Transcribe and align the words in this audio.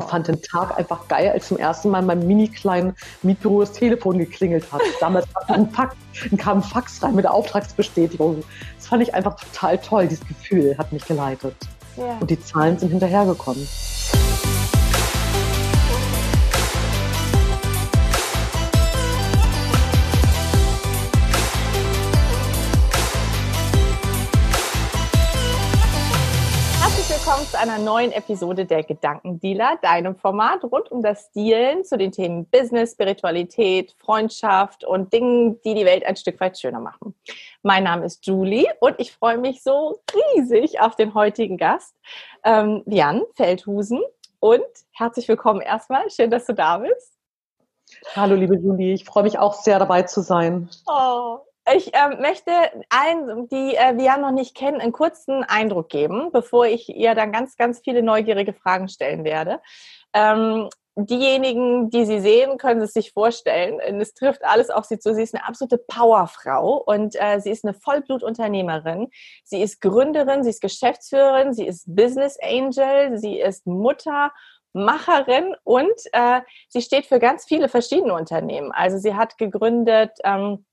Ich 0.00 0.10
fand 0.10 0.28
den 0.28 0.42
Tag 0.42 0.76
einfach 0.78 1.06
geil, 1.08 1.30
als 1.30 1.48
zum 1.48 1.58
ersten 1.58 1.90
Mal 1.90 2.00
in 2.00 2.06
meinem 2.06 2.26
mini 2.26 2.48
kleinen 2.48 2.94
Mietbüro 3.22 3.60
das 3.60 3.72
Telefon 3.72 4.18
geklingelt 4.18 4.64
hat. 4.72 4.80
Damals 5.00 5.26
kam 5.32 5.54
ein, 5.54 5.70
Fax, 5.70 5.96
kam 6.38 6.58
ein 6.58 6.62
Fax 6.62 7.02
rein 7.02 7.14
mit 7.14 7.24
der 7.24 7.34
Auftragsbestätigung. 7.34 8.42
Das 8.76 8.86
fand 8.86 9.02
ich 9.02 9.14
einfach 9.14 9.36
total 9.36 9.78
toll. 9.78 10.08
Dieses 10.08 10.26
Gefühl 10.26 10.76
hat 10.78 10.92
mich 10.92 11.04
geleitet. 11.06 11.54
Ja. 11.96 12.16
Und 12.20 12.30
die 12.30 12.40
Zahlen 12.40 12.78
sind 12.78 12.90
hinterhergekommen. 12.90 13.66
Einer 27.60 27.78
neuen 27.78 28.10
Episode 28.10 28.64
der 28.64 28.82
Gedankendealer, 28.84 29.78
deinem 29.82 30.16
Format 30.16 30.64
rund 30.64 30.90
um 30.90 31.02
das 31.02 31.30
Dealen 31.32 31.84
zu 31.84 31.98
den 31.98 32.10
Themen 32.10 32.46
Business, 32.46 32.92
Spiritualität, 32.92 33.94
Freundschaft 33.98 34.82
und 34.82 35.12
Dingen, 35.12 35.60
die 35.60 35.74
die 35.74 35.84
Welt 35.84 36.06
ein 36.06 36.16
Stück 36.16 36.40
weit 36.40 36.58
schöner 36.58 36.80
machen. 36.80 37.14
Mein 37.62 37.84
Name 37.84 38.06
ist 38.06 38.24
Julie 38.24 38.66
und 38.80 38.94
ich 38.98 39.12
freue 39.12 39.36
mich 39.36 39.62
so 39.62 40.00
riesig 40.34 40.80
auf 40.80 40.96
den 40.96 41.12
heutigen 41.12 41.58
Gast, 41.58 41.94
ähm, 42.44 42.82
Jan 42.86 43.24
Feldhusen. 43.34 44.00
Und 44.38 44.64
herzlich 44.92 45.28
willkommen 45.28 45.60
erstmal. 45.60 46.08
Schön, 46.08 46.30
dass 46.30 46.46
du 46.46 46.54
da 46.54 46.78
bist. 46.78 47.12
Hallo, 48.16 48.36
liebe 48.36 48.56
Julie. 48.56 48.94
Ich 48.94 49.04
freue 49.04 49.24
mich 49.24 49.38
auch 49.38 49.52
sehr 49.52 49.78
dabei 49.78 50.04
zu 50.04 50.22
sein. 50.22 50.70
Oh, 50.86 51.40
ich 51.74 51.94
äh, 51.94 52.16
möchte 52.20 52.50
allen, 52.88 53.48
die 53.48 53.74
äh, 53.76 53.96
wir 53.96 54.16
noch 54.16 54.32
nicht 54.32 54.56
kennen, 54.56 54.80
einen 54.80 54.92
kurzen 54.92 55.44
Eindruck 55.44 55.88
geben, 55.88 56.30
bevor 56.32 56.66
ich 56.66 56.88
ihr 56.88 57.14
dann 57.14 57.32
ganz, 57.32 57.56
ganz 57.56 57.80
viele 57.84 58.02
neugierige 58.02 58.52
Fragen 58.52 58.88
stellen 58.88 59.24
werde. 59.24 59.60
Ähm, 60.12 60.68
diejenigen, 60.96 61.90
die 61.90 62.04
sie 62.04 62.20
sehen, 62.20 62.58
können 62.58 62.80
es 62.80 62.92
sich 62.92 63.12
vorstellen. 63.12 63.78
Es 64.00 64.14
trifft 64.14 64.44
alles 64.44 64.70
auf 64.70 64.84
sie 64.84 64.98
zu. 64.98 65.14
Sie 65.14 65.22
ist 65.22 65.34
eine 65.34 65.46
absolute 65.46 65.78
Powerfrau 65.78 66.76
und 66.76 67.14
äh, 67.20 67.40
sie 67.40 67.50
ist 67.50 67.64
eine 67.64 67.74
Vollblutunternehmerin. 67.74 69.08
Sie 69.44 69.62
ist 69.62 69.80
Gründerin, 69.80 70.42
sie 70.42 70.50
ist 70.50 70.60
Geschäftsführerin, 70.60 71.54
sie 71.54 71.66
ist 71.66 71.84
Business 71.94 72.36
Angel, 72.42 73.18
sie 73.18 73.38
ist 73.38 73.66
Mutter, 73.66 74.32
Macherin 74.72 75.54
und 75.64 75.92
äh, 76.12 76.40
sie 76.68 76.82
steht 76.82 77.06
für 77.06 77.18
ganz 77.18 77.44
viele 77.44 77.68
verschiedene 77.68 78.14
Unternehmen. 78.14 78.72
Also 78.72 78.98
sie 78.98 79.14
hat 79.14 79.36
gegründet 79.36 80.12
ähm, 80.24 80.64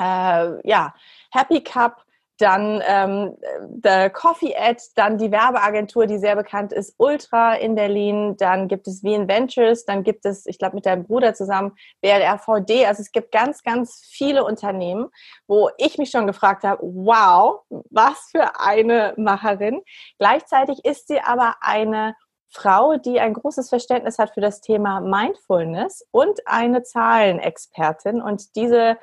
äh, 0.00 0.68
ja, 0.68 0.94
Happy 1.32 1.62
Cup, 1.62 2.06
dann 2.38 2.82
ähm, 2.86 3.36
The 3.82 4.10
Coffee 4.10 4.54
Ad, 4.56 4.82
dann 4.94 5.18
die 5.18 5.30
Werbeagentur, 5.30 6.06
die 6.06 6.18
sehr 6.18 6.36
bekannt 6.36 6.72
ist, 6.72 6.94
Ultra 6.98 7.54
in 7.54 7.74
Berlin, 7.74 8.36
dann 8.36 8.68
gibt 8.68 8.86
es 8.88 9.00
VN 9.00 9.28
Ventures, 9.28 9.84
dann 9.84 10.02
gibt 10.02 10.26
es, 10.26 10.46
ich 10.46 10.58
glaube, 10.58 10.76
mit 10.76 10.86
deinem 10.86 11.04
Bruder 11.04 11.34
zusammen 11.34 11.72
BLRVD. 12.02 12.86
Also 12.86 13.00
es 13.00 13.12
gibt 13.12 13.32
ganz, 13.32 13.62
ganz 13.62 14.02
viele 14.10 14.44
Unternehmen, 14.44 15.08
wo 15.46 15.70
ich 15.78 15.98
mich 15.98 16.10
schon 16.10 16.26
gefragt 16.26 16.64
habe, 16.64 16.82
wow, 16.82 17.62
was 17.90 18.28
für 18.30 18.60
eine 18.60 19.14
Macherin. 19.16 19.80
Gleichzeitig 20.18 20.84
ist 20.84 21.08
sie 21.08 21.20
aber 21.20 21.56
eine 21.60 22.14
Frau, 22.48 22.96
die 22.96 23.20
ein 23.20 23.34
großes 23.34 23.68
Verständnis 23.68 24.18
hat 24.18 24.30
für 24.30 24.40
das 24.40 24.60
Thema 24.60 25.00
Mindfulness 25.00 26.06
und 26.10 26.40
eine 26.46 26.82
Zahlenexpertin. 26.82 28.22
Und 28.22 28.56
diese 28.56 28.96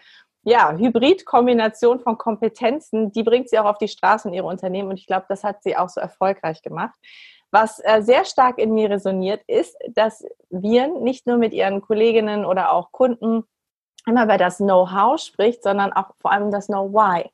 ja, 0.43 0.75
Hybrid-Kombination 0.75 1.99
von 1.99 2.17
Kompetenzen, 2.17 3.11
die 3.11 3.23
bringt 3.23 3.49
sie 3.49 3.59
auch 3.59 3.65
auf 3.65 3.77
die 3.77 3.87
Straße 3.87 4.27
in 4.27 4.33
ihre 4.33 4.47
Unternehmen 4.47 4.89
und 4.89 4.99
ich 4.99 5.07
glaube, 5.07 5.25
das 5.29 5.43
hat 5.43 5.63
sie 5.63 5.77
auch 5.77 5.89
so 5.89 6.01
erfolgreich 6.01 6.61
gemacht. 6.61 6.93
Was 7.51 7.79
äh, 7.83 8.01
sehr 8.01 8.25
stark 8.25 8.57
in 8.57 8.73
mir 8.73 8.89
resoniert, 8.89 9.41
ist, 9.47 9.77
dass 9.89 10.25
wir 10.49 10.87
nicht 10.87 11.27
nur 11.27 11.37
mit 11.37 11.53
ihren 11.53 11.81
Kolleginnen 11.81 12.45
oder 12.45 12.71
auch 12.71 12.91
Kunden 12.91 13.43
immer 14.05 14.23
über 14.25 14.37
das 14.37 14.57
Know-how 14.57 15.19
spricht, 15.19 15.63
sondern 15.63 15.93
auch 15.93 16.15
vor 16.19 16.31
allem 16.31 16.51
das 16.51 16.67
Know-why. 16.67 17.29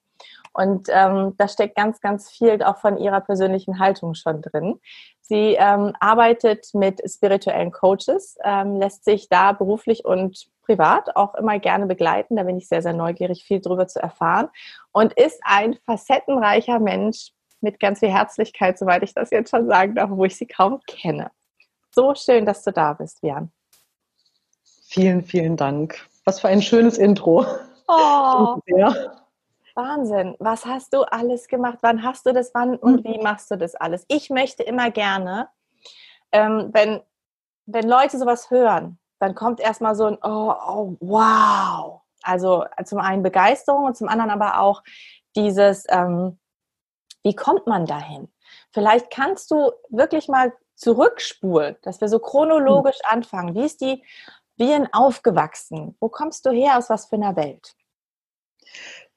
Und 0.59 0.89
ähm, 0.91 1.35
da 1.37 1.47
steckt 1.47 1.77
ganz, 1.77 2.01
ganz 2.01 2.29
viel 2.29 2.61
auch 2.63 2.79
von 2.79 2.97
ihrer 2.97 3.21
persönlichen 3.21 3.79
Haltung 3.79 4.13
schon 4.13 4.41
drin. 4.41 4.77
Sie 5.21 5.55
ähm, 5.57 5.93
arbeitet 6.01 6.67
mit 6.73 7.01
spirituellen 7.09 7.71
Coaches, 7.71 8.37
ähm, 8.43 8.75
lässt 8.75 9.05
sich 9.05 9.29
da 9.29 9.53
beruflich 9.53 10.03
und 10.03 10.47
privat 10.63 11.15
auch 11.15 11.33
immer 11.35 11.59
gerne 11.59 11.85
begleiten. 11.85 12.35
Da 12.35 12.43
bin 12.43 12.57
ich 12.57 12.67
sehr, 12.67 12.81
sehr 12.81 12.91
neugierig, 12.91 13.45
viel 13.45 13.61
darüber 13.61 13.87
zu 13.87 14.01
erfahren. 14.01 14.49
Und 14.91 15.13
ist 15.13 15.39
ein 15.45 15.77
facettenreicher 15.85 16.79
Mensch 16.79 17.31
mit 17.61 17.79
ganz 17.79 17.99
viel 17.99 18.11
Herzlichkeit, 18.11 18.77
soweit 18.77 19.03
ich 19.03 19.13
das 19.13 19.29
jetzt 19.31 19.51
schon 19.51 19.65
sagen 19.65 19.95
darf, 19.95 20.09
wo 20.11 20.25
ich 20.25 20.35
sie 20.35 20.47
kaum 20.47 20.81
kenne. 20.87 21.31
So 21.91 22.15
schön, 22.15 22.45
dass 22.45 22.63
du 22.63 22.73
da 22.73 22.91
bist, 22.93 23.19
Jan. 23.21 23.49
Vielen, 24.89 25.23
vielen 25.23 25.55
Dank. 25.55 26.05
Was 26.25 26.41
für 26.41 26.49
ein 26.49 26.61
schönes 26.61 26.97
Intro. 26.97 27.45
Oh. 27.87 28.59
Wahnsinn. 29.79 30.35
Was 30.39 30.65
hast 30.65 30.93
du 30.93 31.03
alles 31.03 31.47
gemacht? 31.47 31.77
Wann 31.81 32.03
hast 32.03 32.25
du 32.25 32.33
das? 32.33 32.53
Wann 32.53 32.75
und 32.75 33.05
wie 33.05 33.19
machst 33.19 33.49
du 33.49 33.57
das 33.57 33.75
alles? 33.75 34.05
Ich 34.09 34.29
möchte 34.29 34.63
immer 34.63 34.91
gerne, 34.91 35.47
ähm, 36.33 36.69
wenn, 36.73 37.01
wenn 37.65 37.87
Leute 37.87 38.17
sowas 38.19 38.51
hören, 38.51 38.99
dann 39.19 39.35
kommt 39.35 39.61
erstmal 39.61 39.95
so 39.95 40.05
ein 40.05 40.17
oh, 40.21 40.53
oh, 40.67 40.97
wow. 40.99 42.01
Also 42.21 42.65
zum 42.83 42.99
einen 42.99 43.23
Begeisterung 43.23 43.85
und 43.85 43.95
zum 43.95 44.09
anderen 44.09 44.31
aber 44.31 44.59
auch 44.59 44.83
dieses, 45.35 45.85
ähm, 45.89 46.37
wie 47.23 47.35
kommt 47.35 47.65
man 47.65 47.85
dahin? 47.85 48.27
Vielleicht 48.71 49.09
kannst 49.09 49.49
du 49.51 49.71
wirklich 49.89 50.27
mal 50.27 50.53
zurückspulen, 50.75 51.77
dass 51.83 52.01
wir 52.01 52.09
so 52.09 52.19
chronologisch 52.19 52.99
hm. 53.03 53.17
anfangen. 53.17 53.55
Wie 53.55 53.65
ist 53.65 53.81
die 53.81 54.03
Bien 54.57 54.89
aufgewachsen? 54.91 55.95
Wo 56.01 56.09
kommst 56.09 56.45
du 56.45 56.51
her? 56.51 56.77
Aus 56.77 56.89
was 56.89 57.05
für 57.05 57.15
einer 57.15 57.37
Welt? 57.37 57.75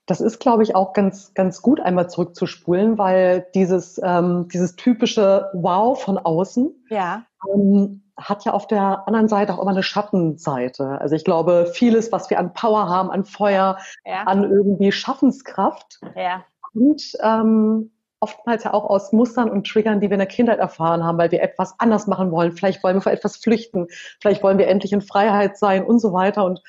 Das 0.06 0.20
ist, 0.20 0.40
glaube 0.40 0.62
ich, 0.62 0.74
auch 0.74 0.92
ganz, 0.92 1.32
ganz 1.34 1.62
gut, 1.62 1.80
einmal 1.80 2.10
zurückzuspulen, 2.10 2.98
weil 2.98 3.46
dieses, 3.54 4.00
ähm, 4.02 4.48
dieses 4.52 4.74
typische 4.76 5.50
Wow 5.52 6.02
von 6.02 6.18
außen 6.18 6.74
ja. 6.90 7.24
ähm, 7.52 8.02
hat 8.16 8.44
ja 8.44 8.52
auf 8.52 8.66
der 8.66 9.06
anderen 9.06 9.28
Seite 9.28 9.54
auch 9.54 9.62
immer 9.62 9.70
eine 9.70 9.82
Schattenseite. 9.82 11.00
Also 11.00 11.14
ich 11.14 11.24
glaube, 11.24 11.70
vieles, 11.72 12.10
was 12.10 12.30
wir 12.30 12.38
an 12.38 12.52
Power 12.52 12.88
haben, 12.88 13.10
an 13.10 13.24
Feuer, 13.24 13.78
ja. 14.04 14.22
an 14.24 14.42
irgendwie 14.42 14.92
Schaffenskraft, 14.92 16.00
ja. 16.16 16.44
und 16.74 17.16
ähm, 17.22 17.90
oftmals 18.22 18.64
ja 18.64 18.72
auch 18.72 18.84
aus 18.84 19.12
Mustern 19.12 19.50
und 19.50 19.66
Triggern, 19.66 20.00
die 20.00 20.08
wir 20.08 20.14
in 20.14 20.20
der 20.20 20.28
Kindheit 20.28 20.60
erfahren 20.60 21.04
haben, 21.04 21.18
weil 21.18 21.32
wir 21.32 21.42
etwas 21.42 21.74
anders 21.78 22.06
machen 22.06 22.30
wollen. 22.30 22.52
Vielleicht 22.52 22.82
wollen 22.84 22.96
wir 22.96 23.02
vor 23.02 23.12
etwas 23.12 23.36
flüchten, 23.36 23.88
vielleicht 24.20 24.42
wollen 24.42 24.58
wir 24.58 24.68
endlich 24.68 24.92
in 24.92 25.00
Freiheit 25.00 25.58
sein 25.58 25.84
und 25.84 25.98
so 25.98 26.12
weiter. 26.12 26.44
Und 26.44 26.62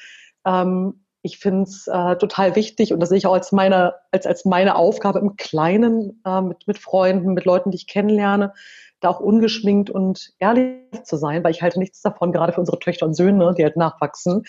ähm, 0.45 1.02
ich 1.23 1.39
finde 1.39 1.63
es 1.63 1.88
äh, 1.88 2.17
total 2.17 2.56
wichtig 2.56 2.94
und 2.94 3.00
das 3.00 3.09
sehe 3.09 3.17
ich 3.17 3.25
auch 3.25 3.34
als 3.34 3.53
meine, 3.53 3.95
als, 4.11 4.28
als 4.28 4.44
meine 4.44 4.75
Aufgabe 4.75 5.19
im 5.19 5.38
Kleinen 5.38 6.22
äh, 6.25 6.41
mit, 6.41 6.67
mit 6.67 6.78
Freunden, 6.78 7.34
mit 7.34 7.45
Leuten, 7.45 7.72
die 7.72 7.78
ich 7.78 7.88
kennenlerne, 7.88 8.53
da 9.00 9.09
auch 9.09 9.22
ungeschminkt 9.22 9.89
und 9.89 10.33
ehrlich 10.39 10.81
zu 11.03 11.16
sein, 11.16 11.41
weil 11.44 11.51
ich 11.51 11.62
halte 11.62 11.79
nichts 11.79 12.01
davon, 12.01 12.33
gerade 12.33 12.51
für 12.51 12.59
unsere 12.59 12.78
Töchter 12.78 13.06
und 13.06 13.13
Söhne, 13.13 13.53
die 13.57 13.63
halt 13.63 13.78
nachwachsen, 13.78 14.44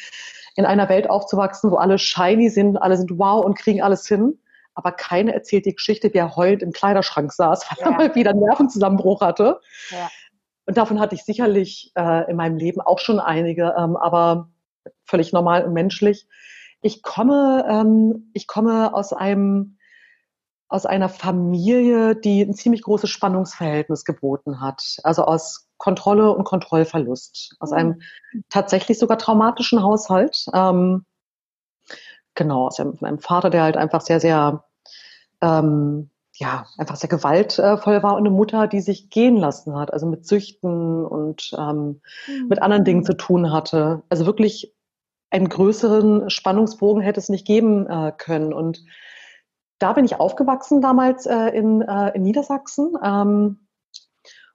in 0.57 0.67
einer 0.67 0.89
Welt 0.89 1.09
aufzuwachsen, 1.09 1.71
wo 1.71 1.77
alle 1.77 1.97
shiny 1.97 2.51
sind, 2.51 2.77
alle 2.77 2.97
sind 2.97 3.19
wow 3.19 3.45
und 3.45 3.57
kriegen 3.57 3.81
alles 3.81 4.09
hin, 4.09 4.41
aber 4.75 4.91
keine 4.91 5.33
erzählt 5.33 5.67
die 5.67 5.77
Geschichte, 5.77 6.13
wie 6.13 6.19
er 6.19 6.35
heult 6.35 6.61
im 6.61 6.73
Kleiderschrank 6.73 7.33
saß, 7.33 7.71
weil 7.71 7.79
ja. 7.79 7.93
er 7.93 7.97
mal 7.97 8.15
wieder 8.17 8.31
einen 8.31 8.41
Nervenzusammenbruch 8.41 9.21
hatte. 9.21 9.61
Ja. 9.91 10.11
Und 10.67 10.77
davon 10.77 10.99
hatte 10.99 11.15
ich 11.15 11.23
sicherlich 11.23 11.93
äh, 11.95 12.29
in 12.29 12.37
meinem 12.37 12.57
Leben 12.57 12.81
auch 12.81 12.99
schon 12.99 13.21
einige, 13.21 13.75
ähm, 13.79 13.97
aber 13.97 14.49
völlig 15.05 15.33
normal 15.33 15.65
und 15.65 15.73
menschlich. 15.73 16.27
Ich 16.85 17.03
komme, 17.03 17.65
ähm, 17.67 18.29
ich 18.35 18.47
komme 18.47 18.93
aus 18.93 19.15
einem, 19.15 19.79
aus 20.69 20.85
einer 20.85 21.09
Familie, 21.09 22.15
die 22.15 22.43
ein 22.43 22.53
ziemlich 22.53 22.83
großes 22.83 23.09
Spannungsverhältnis 23.09 24.05
geboten 24.05 24.61
hat. 24.61 24.99
Also 25.03 25.25
aus 25.25 25.67
Kontrolle 25.79 26.31
und 26.31 26.45
Kontrollverlust. 26.45 27.57
Aus 27.59 27.73
einem 27.73 28.03
mhm. 28.33 28.45
tatsächlich 28.51 28.99
sogar 28.99 29.17
traumatischen 29.17 29.83
Haushalt. 29.83 30.45
Ähm, 30.53 31.07
genau, 32.35 32.67
aus 32.67 32.79
einem, 32.79 32.99
von 32.99 33.09
einem 33.09 33.19
Vater, 33.19 33.49
der 33.49 33.63
halt 33.63 33.79
einfach 33.79 34.03
sehr, 34.03 34.21
sehr, 34.21 34.65
ähm, 35.41 36.11
ja, 36.35 36.67
einfach 36.77 36.97
sehr 36.97 37.09
gewaltvoll 37.09 38.03
war 38.03 38.13
und 38.13 38.27
eine 38.27 38.31
Mutter, 38.31 38.67
die 38.67 38.83
sich 38.83 39.09
gehen 39.09 39.39
lassen 39.39 39.75
hat, 39.75 39.91
also 39.91 40.05
mit 40.05 40.27
Süchten 40.27 41.07
und 41.07 41.51
ähm, 41.57 42.03
mhm. 42.27 42.49
mit 42.49 42.61
anderen 42.61 42.85
Dingen 42.85 43.07
zu 43.07 43.17
tun 43.17 43.53
hatte. 43.53 44.03
Also 44.11 44.27
wirklich 44.27 44.75
einen 45.35 45.49
größeren 45.49 46.31
Spannungsbogen 46.31 47.03
hätte 47.03 47.19
es 47.19 47.29
nicht 47.29 47.45
geben 47.45 47.89
äh, 47.89 48.13
können. 48.17 48.53
Und 48.53 48.85
da 49.81 49.93
bin 49.93 50.05
ich 50.05 50.21
aufgewachsen 50.21 50.81
damals 50.81 51.27
äh, 51.27 51.49
in, 51.49 51.83
äh, 51.83 52.15
in 52.15 52.23
Niedersachsen 52.23 52.97
ähm, 53.03 53.67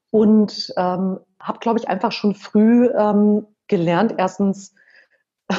und 0.09 0.73
ähm, 0.77 1.19
habe, 1.41 1.59
glaube 1.59 1.79
ich, 1.79 1.89
einfach 1.89 2.13
schon 2.13 2.33
früh 2.33 2.87
ähm, 2.87 3.45
gelernt, 3.67 4.15
erstens 4.17 4.73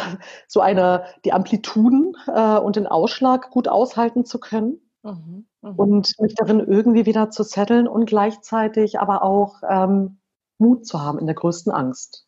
so 0.48 0.60
eine, 0.60 1.04
die 1.26 1.34
Amplituden 1.34 2.16
äh, 2.26 2.56
und 2.58 2.76
den 2.76 2.86
Ausschlag 2.86 3.50
gut 3.50 3.68
aushalten 3.68 4.24
zu 4.24 4.40
können. 4.40 4.80
Mhm, 5.02 5.46
mh. 5.60 5.74
Und 5.76 6.18
mich 6.18 6.34
darin 6.34 6.60
irgendwie 6.60 7.04
wieder 7.04 7.30
zu 7.30 7.42
setteln 7.42 7.86
und 7.86 8.06
gleichzeitig 8.06 8.98
aber 8.98 9.22
auch 9.22 9.56
ähm, 9.68 10.18
Mut 10.56 10.86
zu 10.86 11.02
haben 11.02 11.18
in 11.18 11.26
der 11.26 11.34
größten 11.34 11.72
Angst. 11.72 12.26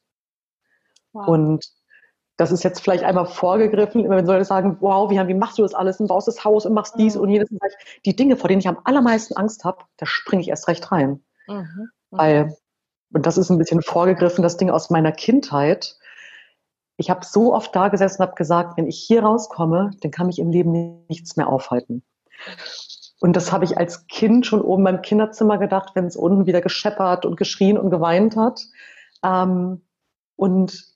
Wow. 1.14 1.28
Und 1.28 1.72
das 2.36 2.50
ist 2.50 2.62
jetzt 2.62 2.80
vielleicht 2.80 3.04
einmal 3.04 3.26
vorgegriffen, 3.26 4.08
wenn 4.08 4.26
Leute 4.26 4.44
sagen, 4.44 4.76
wow, 4.80 5.10
wie, 5.10 5.28
wie 5.28 5.34
machst 5.34 5.58
du 5.58 5.62
das 5.62 5.74
alles 5.74 6.00
und 6.00 6.08
baust 6.08 6.28
das 6.28 6.44
Haus 6.44 6.66
und 6.66 6.74
machst 6.74 6.94
dies 6.98 7.14
mhm. 7.14 7.22
und 7.22 7.28
jenes. 7.30 7.48
Die 8.04 8.16
Dinge, 8.16 8.36
vor 8.36 8.48
denen 8.48 8.60
ich 8.60 8.68
am 8.68 8.78
allermeisten 8.84 9.36
Angst 9.36 9.64
habe, 9.64 9.84
da 9.98 10.06
springe 10.06 10.42
ich 10.42 10.48
erst 10.48 10.68
recht 10.68 10.90
rein. 10.90 11.22
Mhm. 11.46 11.56
mhm. 11.56 11.88
Weil, 12.10 12.56
und 13.12 13.26
das 13.26 13.38
ist 13.38 13.50
ein 13.50 13.58
bisschen 13.58 13.82
vorgegriffen, 13.82 14.42
das 14.42 14.56
Ding 14.56 14.70
aus 14.70 14.90
meiner 14.90 15.12
Kindheit. 15.12 15.96
Ich 16.96 17.10
habe 17.10 17.24
so 17.24 17.54
oft 17.54 17.74
da 17.74 17.88
gesessen 17.88 18.20
und 18.20 18.28
habe 18.28 18.36
gesagt, 18.36 18.76
wenn 18.76 18.86
ich 18.86 18.98
hier 18.98 19.22
rauskomme, 19.22 19.92
dann 20.00 20.10
kann 20.10 20.26
mich 20.26 20.38
im 20.38 20.50
Leben 20.50 21.06
nichts 21.08 21.36
mehr 21.36 21.48
aufhalten. 21.48 22.02
Und 23.20 23.34
das 23.34 23.52
habe 23.52 23.64
ich 23.64 23.78
als 23.78 24.06
Kind 24.08 24.46
schon 24.46 24.60
oben 24.60 24.84
beim 24.84 25.00
Kinderzimmer 25.00 25.56
gedacht, 25.58 25.92
wenn 25.94 26.06
es 26.06 26.16
unten 26.16 26.46
wieder 26.46 26.60
gescheppert 26.60 27.24
und 27.24 27.36
geschrien 27.36 27.78
und 27.78 27.90
geweint 27.90 28.36
hat. 28.36 28.60
Ähm, 29.22 29.82
und 30.36 30.91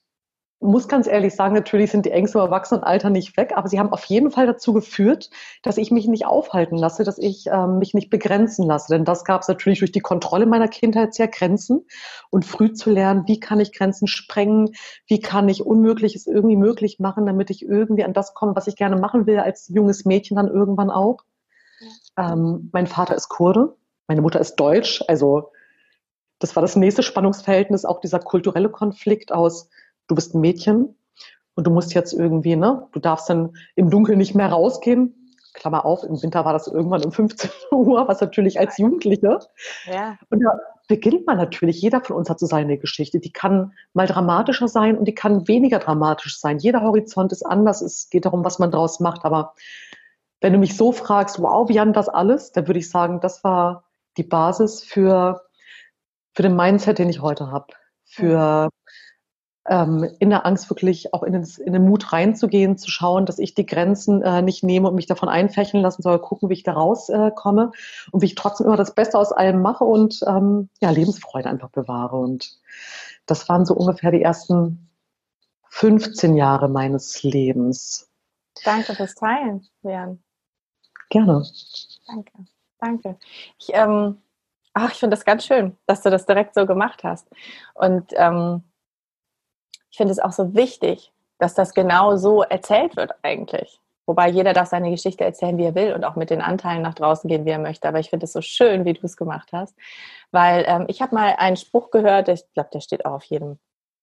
muss 0.60 0.88
ganz 0.88 1.06
ehrlich 1.06 1.34
sagen, 1.34 1.54
natürlich 1.54 1.90
sind 1.90 2.06
die 2.06 2.10
Ängste 2.10 2.38
im 2.38 2.44
Erwachsenenalter 2.44 3.10
nicht 3.10 3.36
weg, 3.36 3.52
aber 3.54 3.68
sie 3.68 3.78
haben 3.78 3.92
auf 3.92 4.04
jeden 4.04 4.30
Fall 4.30 4.46
dazu 4.46 4.72
geführt, 4.72 5.30
dass 5.62 5.76
ich 5.76 5.90
mich 5.90 6.06
nicht 6.06 6.26
aufhalten 6.26 6.76
lasse, 6.76 7.04
dass 7.04 7.18
ich 7.18 7.46
ähm, 7.48 7.78
mich 7.78 7.92
nicht 7.92 8.08
begrenzen 8.08 8.64
lasse. 8.64 8.94
Denn 8.94 9.04
das 9.04 9.24
gab 9.24 9.42
es 9.42 9.48
natürlich 9.48 9.80
durch 9.80 9.92
die 9.92 10.00
Kontrolle 10.00 10.46
meiner 10.46 10.68
Kindheit 10.68 11.14
sehr 11.14 11.28
Grenzen 11.28 11.86
und 12.30 12.46
früh 12.46 12.72
zu 12.72 12.90
lernen, 12.90 13.24
wie 13.26 13.38
kann 13.38 13.60
ich 13.60 13.72
Grenzen 13.72 14.06
sprengen, 14.06 14.70
wie 15.06 15.20
kann 15.20 15.48
ich 15.48 15.64
Unmögliches 15.64 16.26
irgendwie 16.26 16.56
möglich 16.56 16.98
machen, 16.98 17.26
damit 17.26 17.50
ich 17.50 17.62
irgendwie 17.62 18.04
an 18.04 18.14
das 18.14 18.32
komme, 18.32 18.56
was 18.56 18.66
ich 18.66 18.76
gerne 18.76 18.96
machen 18.96 19.26
will, 19.26 19.38
als 19.38 19.68
junges 19.68 20.06
Mädchen 20.06 20.36
dann 20.36 20.48
irgendwann 20.48 20.90
auch. 20.90 21.18
Ähm, 22.16 22.70
mein 22.72 22.86
Vater 22.86 23.14
ist 23.14 23.28
Kurde, 23.28 23.76
meine 24.08 24.22
Mutter 24.22 24.40
ist 24.40 24.56
Deutsch, 24.56 25.04
also 25.06 25.50
das 26.38 26.54
war 26.54 26.60
das 26.60 26.76
nächste 26.76 27.02
Spannungsverhältnis, 27.02 27.84
auch 27.84 28.00
dieser 28.00 28.20
kulturelle 28.20 28.70
Konflikt 28.70 29.32
aus 29.32 29.68
du 30.08 30.14
bist 30.14 30.34
ein 30.34 30.40
Mädchen 30.40 30.96
und 31.54 31.66
du 31.66 31.70
musst 31.70 31.94
jetzt 31.94 32.12
irgendwie, 32.12 32.56
ne, 32.56 32.86
du 32.92 33.00
darfst 33.00 33.28
dann 33.28 33.56
im 33.74 33.90
Dunkeln 33.90 34.18
nicht 34.18 34.34
mehr 34.34 34.48
rausgehen. 34.48 35.34
Klammer 35.54 35.86
auf, 35.86 36.04
im 36.04 36.22
Winter 36.22 36.44
war 36.44 36.52
das 36.52 36.66
irgendwann 36.66 37.04
um 37.04 37.12
15 37.12 37.50
Uhr, 37.72 38.06
was 38.08 38.20
natürlich 38.20 38.60
als 38.60 38.76
Jugendliche. 38.78 39.40
Ja. 39.86 40.18
Und 40.30 40.40
da 40.40 40.58
beginnt 40.86 41.26
man 41.26 41.38
natürlich, 41.38 41.80
jeder 41.80 42.02
von 42.02 42.16
uns 42.16 42.30
hat 42.30 42.38
so 42.38 42.46
seine 42.46 42.78
Geschichte. 42.78 43.18
Die 43.18 43.32
kann 43.32 43.72
mal 43.94 44.06
dramatischer 44.06 44.68
sein 44.68 44.96
und 44.96 45.06
die 45.06 45.14
kann 45.14 45.48
weniger 45.48 45.78
dramatisch 45.78 46.38
sein. 46.38 46.58
Jeder 46.58 46.82
Horizont 46.82 47.32
ist 47.32 47.44
anders. 47.44 47.82
Es 47.82 48.10
geht 48.10 48.26
darum, 48.26 48.44
was 48.44 48.58
man 48.58 48.70
daraus 48.70 49.00
macht. 49.00 49.24
Aber 49.24 49.54
wenn 50.40 50.52
du 50.52 50.58
mich 50.58 50.76
so 50.76 50.92
fragst, 50.92 51.40
wow, 51.40 51.68
wie 51.68 51.80
haben 51.80 51.92
das 51.92 52.08
alles, 52.08 52.52
dann 52.52 52.66
würde 52.68 52.78
ich 52.78 52.90
sagen, 52.90 53.20
das 53.20 53.42
war 53.42 53.84
die 54.16 54.22
Basis 54.22 54.84
für, 54.84 55.42
für 56.34 56.42
den 56.42 56.54
Mindset, 56.54 56.98
den 56.98 57.08
ich 57.08 57.20
heute 57.20 57.50
habe. 57.50 57.66
Für 58.04 58.68
ähm, 59.68 60.08
in 60.18 60.30
der 60.30 60.46
Angst 60.46 60.70
wirklich 60.70 61.12
auch 61.12 61.22
in 61.22 61.32
den, 61.32 61.46
in 61.64 61.72
den 61.72 61.84
Mut 61.84 62.12
reinzugehen, 62.12 62.78
zu 62.78 62.90
schauen, 62.90 63.26
dass 63.26 63.38
ich 63.38 63.54
die 63.54 63.66
Grenzen 63.66 64.22
äh, 64.22 64.42
nicht 64.42 64.62
nehme 64.62 64.88
und 64.88 64.94
mich 64.94 65.06
davon 65.06 65.28
einfächeln 65.28 65.82
lassen 65.82 66.02
soll, 66.02 66.18
gucken, 66.20 66.48
wie 66.48 66.54
ich 66.54 66.62
da 66.62 66.72
rauskomme 66.72 67.72
äh, 67.72 68.10
und 68.12 68.22
wie 68.22 68.26
ich 68.26 68.34
trotzdem 68.34 68.66
immer 68.66 68.76
das 68.76 68.94
Beste 68.94 69.18
aus 69.18 69.32
allem 69.32 69.62
mache 69.62 69.84
und 69.84 70.20
ähm, 70.26 70.68
ja, 70.80 70.90
Lebensfreude 70.90 71.48
einfach 71.48 71.70
bewahre. 71.70 72.16
Und 72.16 72.58
das 73.26 73.48
waren 73.48 73.66
so 73.66 73.74
ungefähr 73.74 74.12
die 74.12 74.22
ersten 74.22 74.88
15 75.70 76.36
Jahre 76.36 76.68
meines 76.68 77.22
Lebens. 77.22 78.08
Danke 78.64 78.94
fürs 78.94 79.14
Teilen, 79.14 79.66
Jan. 79.82 80.22
Gerne. 81.10 81.44
Danke, 82.06 82.32
danke. 82.78 83.18
Ich, 83.58 83.70
ähm, 83.72 84.18
ach, 84.72 84.92
ich 84.92 84.98
finde 84.98 85.16
das 85.16 85.24
ganz 85.24 85.44
schön, 85.44 85.76
dass 85.86 86.02
du 86.02 86.10
das 86.10 86.24
direkt 86.24 86.54
so 86.54 86.66
gemacht 86.66 87.04
hast. 87.04 87.28
Und 87.74 88.12
ähm, 88.14 88.62
ich 89.96 89.98
finde 89.98 90.12
es 90.12 90.18
auch 90.18 90.32
so 90.32 90.54
wichtig, 90.54 91.10
dass 91.38 91.54
das 91.54 91.72
genau 91.72 92.18
so 92.18 92.42
erzählt 92.42 92.98
wird 92.98 93.12
eigentlich. 93.22 93.80
Wobei 94.04 94.28
jeder 94.28 94.52
darf 94.52 94.68
seine 94.68 94.90
Geschichte 94.90 95.24
erzählen, 95.24 95.56
wie 95.56 95.64
er 95.64 95.74
will 95.74 95.94
und 95.94 96.04
auch 96.04 96.16
mit 96.16 96.28
den 96.28 96.42
Anteilen 96.42 96.82
nach 96.82 96.92
draußen 96.92 97.28
gehen, 97.28 97.46
wie 97.46 97.50
er 97.50 97.58
möchte. 97.58 97.88
Aber 97.88 97.98
ich 97.98 98.10
finde 98.10 98.24
es 98.24 98.34
so 98.34 98.42
schön, 98.42 98.84
wie 98.84 98.92
du 98.92 99.00
es 99.04 99.16
gemacht 99.16 99.48
hast. 99.54 99.74
Weil 100.32 100.66
ähm, 100.68 100.84
ich 100.88 101.00
habe 101.00 101.14
mal 101.14 101.34
einen 101.38 101.56
Spruch 101.56 101.90
gehört, 101.90 102.28
ich 102.28 102.42
glaube, 102.52 102.68
der 102.74 102.80
steht 102.80 103.06
auch 103.06 103.12
auf 103.12 103.24
jedem 103.24 103.58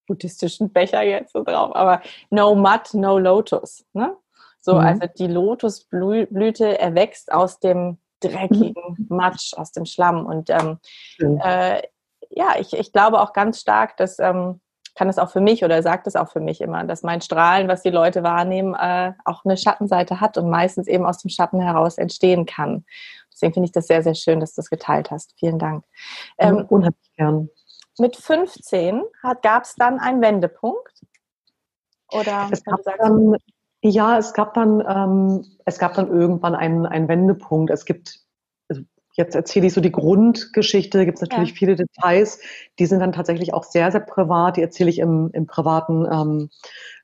buddhistischen 0.07 0.73
Becher 0.73 1.03
jetzt 1.03 1.33
so 1.33 1.43
drauf, 1.43 1.75
aber 1.75 2.01
no 2.31 2.55
mud, 2.55 2.95
no 2.95 3.19
lotus. 3.19 3.85
Ne? 3.93 4.17
So, 4.61 4.73
mhm. 4.73 4.79
also 4.79 5.07
die 5.15 5.27
Lotusblüte 5.27 6.79
erwächst 6.79 7.31
aus 7.31 7.59
dem 7.59 7.99
dreckigen 8.19 8.95
mhm. 8.97 9.15
Matsch, 9.15 9.53
aus 9.53 9.71
dem 9.71 9.85
Schlamm. 9.85 10.25
Und 10.25 10.49
ähm, 10.49 10.79
äh, 11.19 11.83
ja, 12.31 12.55
ich, 12.57 12.73
ich 12.73 12.91
glaube 12.91 13.21
auch 13.21 13.31
ganz 13.31 13.61
stark, 13.61 13.95
dass 13.97 14.17
ähm, 14.17 14.59
kann 14.95 15.09
es 15.09 15.17
auch 15.17 15.31
für 15.31 15.41
mich 15.41 15.63
oder 15.63 15.81
sagt 15.81 16.07
es 16.07 16.15
auch 16.15 16.29
für 16.29 16.39
mich 16.39 16.61
immer, 16.61 16.83
dass 16.83 17.03
mein 17.03 17.21
Strahlen, 17.21 17.67
was 17.67 17.81
die 17.81 17.89
Leute 17.89 18.23
wahrnehmen, 18.23 18.75
äh, 18.75 19.13
auch 19.25 19.43
eine 19.45 19.57
Schattenseite 19.57 20.21
hat 20.21 20.37
und 20.37 20.49
meistens 20.49 20.87
eben 20.87 21.05
aus 21.05 21.17
dem 21.17 21.29
Schatten 21.29 21.59
heraus 21.59 21.97
entstehen 21.97 22.45
kann. 22.45 22.85
Deswegen 23.31 23.53
finde 23.53 23.65
ich 23.65 23.71
das 23.71 23.87
sehr, 23.87 24.03
sehr 24.03 24.15
schön, 24.15 24.39
dass 24.39 24.53
du 24.53 24.59
das 24.59 24.69
geteilt 24.69 25.09
hast. 25.11 25.33
Vielen 25.39 25.57
Dank. 25.57 25.83
Ähm, 26.37 26.65
Unheimlich 26.69 27.13
gern. 27.17 27.49
Mit 27.99 28.15
15 28.15 29.03
gab 29.41 29.63
es 29.63 29.75
dann 29.75 29.99
einen 29.99 30.21
Wendepunkt? 30.21 31.01
Oder 32.11 32.49
es 32.51 32.63
gab 32.63 32.81
dann, 32.83 33.35
ja, 33.81 34.17
es 34.17 34.33
gab 34.33 34.53
dann, 34.53 34.83
ähm, 34.87 35.45
es 35.65 35.79
gab 35.79 35.95
dann 35.95 36.07
irgendwann 36.07 36.55
einen, 36.55 36.85
einen 36.85 37.07
Wendepunkt. 37.07 37.71
Es 37.71 37.85
gibt 37.85 38.22
Jetzt 39.15 39.35
erzähle 39.35 39.67
ich 39.67 39.73
so 39.73 39.81
die 39.81 39.91
Grundgeschichte, 39.91 41.05
gibt 41.05 41.17
es 41.17 41.21
natürlich 41.21 41.51
ja. 41.51 41.55
viele 41.55 41.75
Details, 41.75 42.39
die 42.79 42.87
sind 42.87 42.99
dann 42.99 43.11
tatsächlich 43.11 43.53
auch 43.53 43.63
sehr, 43.63 43.91
sehr 43.91 44.01
privat, 44.01 44.57
die 44.57 44.61
erzähle 44.61 44.89
ich 44.89 44.97
im, 44.97 45.29
im 45.33 45.45
privaten 45.45 46.05
ähm, 46.11 46.49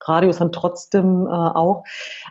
Radius 0.01 0.37
dann 0.39 0.51
trotzdem 0.51 1.27
äh, 1.27 1.29
auch. 1.29 1.83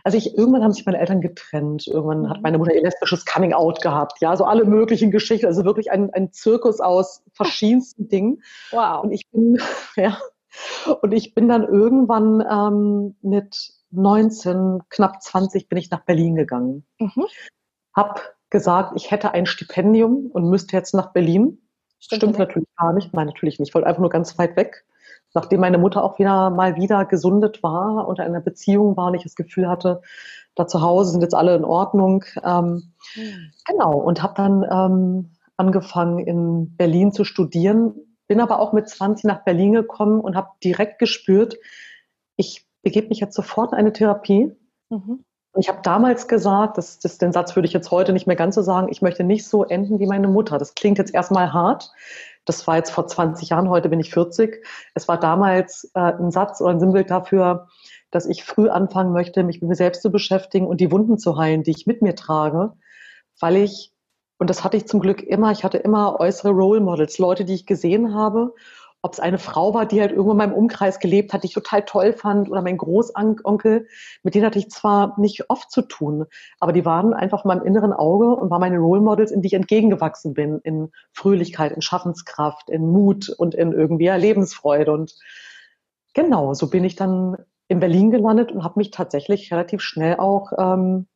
Also 0.03 0.17
ich, 0.17 0.37
irgendwann 0.37 0.63
haben 0.63 0.73
sich 0.73 0.85
meine 0.85 0.99
Eltern 0.99 1.21
getrennt, 1.21 1.87
irgendwann 1.87 2.23
mhm. 2.23 2.29
hat 2.29 2.41
meine 2.41 2.57
Mutter 2.57 2.73
ihr 2.73 2.81
lesbisches 2.81 3.25
Coming-out 3.25 3.81
gehabt, 3.81 4.19
ja, 4.19 4.35
so 4.35 4.43
alle 4.43 4.65
möglichen 4.65 5.11
Geschichten, 5.11 5.45
also 5.45 5.63
wirklich 5.63 5.91
ein, 5.91 6.13
ein 6.13 6.33
Zirkus 6.33 6.81
aus 6.81 7.23
verschiedensten 7.33 8.09
Dingen. 8.09 8.43
Wow. 8.71 9.03
Und 9.03 9.11
ich 9.13 9.29
bin, 9.31 9.59
ja, 9.95 10.17
und 11.01 11.13
ich 11.13 11.33
bin 11.33 11.47
dann 11.47 11.63
irgendwann 11.63 12.43
ähm, 12.51 13.15
mit 13.21 13.71
19, 13.91 14.81
knapp 14.89 15.21
20 15.21 15.69
bin 15.69 15.77
ich 15.77 15.89
nach 15.89 16.03
Berlin 16.03 16.35
gegangen. 16.35 16.85
Mhm. 16.99 17.25
Hab 17.95 18.38
gesagt, 18.49 18.93
ich 18.95 19.11
hätte 19.11 19.33
ein 19.33 19.45
Stipendium 19.45 20.27
und 20.31 20.49
müsste 20.49 20.75
jetzt 20.75 20.93
nach 20.93 21.13
Berlin. 21.13 21.61
Stimmt, 21.99 22.21
Stimmt 22.21 22.39
natürlich 22.39 22.69
gar 22.77 22.93
nicht. 22.93 23.13
Nein, 23.13 23.27
natürlich 23.27 23.59
nicht. 23.59 23.69
Ich 23.69 23.75
wollte 23.75 23.87
einfach 23.87 24.01
nur 24.01 24.09
ganz 24.09 24.37
weit 24.37 24.55
weg. 24.55 24.85
Nachdem 25.33 25.59
meine 25.59 25.77
Mutter 25.77 26.03
auch 26.03 26.17
wieder 26.17 26.49
mal 26.49 26.75
wieder 26.75 27.05
gesundet 27.05 27.61
war 27.61 28.07
und 28.07 28.19
in 28.19 28.25
einer 28.25 28.39
Beziehung 28.39 28.97
war 28.97 29.07
und 29.07 29.13
ich 29.13 29.23
das 29.23 29.35
Gefühl 29.35 29.67
hatte, 29.67 30.01
da 30.55 30.65
zu 30.65 30.81
Hause 30.81 31.11
sind 31.11 31.21
jetzt 31.21 31.35
alle 31.35 31.55
in 31.55 31.63
Ordnung. 31.63 32.23
Ähm, 32.43 32.93
mhm. 33.15 33.51
Genau. 33.67 33.97
Und 33.97 34.23
habe 34.23 34.33
dann 34.35 34.65
ähm, 34.69 35.31
angefangen 35.57 36.19
in 36.19 36.75
Berlin 36.77 37.11
zu 37.11 37.25
studieren. 37.25 37.93
Bin 38.27 38.39
aber 38.39 38.59
auch 38.59 38.73
mit 38.73 38.89
20 38.89 39.25
nach 39.25 39.43
Berlin 39.43 39.73
gekommen 39.73 40.21
und 40.21 40.35
habe 40.35 40.49
direkt 40.63 40.99
gespürt, 40.99 41.57
ich 42.37 42.65
begebe 42.81 43.09
mich 43.09 43.19
jetzt 43.19 43.35
sofort 43.35 43.73
in 43.73 43.77
eine 43.77 43.93
Therapie. 43.93 44.55
Mhm. 44.89 45.25
Ich 45.57 45.67
habe 45.67 45.79
damals 45.81 46.27
gesagt, 46.27 46.77
das, 46.77 46.99
das, 46.99 47.17
den 47.17 47.31
Satz 47.31 47.55
würde 47.55 47.67
ich 47.67 47.73
jetzt 47.73 47.89
heute 47.89 48.13
nicht 48.13 48.27
mehr 48.27 48.35
ganz 48.35 48.55
so 48.55 48.61
sagen, 48.61 48.87
ich 48.91 49.01
möchte 49.01 49.23
nicht 49.23 49.47
so 49.47 49.63
enden 49.65 49.99
wie 49.99 50.05
meine 50.05 50.27
Mutter. 50.27 50.57
Das 50.57 50.75
klingt 50.75 50.99
jetzt 50.99 51.13
erstmal 51.13 51.53
hart. 51.53 51.91
Das 52.45 52.67
war 52.67 52.77
jetzt 52.77 52.91
vor 52.91 53.07
20 53.07 53.49
Jahren, 53.49 53.69
heute 53.69 53.89
bin 53.89 53.99
ich 53.99 54.11
40. 54.11 54.63
Es 54.93 55.07
war 55.07 55.19
damals 55.19 55.91
äh, 55.95 55.99
ein 55.99 56.31
Satz 56.31 56.61
oder 56.61 56.71
ein 56.71 56.79
Sinnbild 56.79 57.09
dafür, 57.09 57.67
dass 58.11 58.25
ich 58.25 58.43
früh 58.43 58.69
anfangen 58.69 59.11
möchte, 59.11 59.43
mich 59.43 59.61
mit 59.61 59.69
mir 59.69 59.75
selbst 59.75 60.01
zu 60.01 60.11
beschäftigen 60.11 60.67
und 60.67 60.81
die 60.81 60.91
Wunden 60.91 61.17
zu 61.17 61.37
heilen, 61.37 61.63
die 61.63 61.71
ich 61.71 61.87
mit 61.87 62.01
mir 62.01 62.15
trage, 62.15 62.73
weil 63.39 63.57
ich, 63.57 63.93
und 64.37 64.49
das 64.49 64.63
hatte 64.63 64.77
ich 64.77 64.87
zum 64.87 64.99
Glück 64.99 65.21
immer, 65.21 65.51
ich 65.51 65.63
hatte 65.63 65.77
immer 65.77 66.19
äußere 66.19 66.51
Role 66.51 66.79
Models, 66.79 67.17
Leute, 67.17 67.45
die 67.45 67.53
ich 67.53 67.65
gesehen 67.65 68.13
habe 68.13 68.53
ob 69.01 69.13
es 69.13 69.19
eine 69.19 69.37
Frau 69.37 69.73
war, 69.73 69.85
die 69.85 70.01
halt 70.01 70.11
irgendwo 70.11 70.31
in 70.31 70.37
meinem 70.37 70.53
Umkreis 70.53 70.99
gelebt 70.99 71.31
hat, 71.31 71.43
die 71.43 71.47
ich 71.47 71.53
total 71.53 71.83
toll 71.83 72.11
fand, 72.13 72.49
oder 72.49 72.61
mein 72.61 72.77
Großonkel, 72.77 73.87
mit 74.23 74.35
denen 74.35 74.45
hatte 74.45 74.59
ich 74.59 74.69
zwar 74.69 75.19
nicht 75.19 75.49
oft 75.49 75.71
zu 75.71 75.83
tun, 75.83 76.25
aber 76.59 76.73
die 76.73 76.85
waren 76.85 77.13
einfach 77.13 77.45
in 77.45 77.49
meinem 77.49 77.63
inneren 77.63 77.93
Auge 77.93 78.35
und 78.35 78.49
waren 78.49 78.59
meine 78.59 78.79
Role 78.79 79.01
Models, 79.01 79.31
in 79.31 79.41
die 79.41 79.47
ich 79.47 79.53
entgegengewachsen 79.53 80.33
bin, 80.33 80.59
in 80.63 80.91
Fröhlichkeit, 81.13 81.71
in 81.71 81.81
Schaffenskraft, 81.81 82.69
in 82.69 82.91
Mut 82.91 83.29
und 83.29 83.55
in 83.55 83.71
irgendwie 83.71 84.09
Lebensfreude. 84.09 84.91
Und 84.91 85.15
genau, 86.13 86.53
so 86.53 86.69
bin 86.69 86.83
ich 86.83 86.95
dann 86.95 87.37
in 87.69 87.79
Berlin 87.79 88.11
gelandet 88.11 88.51
und 88.51 88.63
habe 88.63 88.79
mich 88.79 88.91
tatsächlich 88.91 89.51
relativ 89.53 89.81
schnell 89.81 90.17
auch 90.17 90.51
ähm, 90.57 91.07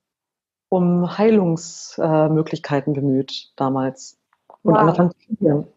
um 0.70 1.18
Heilungsmöglichkeiten 1.18 2.94
äh, 2.94 3.00
bemüht 3.00 3.52
damals 3.58 4.18
und 4.64 4.74
wow. 4.74 4.82
angefangen 4.82 5.12
zu 5.12 5.20
studieren. 5.22 5.68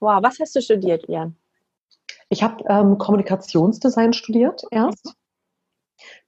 Wow, 0.00 0.22
was 0.22 0.38
hast 0.38 0.54
du 0.54 0.60
studiert, 0.60 1.08
Jan? 1.08 1.36
Ich 2.28 2.42
habe 2.42 2.64
ähm, 2.68 2.98
Kommunikationsdesign 2.98 4.12
studiert 4.12 4.62
erst. 4.70 5.14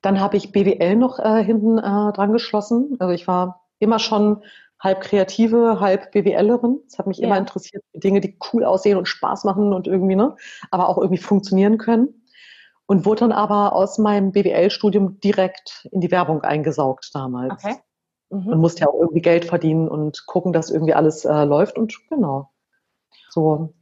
Dann 0.03 0.21
habe 0.21 0.37
ich 0.37 0.53
BWL 0.53 0.97
noch 0.97 1.19
äh, 1.19 1.43
hinten 1.43 1.79
äh, 1.79 1.83
dran 1.83 2.33
geschlossen. 2.33 2.97
Also 2.99 3.12
ich 3.12 3.26
war 3.26 3.67
immer 3.79 3.99
schon 3.99 4.43
halb 4.81 5.00
Kreative, 5.00 5.81
halb 5.81 6.12
BWLerin. 6.12 6.81
Das 6.85 6.99
hat 6.99 7.07
mich 7.07 7.19
ja. 7.19 7.26
immer 7.26 7.38
interessiert, 7.38 7.83
Dinge, 7.95 8.21
die 8.21 8.38
cool 8.53 8.65
aussehen 8.65 8.99
und 8.99 9.09
Spaß 9.09 9.45
machen 9.45 9.73
und 9.73 9.87
irgendwie, 9.87 10.17
ne, 10.17 10.37
aber 10.71 10.88
auch 10.88 10.99
irgendwie 10.99 11.23
funktionieren 11.23 11.79
können. 11.79 12.23
Und 12.88 13.05
wurde 13.05 13.21
dann 13.21 13.33
aber 13.33 13.73
aus 13.73 13.99
meinem 13.99 14.31
BWL-Studium 14.31 15.19
direkt 15.19 15.88
in 15.91 16.00
die 16.00 16.12
Werbung 16.12 16.43
eingesaugt 16.43 17.11
damals. 17.12 17.65
Okay. 17.65 17.76
Mhm. 18.31 18.47
Und 18.47 18.59
musste 18.61 18.83
ja 18.83 18.88
auch 18.88 19.00
irgendwie 19.00 19.23
Geld 19.23 19.45
verdienen 19.45 19.88
und 19.88 20.25
gucken, 20.26 20.53
dass 20.53 20.71
irgendwie 20.71 20.95
alles 20.95 21.25
äh, 21.25 21.45
läuft 21.45 21.79
und 21.79 21.97
genau. 22.09 22.50
So. 23.29 23.75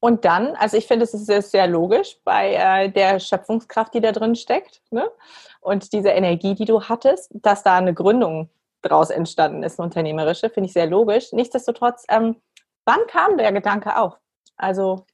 Und 0.00 0.24
dann, 0.24 0.56
also 0.56 0.76
ich 0.78 0.86
finde, 0.86 1.04
es 1.04 1.12
ist 1.12 1.26
sehr, 1.26 1.42
sehr 1.42 1.66
logisch 1.66 2.18
bei 2.24 2.54
äh, 2.54 2.90
der 2.90 3.20
Schöpfungskraft, 3.20 3.92
die 3.94 4.00
da 4.00 4.12
drin 4.12 4.34
steckt, 4.34 4.82
ne? 4.90 5.10
und 5.60 5.92
dieser 5.92 6.14
Energie, 6.14 6.54
die 6.54 6.64
du 6.64 6.82
hattest, 6.82 7.30
dass 7.34 7.62
da 7.62 7.76
eine 7.76 7.92
Gründung 7.92 8.48
draus 8.82 9.10
entstanden 9.10 9.62
ist, 9.62 9.78
eine 9.78 9.84
unternehmerische, 9.84 10.48
finde 10.48 10.68
ich 10.68 10.72
sehr 10.72 10.86
logisch. 10.86 11.32
Nichtsdestotrotz, 11.32 12.06
ähm, 12.08 12.36
wann 12.86 13.00
kam 13.08 13.36
der 13.36 13.52
Gedanke 13.52 13.96
auf? 13.98 14.18
Also, 14.56 15.04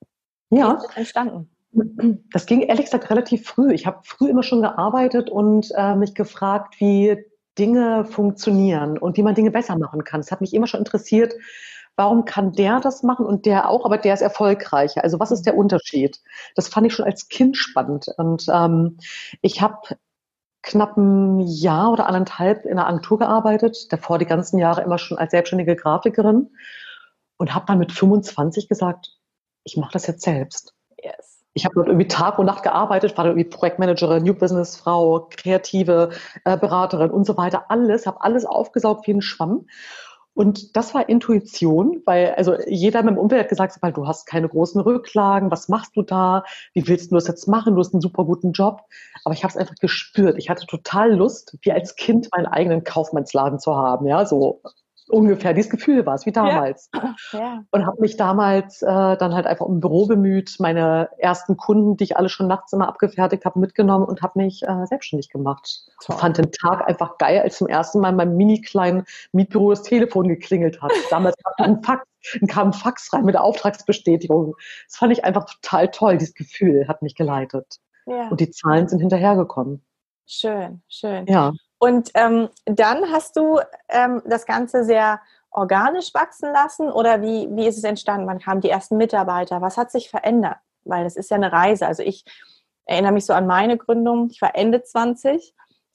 wie 0.51 0.61
ja. 0.61 0.75
ist 0.75 0.87
das 0.87 0.97
entstanden? 0.97 1.51
Das 2.33 2.47
ging 2.47 2.63
ehrlich 2.63 2.87
gesagt 2.87 3.11
relativ 3.11 3.47
früh. 3.47 3.73
Ich 3.73 3.87
habe 3.87 3.99
früh 4.05 4.31
immer 4.31 4.43
schon 4.43 4.63
gearbeitet 4.63 5.29
und 5.29 5.71
äh, 5.77 5.95
mich 5.95 6.15
gefragt, 6.15 6.77
wie 6.79 7.25
Dinge 7.59 8.05
funktionieren 8.05 8.99
und 8.99 9.17
wie 9.17 9.23
man 9.23 9.35
Dinge 9.35 9.51
besser 9.51 9.77
machen 9.77 10.05
kann. 10.05 10.21
Es 10.21 10.31
hat 10.31 10.41
mich 10.41 10.55
immer 10.55 10.67
schon 10.67 10.81
interessiert, 10.81 11.35
warum 11.97 12.25
kann 12.27 12.53
der 12.53 12.81
das 12.81 13.03
machen 13.03 13.27
und 13.27 13.47
der 13.47 13.69
auch, 13.69 13.85
aber 13.85 13.99
der 13.99 14.15
ist 14.15 14.21
erfolgreicher. 14.21 15.03
Also 15.03 15.19
was 15.19 15.31
ist 15.31 15.47
der 15.47 15.57
Unterschied? 15.57 16.21
Das 16.55 16.69
fand 16.69 16.87
ich 16.87 16.95
schon 16.95 17.07
als 17.07 17.29
Kind 17.29 17.57
spannend. 17.57 18.09
Und 18.17 18.47
ähm, 18.53 18.99
ich 19.41 19.63
habe 19.63 19.97
knapp 20.63 20.97
ein 20.97 21.41
Jahr 21.41 21.93
oder 21.93 22.07
anderthalb 22.07 22.65
in 22.65 22.73
einer 22.73 22.87
Agentur 22.87 23.19
gearbeitet, 23.19 23.93
davor 23.93 24.19
die 24.19 24.27
ganzen 24.27 24.59
Jahre 24.59 24.83
immer 24.83 24.99
schon 24.99 25.17
als 25.17 25.31
selbstständige 25.31 25.77
Grafikerin 25.77 26.51
und 27.39 27.55
habe 27.55 27.67
dann 27.67 27.79
mit 27.79 27.93
25 27.93 28.69
gesagt, 28.69 29.13
ich 29.65 29.77
mache 29.77 29.93
das 29.93 30.07
jetzt 30.07 30.23
selbst. 30.23 30.75
Yes. 31.03 31.45
Ich 31.55 31.65
habe 31.65 31.75
dort 31.77 31.87
irgendwie 31.87 32.09
Tag 32.09 32.39
und 32.39 32.47
Nacht 32.47 32.65
gearbeitet, 32.65 33.17
war 33.17 33.25
da 33.25 33.31
irgendwie 33.31 33.49
Projektmanagerin, 33.49 34.25
New 34.25 34.35
Business 34.35 34.77
Frau, 34.77 35.29
kreative 35.31 36.11
äh, 36.45 36.59
Beraterin 36.59 37.11
und 37.11 37.25
so 37.25 37.39
weiter. 37.39 37.71
Alles, 37.71 38.07
habe 38.07 38.21
alles 38.21 38.45
aufgesaugt 38.45 39.07
wie 39.07 39.15
ein 39.15 39.23
Schwamm 39.23 39.67
und 40.37 40.77
das 40.77 40.93
war 40.93 41.09
Intuition, 41.09 42.03
weil 42.05 42.35
also 42.35 42.57
jeder 42.67 43.01
in 43.01 43.07
meinem 43.07 43.17
Umfeld 43.17 43.41
hat 43.41 43.49
gesagt, 43.49 43.79
weil 43.81 43.95
du 43.95 44.07
hast 44.07 44.27
keine 44.27 44.51
großen 44.51 44.79
Rücklagen, 44.83 45.51
was 45.51 45.71
machst 45.71 45.97
du 45.97 46.03
da? 46.03 46.45
Wie 46.75 46.87
willst 46.87 47.11
du 47.11 47.15
das 47.15 47.27
jetzt 47.27 47.49
machen? 47.49 47.75
Du 47.75 47.81
hast 47.81 47.95
einen 47.95 48.03
super 48.03 48.27
guten 48.27 48.53
Job. 48.53 48.83
Aber 49.25 49.33
ich 49.33 49.45
habe 49.45 49.51
es 49.53 49.57
einfach 49.57 49.77
gespürt. 49.77 50.37
Ich 50.37 50.51
hatte 50.51 50.67
total 50.67 51.15
Lust, 51.15 51.57
wie 51.63 51.73
als 51.73 51.97
Kind 51.97 52.29
meinen 52.33 52.45
eigenen 52.45 52.85
Kaufmannsladen 52.85 53.59
zu 53.59 53.77
haben, 53.77 54.07
ja, 54.07 54.27
so 54.27 54.61
ungefähr 55.09 55.55
dieses 55.55 55.71
Gefühl 55.71 56.05
war 56.07 56.15
es, 56.15 56.27
wie 56.27 56.33
damals. 56.33 56.91
Ja. 56.95 57.15
Ja. 57.33 57.65
Und 57.71 57.87
habe 57.87 58.01
mich 58.01 58.17
damals 58.17 58.83
äh, 58.83 59.17
dann 59.17 59.35
halt 59.35 59.47
einfach 59.47 59.67
um 59.67 59.81
Büro 59.81 60.07
bemüht, 60.07 60.57
meine 60.59 61.09
ersten 61.19 61.57
Kunden, 61.57 61.97
die 61.97 62.05
ich 62.05 62.17
alle 62.17 62.29
schon 62.29 62.47
nachts 62.47 62.73
immer 62.73 62.89
abgefertigt 62.89 63.45
habe, 63.45 63.59
mitgenommen 63.59 64.05
und 64.05 64.23
habe 64.23 64.41
mich 64.41 64.63
äh, 64.63 64.87
selbstständig 64.87 65.31
gemacht. 65.31 65.87
Toll. 66.05 66.17
Fand 66.17 66.39
den 66.39 66.53
Tag 66.53 66.87
einfach 66.89 67.19
geil, 67.19 67.41
als 67.41 67.59
zum 67.59 67.69
ersten 67.69 68.01
Mal 68.01 68.11
in 68.11 68.17
meinem 68.17 68.37
mini 68.37 68.61
kleinen 68.61 69.05
Mietbüro 69.33 69.71
das 69.71 69.83
Telefon 69.83 70.29
geklingelt 70.29 70.83
hat. 70.83 70.93
Damals 71.11 71.37
kam 71.37 71.67
ein 71.67 71.83
Fax, 71.83 72.05
kam 72.49 72.69
ein 72.69 72.73
Fax 72.73 73.13
rein 73.13 73.25
mit 73.25 73.35
der 73.35 73.45
Auftragsbestätigung. 73.45 74.55
Das 74.87 74.97
fand 74.97 75.13
ich 75.13 75.25
einfach 75.25 75.47
total 75.47 75.91
toll. 75.91 76.19
Dieses 76.19 76.35
Gefühl 76.35 76.89
hat 76.89 77.03
mich 77.03 77.15
geleitet. 77.15 77.79
Ja. 78.07 78.29
Und 78.29 78.41
die 78.41 78.51
Zahlen 78.51 78.89
sind 78.89 79.01
hinterhergekommen. 79.01 79.83
Schön, 80.27 80.83
schön. 80.89 81.27
Ja. 81.27 81.53
Und 81.79 82.11
ähm, 82.15 82.49
dann 82.65 83.13
hast 83.13 83.37
du 83.37 83.61
ähm, 83.89 84.23
das 84.25 84.47
Ganze 84.47 84.85
sehr 84.85 85.21
organisch 85.51 86.13
wachsen 86.15 86.53
lassen 86.53 86.91
oder 86.91 87.23
wie, 87.23 87.49
wie 87.51 87.67
ist 87.67 87.79
es 87.79 87.85
entstanden? 87.85 88.27
Wann 88.27 88.39
kamen 88.39 88.61
die 88.61 88.71
ersten 88.71 88.97
Mitarbeiter? 88.97 89.61
Was 89.63 89.77
hat 89.77 89.91
sich 89.91 90.11
verändert? 90.11 90.59
Weil 90.85 91.05
das 91.05 91.17
ist 91.17 91.31
ja 91.31 91.37
eine 91.37 91.53
Reise. 91.53 91.87
Also 91.87 92.03
ich 92.03 92.25
erinnere 92.85 93.13
mich 93.13 93.27
so 93.27 93.33
an 93.33 93.47
meine 93.47 93.77
Gründung. 93.77 94.29
Ich 94.31 94.41
war 94.41 94.55
Ende 94.55 94.83
20 94.83 95.55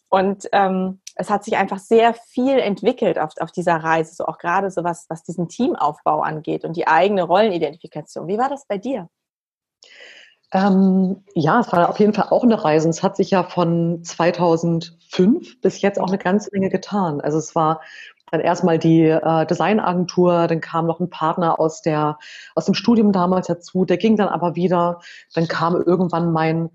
und 0.10 0.50
ähm, 0.52 1.02
es 1.16 1.30
hat 1.30 1.44
sich 1.44 1.58
einfach 1.58 1.80
sehr 1.80 2.14
viel 2.14 2.60
entwickelt 2.60 3.18
auf, 3.20 3.34
auf 3.40 3.52
dieser 3.52 3.78
Reise, 3.78 4.14
so 4.16 4.26
auch 4.26 4.38
gerade 4.38 4.70
so 4.72 4.84
was, 4.84 5.06
was 5.10 5.24
diesen 5.24 5.48
Teamaufbau 5.48 6.22
angeht 6.22 6.66
und 6.66 6.76
die 6.76 6.88
eigene 6.88 7.24
Rollenidentifikation. 7.24 8.28
Wie 8.28 8.38
war 8.38 8.50
das 8.50 8.66
bei 8.66 8.78
dir? 8.78 9.10
Ähm, 10.54 11.24
ja, 11.34 11.62
es 11.62 11.72
war 11.72 11.90
auf 11.90 12.00
jeden 12.00 12.14
Fall 12.14 12.28
auch 12.30 12.44
eine 12.44 12.64
Reise. 12.64 12.90
Es 12.90 13.04
hat 13.04 13.16
sich 13.16 13.32
ja 13.32 13.44
von 13.44 14.04
2005 14.04 15.62
bis 15.62 15.82
jetzt 15.82 16.00
auch 16.00 16.10
eine 16.10 16.18
ganze 16.18 16.50
Menge 16.52 16.70
getan. 16.70 17.22
Also 17.22 17.38
es 17.38 17.56
war 17.56 17.82
dann 18.32 18.42
erstmal 18.42 18.80
die 18.80 19.04
äh, 19.04 19.46
Designagentur, 19.46 20.48
dann 20.48 20.62
kam 20.62 20.88
noch 20.88 21.00
ein 21.00 21.10
Partner 21.10 21.60
aus 21.60 21.82
der 21.82 22.18
aus 22.56 22.66
dem 22.66 22.74
Studium 22.74 23.12
damals 23.12 23.48
dazu, 23.48 23.86
der 23.86 23.98
ging 23.98 24.16
dann 24.16 24.30
aber 24.30 24.56
wieder. 24.56 25.00
Dann 25.34 25.48
kam 25.48 25.76
irgendwann 25.76 26.32
mein 26.32 26.70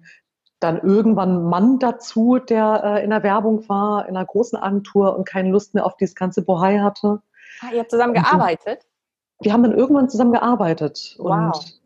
dann 0.59 0.79
irgendwann 0.81 1.45
Mann 1.45 1.79
dazu, 1.79 2.39
der 2.39 2.83
äh, 2.83 3.05
in 3.05 3.11
der 3.11 3.23
Werbung 3.23 3.69
war, 3.69 4.09
in 4.09 4.17
einer 4.17 4.25
großen 4.25 4.59
Agentur 4.59 5.15
und 5.17 5.29
keine 5.29 5.51
Lust 5.51 5.75
mehr 5.75 5.85
auf 5.85 5.97
dieses 5.97 6.15
ganze 6.15 6.43
Bohai 6.43 6.79
hatte. 6.79 7.21
Ah, 7.61 7.73
ihr 7.73 7.81
habt 7.81 7.91
zusammen 7.91 8.15
gearbeitet? 8.15 8.87
Wir 9.41 9.53
haben 9.53 9.63
dann 9.63 9.77
irgendwann 9.77 10.09
zusammen 10.09 10.33
gearbeitet. 10.33 11.17
Wow. 11.19 11.55
Und 11.55 11.81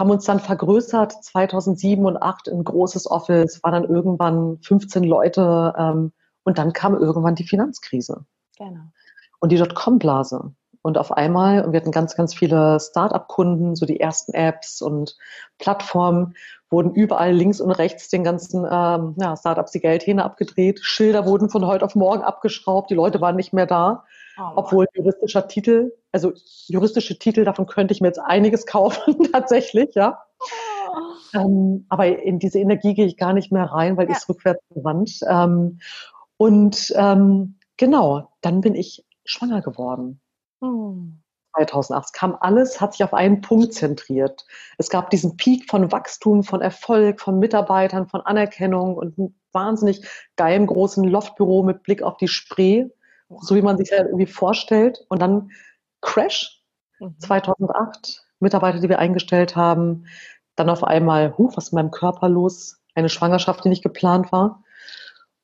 haben 0.00 0.10
uns 0.10 0.24
dann 0.24 0.40
vergrößert 0.40 1.12
2007 1.22 2.06
und 2.06 2.14
2008 2.14 2.48
in 2.48 2.58
ein 2.58 2.64
großes 2.64 3.10
Office, 3.10 3.62
war 3.62 3.70
dann 3.70 3.84
irgendwann 3.84 4.58
15 4.62 5.04
Leute 5.04 5.74
ähm, 5.76 6.12
und 6.42 6.56
dann 6.56 6.72
kam 6.72 6.96
irgendwann 6.96 7.34
die 7.34 7.46
Finanzkrise. 7.46 8.24
Genau. 8.56 8.80
Und 9.40 9.52
die 9.52 9.58
Dotcom-Blase. 9.58 10.54
Und 10.80 10.96
auf 10.96 11.12
einmal, 11.12 11.62
und 11.62 11.72
wir 11.72 11.80
hatten 11.80 11.90
ganz, 11.90 12.16
ganz 12.16 12.32
viele 12.32 12.80
Start-up-Kunden, 12.80 13.76
so 13.76 13.84
die 13.84 14.00
ersten 14.00 14.32
Apps 14.32 14.80
und 14.80 15.18
Plattformen, 15.58 16.34
wurden 16.70 16.94
überall 16.94 17.32
links 17.32 17.60
und 17.60 17.70
rechts 17.70 18.08
den 18.08 18.24
ganzen 18.24 18.64
ähm, 18.64 19.14
ja, 19.18 19.36
Startups 19.36 19.72
die 19.72 19.80
Geldhähne 19.80 20.24
abgedreht, 20.24 20.80
Schilder 20.82 21.26
wurden 21.26 21.50
von 21.50 21.66
heute 21.66 21.84
auf 21.84 21.94
morgen 21.94 22.22
abgeschraubt, 22.22 22.90
die 22.90 22.94
Leute 22.94 23.20
waren 23.20 23.36
nicht 23.36 23.52
mehr 23.52 23.66
da. 23.66 24.04
Oh, 24.38 24.52
obwohl 24.56 24.86
juristischer 24.94 25.46
Titel, 25.46 25.92
also 26.12 26.32
juristische 26.66 27.18
Titel, 27.18 27.44
davon 27.44 27.66
könnte 27.66 27.92
ich 27.92 28.00
mir 28.00 28.08
jetzt 28.08 28.20
einiges 28.20 28.66
kaufen, 28.66 29.22
tatsächlich, 29.32 29.94
ja. 29.94 30.22
Oh. 30.40 31.38
Ähm, 31.38 31.86
aber 31.88 32.06
in 32.06 32.38
diese 32.38 32.58
Energie 32.58 32.94
gehe 32.94 33.06
ich 33.06 33.16
gar 33.16 33.32
nicht 33.32 33.52
mehr 33.52 33.66
rein, 33.66 33.96
weil 33.96 34.08
ja. 34.08 34.16
ist 34.16 34.28
rückwärts 34.28 34.62
gewandt. 34.70 35.20
Ähm, 35.28 35.78
und 36.36 36.92
ähm, 36.96 37.58
genau, 37.76 38.32
dann 38.40 38.60
bin 38.60 38.74
ich 38.74 39.04
schwanger 39.24 39.62
geworden. 39.62 40.20
Hm. 40.60 41.22
2008. 41.56 42.04
Es 42.06 42.12
kam 42.12 42.36
alles, 42.40 42.80
hat 42.80 42.92
sich 42.92 43.04
auf 43.04 43.12
einen 43.12 43.40
Punkt 43.40 43.74
zentriert. 43.74 44.46
Es 44.78 44.88
gab 44.88 45.10
diesen 45.10 45.36
Peak 45.36 45.68
von 45.68 45.90
Wachstum, 45.90 46.44
von 46.44 46.60
Erfolg, 46.60 47.20
von 47.20 47.38
Mitarbeitern, 47.38 48.08
von 48.08 48.20
Anerkennung 48.20 48.94
und 48.94 49.18
einem 49.18 49.34
wahnsinnig 49.52 50.06
geilen 50.36 50.66
großen 50.66 51.04
Loftbüro 51.04 51.64
mit 51.64 51.82
Blick 51.82 52.02
auf 52.02 52.16
die 52.18 52.28
Spree 52.28 52.88
so 53.40 53.54
wie 53.54 53.62
man 53.62 53.76
sich 53.76 53.90
ja 53.90 53.98
irgendwie 53.98 54.26
vorstellt. 54.26 55.04
Und 55.08 55.22
dann 55.22 55.50
Crash 56.00 56.62
mhm. 56.98 57.18
2008, 57.18 58.22
Mitarbeiter, 58.40 58.80
die 58.80 58.88
wir 58.88 58.98
eingestellt 58.98 59.56
haben, 59.56 60.06
dann 60.56 60.70
auf 60.70 60.84
einmal, 60.84 61.36
huh, 61.36 61.50
was 61.54 61.66
ist 61.66 61.72
mit 61.72 61.84
meinem 61.84 61.90
Körper 61.90 62.28
los? 62.28 62.80
Eine 62.94 63.08
Schwangerschaft, 63.08 63.64
die 63.64 63.68
nicht 63.68 63.82
geplant 63.82 64.32
war. 64.32 64.62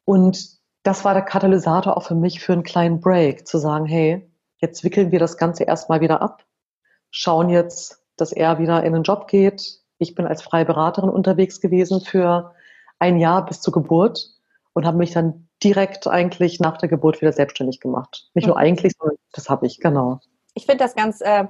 Und 0.04 0.56
das 0.82 1.04
war 1.04 1.14
der 1.14 1.22
Katalysator 1.22 1.96
auch 1.96 2.04
für 2.04 2.14
mich 2.14 2.40
für 2.40 2.52
einen 2.52 2.62
kleinen 2.62 3.00
Break, 3.00 3.46
zu 3.46 3.58
sagen, 3.58 3.86
hey, 3.86 4.30
jetzt 4.58 4.84
wickeln 4.84 5.10
wir 5.10 5.18
das 5.18 5.36
Ganze 5.36 5.64
erstmal 5.64 6.00
wieder 6.00 6.22
ab, 6.22 6.44
schauen 7.10 7.48
jetzt, 7.48 8.02
dass 8.16 8.32
er 8.32 8.58
wieder 8.58 8.82
in 8.84 8.92
den 8.92 9.02
Job 9.02 9.28
geht. 9.28 9.80
Ich 9.98 10.14
bin 10.14 10.26
als 10.26 10.42
freie 10.42 10.64
Beraterin 10.64 11.10
unterwegs 11.10 11.60
gewesen 11.60 12.00
für 12.00 12.54
ein 12.98 13.18
Jahr 13.18 13.44
bis 13.44 13.60
zur 13.60 13.72
Geburt 13.72 14.30
und 14.72 14.86
habe 14.86 14.98
mich 14.98 15.12
dann 15.12 15.48
direkt 15.62 16.06
eigentlich 16.06 16.60
nach 16.60 16.76
der 16.76 16.88
Geburt 16.88 17.20
wieder 17.20 17.32
selbstständig 17.32 17.80
gemacht. 17.80 18.30
Nicht 18.34 18.46
nur 18.46 18.58
eigentlich, 18.58 18.92
sondern 18.98 19.16
das 19.32 19.48
habe 19.48 19.66
ich, 19.66 19.80
genau. 19.80 20.20
Ich 20.56 20.64
finde 20.66 20.82
das 20.82 20.94
ganz, 20.94 21.20
äh, 21.20 21.44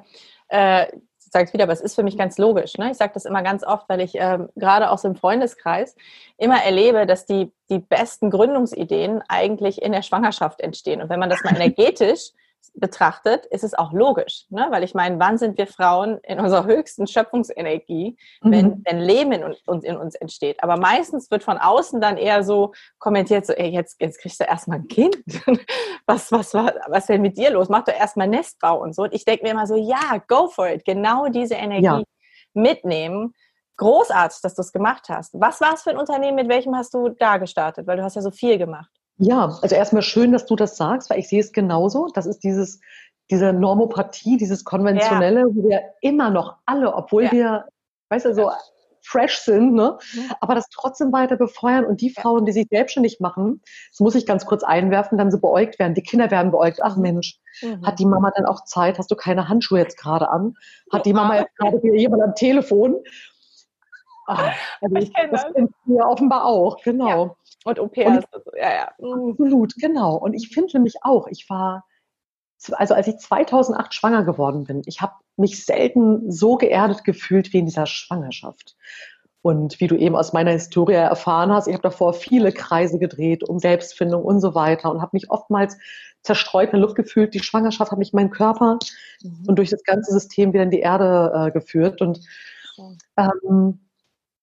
äh, 0.49 0.87
ich 0.93 1.33
sage 1.33 1.47
es 1.47 1.53
wieder, 1.53 1.65
aber 1.65 1.73
es 1.73 1.81
ist 1.81 1.95
für 1.95 2.03
mich 2.03 2.19
ganz 2.19 2.39
logisch. 2.39 2.77
Ne? 2.77 2.91
Ich 2.91 2.97
sage 2.97 3.13
das 3.15 3.25
immer 3.25 3.43
ganz 3.43 3.65
oft, 3.65 3.89
weil 3.89 4.01
ich 4.01 4.17
äh, 4.17 4.39
gerade 4.57 4.91
aus 4.91 5.03
dem 5.03 5.15
Freundeskreis 5.15 5.95
immer 6.37 6.63
erlebe, 6.63 7.07
dass 7.07 7.25
die, 7.25 7.53
die 7.71 7.79
besten 7.79 8.31
Gründungsideen 8.31 9.23
eigentlich 9.29 9.81
in 9.81 9.93
der 9.93 10.03
Schwangerschaft 10.03 10.61
entstehen. 10.61 11.01
Und 11.01 11.09
wenn 11.09 11.21
man 11.21 11.31
das 11.31 11.43
mal 11.45 11.55
energetisch 11.57 12.33
betrachtet, 12.75 13.47
ist 13.47 13.65
es 13.65 13.75
auch 13.75 13.93
logisch. 13.93 14.47
Ne? 14.51 14.67
Weil 14.71 14.83
ich 14.83 14.95
meine, 14.95 15.19
wann 15.19 15.39
sind 15.39 15.59
wir 15.59 15.67
Frauen 15.67 16.19
in 16.23 16.41
unserer 16.41 16.65
höchsten 16.65 17.07
Schöpfungsenergie, 17.07 18.17
wenn, 18.43 18.67
mhm. 18.67 18.83
wenn 18.85 18.99
Leben 19.01 19.33
in 19.33 19.45
uns, 19.45 19.85
in 19.85 19.97
uns 19.97 20.15
entsteht? 20.15 20.63
Aber 20.63 20.77
meistens 20.77 21.31
wird 21.31 21.43
von 21.43 21.59
außen 21.59 22.01
dann 22.01 22.17
eher 22.17 22.43
so 22.45 22.73
kommentiert, 22.99 23.47
so, 23.47 23.53
ey, 23.53 23.69
jetzt, 23.69 24.01
jetzt 24.01 24.21
kriegst 24.21 24.41
du 24.41 24.45
erstmal 24.45 24.79
ein 24.79 24.89
Kind. 24.89 25.17
was, 26.07 26.33
was, 26.33 26.55
was, 26.55 26.73
was 26.89 26.99
ist 27.01 27.09
denn 27.09 27.23
mit 27.23 27.37
dir 27.37 27.51
los? 27.51 27.69
Mach 27.69 27.85
doch 27.85 27.95
erstmal 27.95 28.29
Nestbau 28.29 28.81
und 28.81 28.95
so. 28.95 29.03
Und 29.03 29.15
ich 29.15 29.25
denke 29.25 29.45
mir 29.45 29.51
immer 29.51 29.67
so, 29.67 29.77
ja, 29.77 30.23
go 30.29 30.49
for 30.49 30.69
it. 30.69 30.85
Genau 30.85 31.27
diese 31.29 31.55
Energie 31.55 31.85
ja. 31.85 32.03
mitnehmen. 32.55 33.35
Großartig, 33.79 34.41
dass 34.41 34.55
du 34.55 34.63
es 34.63 34.73
gemacht 34.73 35.09
hast. 35.09 35.35
Was 35.39 35.61
war 35.61 35.75
es 35.75 35.83
für 35.83 35.91
ein 35.91 35.99
Unternehmen, 35.99 36.37
mit 36.37 36.49
welchem 36.49 36.75
hast 36.75 36.95
du 36.95 37.11
da 37.11 37.37
gestartet? 37.37 37.87
Weil 37.87 37.99
du 37.99 38.03
hast 38.03 38.17
ja 38.17 38.23
so 38.23 38.31
viel 38.31 38.57
gemacht. 38.57 38.91
Ja, 39.19 39.59
also 39.63 39.75
erstmal 39.75 40.03
schön, 40.03 40.33
dass 40.33 40.47
du 40.47 40.57
das 40.57 40.77
sagst, 40.77 41.11
weil 41.11 41.19
ich 41.19 41.29
sehe 41.29 41.41
es 41.41 41.53
genauso. 41.53 42.09
Das 42.15 42.27
ist 42.27 42.41
dieses, 42.45 42.81
diese 43.31 43.53
Normopathie, 43.53 44.37
dieses 44.37 44.65
Konventionelle, 44.65 45.41
ja. 45.41 45.47
wo 45.47 45.69
wir 45.69 45.83
immer 46.01 46.31
noch 46.31 46.57
alle, 46.67 46.95
obwohl 46.95 47.25
ja. 47.25 47.33
wir, 47.33 47.65
weißt 48.11 48.27
du, 48.27 48.35
so 48.35 48.51
fresh 49.07 49.39
sind, 49.39 49.75
ne? 49.75 49.99
Mhm. 50.15 50.33
aber 50.41 50.55
das 50.55 50.69
trotzdem 50.69 51.13
weiter 51.13 51.37
befeuern 51.37 51.85
und 51.85 52.01
die 52.01 52.11
Frauen, 52.11 52.45
die 52.45 52.53
sich 52.53 52.67
selbstständig 52.69 53.21
machen, 53.21 53.63
das 53.91 54.01
muss 54.01 54.17
ich 54.17 54.27
ganz 54.27 54.47
kurz 54.47 54.65
einwerfen, 54.65 55.17
dann 55.17 55.31
so 55.31 55.39
beäugt 55.39 55.79
werden. 55.79 55.95
Die 55.95 56.03
Kinder 56.03 56.31
werden 56.31 56.51
beäugt. 56.51 56.81
Ach 56.83 56.97
Mensch, 56.97 57.39
mhm. 57.63 57.87
hat 57.87 57.99
die 57.99 58.07
Mama 58.07 58.33
dann 58.35 58.47
auch 58.47 58.65
Zeit? 58.65 58.99
Hast 58.99 59.11
du 59.11 59.15
keine 59.15 59.49
Handschuhe 59.49 59.79
jetzt 59.79 59.97
gerade 59.97 60.29
an? 60.29 60.55
Hat 60.93 61.07
die 61.07 61.13
Mama 61.13 61.37
jetzt 61.37 61.57
gerade 61.57 61.81
jemand 61.97 62.23
am 62.23 62.35
Telefon? 62.35 62.97
Ach, 64.27 64.53
also 64.81 64.97
ich 64.97 65.15
kenne 65.15 65.31
das. 65.33 65.45
das 65.45 65.69
wir 65.85 66.05
offenbar 66.05 66.45
auch, 66.45 66.83
genau. 66.83 67.27
Ja. 67.27 67.37
Und 67.67 67.81
au 67.81 67.89
pair 67.89 68.19
ist 68.19 68.29
also, 68.33 68.51
ja, 68.57 68.73
ja. 68.73 68.91
Mhm. 68.99 69.31
Absolut, 69.33 69.75
genau. 69.75 70.15
Und 70.15 70.35
ich 70.35 70.51
finde 70.51 70.71
nämlich 70.75 70.95
auch, 71.03 71.27
ich 71.27 71.51
war, 71.51 71.85
also 72.73 72.95
als 72.95 73.09
ich 73.09 73.19
2008 73.19 73.93
schwanger 73.93 74.23
geworden 74.23 74.65
bin, 74.65 74.83
ich 74.87 75.01
habe 75.01 75.15
mich 75.37 75.65
selten 75.65 76.31
so 76.31 76.57
geerdet 76.57 77.03
gefühlt 77.03 77.53
wie 77.53 77.59
in 77.59 77.67
dieser 77.67 77.87
Schwangerschaft. 77.87 78.77
Und 79.43 79.81
wie 79.81 79.89
du 79.89 79.97
eben 79.97 80.15
aus 80.15 80.33
meiner 80.33 80.53
Historie 80.53 80.95
erfahren 80.95 81.51
hast, 81.51 81.67
ich 81.67 81.75
habe 81.75 81.83
davor 81.83 82.15
viele 82.15 82.53
Kreise 82.53 83.01
gedreht 83.01 83.43
um 83.43 83.59
Selbstfindung 83.59 84.23
und 84.23 84.41
so 84.41 84.55
weiter 84.55 84.91
und 84.93 85.03
habe 85.03 85.11
mich 85.15 85.31
oftmals 85.31 85.77
zerstreut 86.23 86.67
in 86.67 86.79
der 86.79 86.81
Luft 86.81 86.95
gefühlt. 86.95 87.35
Die 87.35 87.43
Schwangerschaft 87.43 87.91
hat 87.91 87.99
mich 87.99 88.13
meinen 88.13 88.31
Körper 88.31 88.79
mhm. 89.23 89.45
und 89.49 89.59
durch 89.59 89.71
das 89.71 89.83
ganze 89.83 90.13
System 90.13 90.53
wieder 90.53 90.63
in 90.63 90.71
die 90.71 90.81
Erde 90.81 91.33
äh, 91.35 91.51
geführt. 91.51 92.01
Und 92.01 92.21
ähm, 93.17 93.86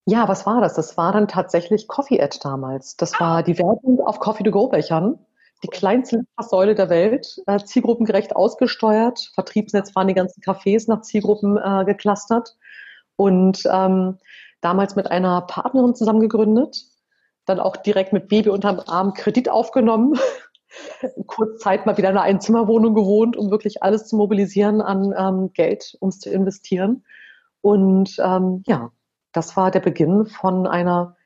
ja, 0.06 0.28
was 0.28 0.44
war 0.46 0.60
das? 0.60 0.74
Das 0.74 0.96
war 0.96 1.12
dann 1.12 1.28
tatsächlich 1.28 1.88
Coffee 1.88 2.20
Ad 2.20 2.38
damals. 2.42 2.96
Das 2.96 3.18
war 3.20 3.42
die 3.42 3.58
Werbung 3.58 4.00
auf 4.00 4.20
Coffee-to-Go-Bechern. 4.20 5.18
Die 5.62 5.68
kleinste 5.68 6.24
Säule 6.38 6.74
der 6.74 6.90
Welt, 6.90 7.40
äh, 7.46 7.58
zielgruppengerecht 7.58 8.36
ausgesteuert. 8.36 9.30
Vertriebsnetz 9.34 9.94
waren 9.94 10.08
die 10.08 10.14
ganzen 10.14 10.42
Cafés 10.42 10.84
nach 10.88 11.00
Zielgruppen 11.00 11.56
äh, 11.56 11.84
geclustert. 11.86 12.54
Und 13.16 13.62
ähm, 13.72 14.18
damals 14.60 14.96
mit 14.96 15.10
einer 15.10 15.42
Partnerin 15.42 15.94
zusammen 15.94 16.20
gegründet. 16.20 16.84
Dann 17.46 17.60
auch 17.60 17.76
direkt 17.76 18.12
mit 18.12 18.28
Baby 18.28 18.50
unterm 18.50 18.80
Arm 18.86 19.14
Kredit 19.14 19.48
aufgenommen. 19.48 20.18
Kurz 21.26 21.60
Zeit 21.60 21.86
mal 21.86 21.96
wieder 21.96 22.10
in 22.10 22.16
einer 22.16 22.24
Einzimmerwohnung 22.24 22.94
gewohnt, 22.94 23.36
um 23.36 23.50
wirklich 23.50 23.82
alles 23.82 24.06
zu 24.06 24.16
mobilisieren 24.16 24.80
an 24.80 25.14
ähm, 25.16 25.52
Geld, 25.52 25.96
um 26.00 26.08
es 26.08 26.18
zu 26.18 26.30
investieren. 26.30 27.04
Und 27.60 28.16
ähm, 28.18 28.62
ja, 28.66 28.90
das 29.34 29.56
war 29.56 29.70
der 29.70 29.80
Beginn 29.80 30.26
von 30.26 30.66
einer, 30.66 31.16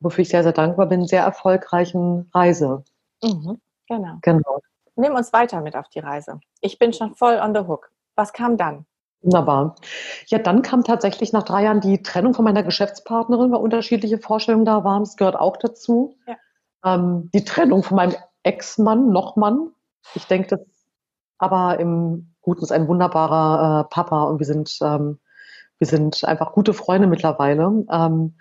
wofür 0.00 0.22
ich 0.22 0.28
sehr, 0.28 0.42
sehr 0.42 0.52
dankbar 0.52 0.86
bin, 0.86 1.06
sehr 1.06 1.22
erfolgreichen 1.22 2.28
Reise. 2.34 2.84
Mhm, 3.22 3.60
genau. 3.86 4.18
genau. 4.22 4.60
Nimm 4.96 5.14
uns 5.14 5.32
weiter 5.32 5.60
mit 5.60 5.76
auf 5.76 5.88
die 5.88 6.00
Reise. 6.00 6.40
Ich 6.60 6.78
bin 6.78 6.92
schon 6.92 7.14
voll 7.14 7.38
on 7.38 7.54
the 7.54 7.60
hook. 7.60 7.90
Was 8.16 8.32
kam 8.32 8.56
dann? 8.56 8.86
Wunderbar. 9.22 9.76
Ja, 10.26 10.38
dann 10.38 10.62
kam 10.62 10.82
tatsächlich 10.82 11.32
nach 11.32 11.42
drei 11.42 11.64
Jahren 11.64 11.80
die 11.80 12.02
Trennung 12.02 12.34
von 12.34 12.44
meiner 12.44 12.62
Geschäftspartnerin, 12.62 13.52
weil 13.52 13.60
unterschiedliche 13.60 14.18
Vorstellungen 14.18 14.64
da 14.64 14.82
waren. 14.82 15.02
Das 15.02 15.16
gehört 15.16 15.36
auch 15.36 15.56
dazu. 15.58 16.16
Ja. 16.26 16.36
Ähm, 16.84 17.30
die 17.34 17.44
Trennung 17.44 17.82
von 17.82 17.96
meinem 17.96 18.14
Ex-Mann, 18.42 19.10
noch 19.12 19.36
Mann. 19.36 19.70
Ich 20.14 20.26
denke, 20.26 20.48
das 20.48 20.60
aber 21.40 21.80
im 21.80 22.34
Guten 22.42 22.62
ist 22.62 22.72
ein 22.72 22.86
wunderbarer 22.86 23.80
äh, 23.80 23.88
Papa 23.88 24.24
und 24.24 24.38
wir 24.38 24.46
sind 24.46 24.78
ähm, 24.82 25.18
wir 25.80 25.86
sind 25.86 26.24
einfach 26.24 26.52
gute 26.52 26.74
Freunde 26.74 27.08
mittlerweile. 27.08 27.84
Ähm, 27.90 28.34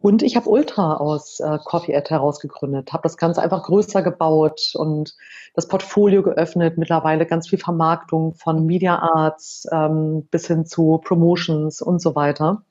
und 0.00 0.22
ich 0.22 0.36
habe 0.36 0.48
Ultra 0.48 0.98
aus 0.98 1.40
äh, 1.40 1.58
Coffee 1.64 1.96
Ad 1.96 2.08
herausgegründet, 2.10 2.92
habe 2.92 3.02
das 3.02 3.16
Ganze 3.16 3.42
einfach 3.42 3.64
größer 3.64 4.02
gebaut 4.02 4.74
und 4.74 5.16
das 5.54 5.66
Portfolio 5.66 6.22
geöffnet, 6.22 6.78
mittlerweile 6.78 7.26
ganz 7.26 7.48
viel 7.48 7.58
Vermarktung 7.58 8.34
von 8.34 8.64
Media 8.64 8.96
Arts 8.96 9.66
ähm, 9.72 10.28
bis 10.30 10.46
hin 10.46 10.66
zu 10.66 11.00
Promotions 11.02 11.82
und 11.82 12.00
so 12.00 12.14
weiter, 12.14 12.62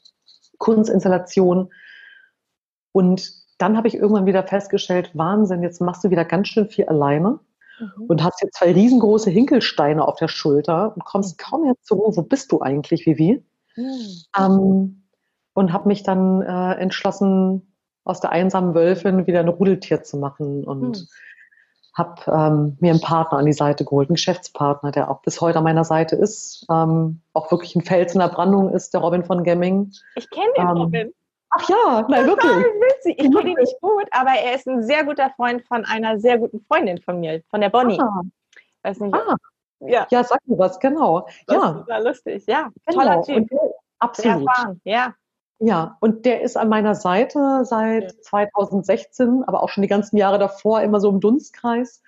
Kunstinstallation. 0.58 1.74
Und 2.94 3.34
dann 3.58 3.76
habe 3.76 3.90
ich 3.90 3.96
irgendwann 3.96 4.26
wieder 4.26 4.44
festgestellt, 4.44 5.12
Wahnsinn, 5.14 5.64
jetzt 5.64 5.82
machst 5.82 6.06
du 6.06 6.10
wieder 6.10 6.24
ganz 6.24 6.48
schön 6.48 6.70
viel 6.70 6.86
alleine 6.86 7.40
mhm. 7.80 8.06
und 8.08 8.24
hast 8.24 8.42
jetzt 8.42 8.58
zwei 8.58 8.72
riesengroße 8.72 9.32
Hinkelsteine 9.32 10.08
auf 10.08 10.16
der 10.16 10.30
Schulter 10.30 10.94
und 10.96 11.04
kommst 11.04 11.38
kaum 11.38 11.64
mehr 11.64 11.74
zur 11.82 11.98
Ruhe. 11.98 12.16
Wo 12.16 12.22
bist 12.22 12.54
du 12.54 12.62
eigentlich, 12.62 13.06
Vivi? 13.06 13.44
Mhm. 13.78 14.24
Ähm, 14.38 15.04
und 15.54 15.74
habe 15.74 15.88
mich 15.88 16.04
dann 16.04 16.42
äh, 16.42 16.74
entschlossen, 16.74 17.74
aus 18.04 18.20
der 18.20 18.32
einsamen 18.32 18.74
Wölfin 18.74 19.28
wieder 19.28 19.40
ein 19.42 19.50
Rudeltier 19.50 20.04
zu 20.04 20.18
machen 20.18 20.64
und 20.64 20.98
mhm. 20.98 21.08
habe 21.94 22.22
ähm, 22.28 22.78
mir 22.80 22.92
einen 22.92 23.02
Partner 23.02 23.38
an 23.38 23.46
die 23.46 23.54
Seite 23.54 23.84
geholt, 23.84 24.10
einen 24.10 24.16
Geschäftspartner, 24.16 24.92
der 24.92 25.12
auch 25.12 25.22
bis 25.22 25.42
heute 25.42 25.58
an 25.58 25.66
meiner 25.66 25.84
Seite 25.84 26.16
ist, 26.16 26.66
ähm, 26.72 27.22
auch 27.34 27.52
wirklich 27.52 27.76
ein 27.76 27.84
Fels 27.84 28.14
in 28.14 28.20
der 28.20 28.30
Brandung 28.30 28.74
ist, 28.74 28.94
der 28.94 29.02
Robin 29.02 29.26
von 29.26 29.44
Gemming. 29.44 29.92
Ich 30.16 30.30
kenne 30.30 30.48
den 30.58 30.68
ähm, 30.68 30.78
Robin. 30.78 31.14
Ach 31.50 31.70
ja, 31.70 32.06
nein, 32.10 32.28
wirklich. 32.28 32.52
Ich 33.06 33.18
kenne 33.18 33.50
ihn 33.50 33.58
nicht 33.58 33.80
gut, 33.82 34.06
aber 34.12 34.32
er 34.32 34.56
ist 34.56 34.68
ein 34.68 34.84
sehr 34.84 35.04
guter 35.06 35.30
Freund 35.32 35.64
von 35.66 35.86
einer 35.86 36.20
sehr 36.20 36.38
guten 36.38 36.62
Freundin 36.62 37.00
von 37.00 37.20
mir, 37.20 37.42
von 37.50 37.62
der 37.62 37.70
Bonnie. 37.70 38.00
Ah. 38.00 38.22
Weiß 38.84 39.00
nicht. 39.00 39.14
Ah. 39.14 39.36
Ja. 39.80 40.08
ja, 40.10 40.24
sag 40.24 40.40
mir 40.48 40.58
was, 40.58 40.80
genau. 40.80 41.28
Das 41.46 41.56
ja. 41.56 41.88
war 41.88 42.02
lustig, 42.02 42.46
ja. 42.48 42.70
Genau. 42.86 43.00
Toller 43.00 43.22
Typ. 43.22 43.52
Und, 43.52 43.72
absolut. 44.00 44.50
ja. 44.84 45.14
Ja, 45.60 45.98
und 46.02 46.26
der 46.26 46.42
ist 46.42 46.56
an 46.56 46.70
meiner 46.70 46.94
Seite 46.94 47.66
seit 47.66 48.04
ja. 48.04 48.22
2016, 48.22 49.44
aber 49.46 49.64
auch 49.64 49.70
schon 49.70 49.82
die 49.82 49.88
ganzen 49.88 50.18
Jahre 50.18 50.38
davor 50.38 50.82
immer 50.82 51.00
so 51.00 51.10
im 51.10 51.20
Dunstkreis. 51.20 52.04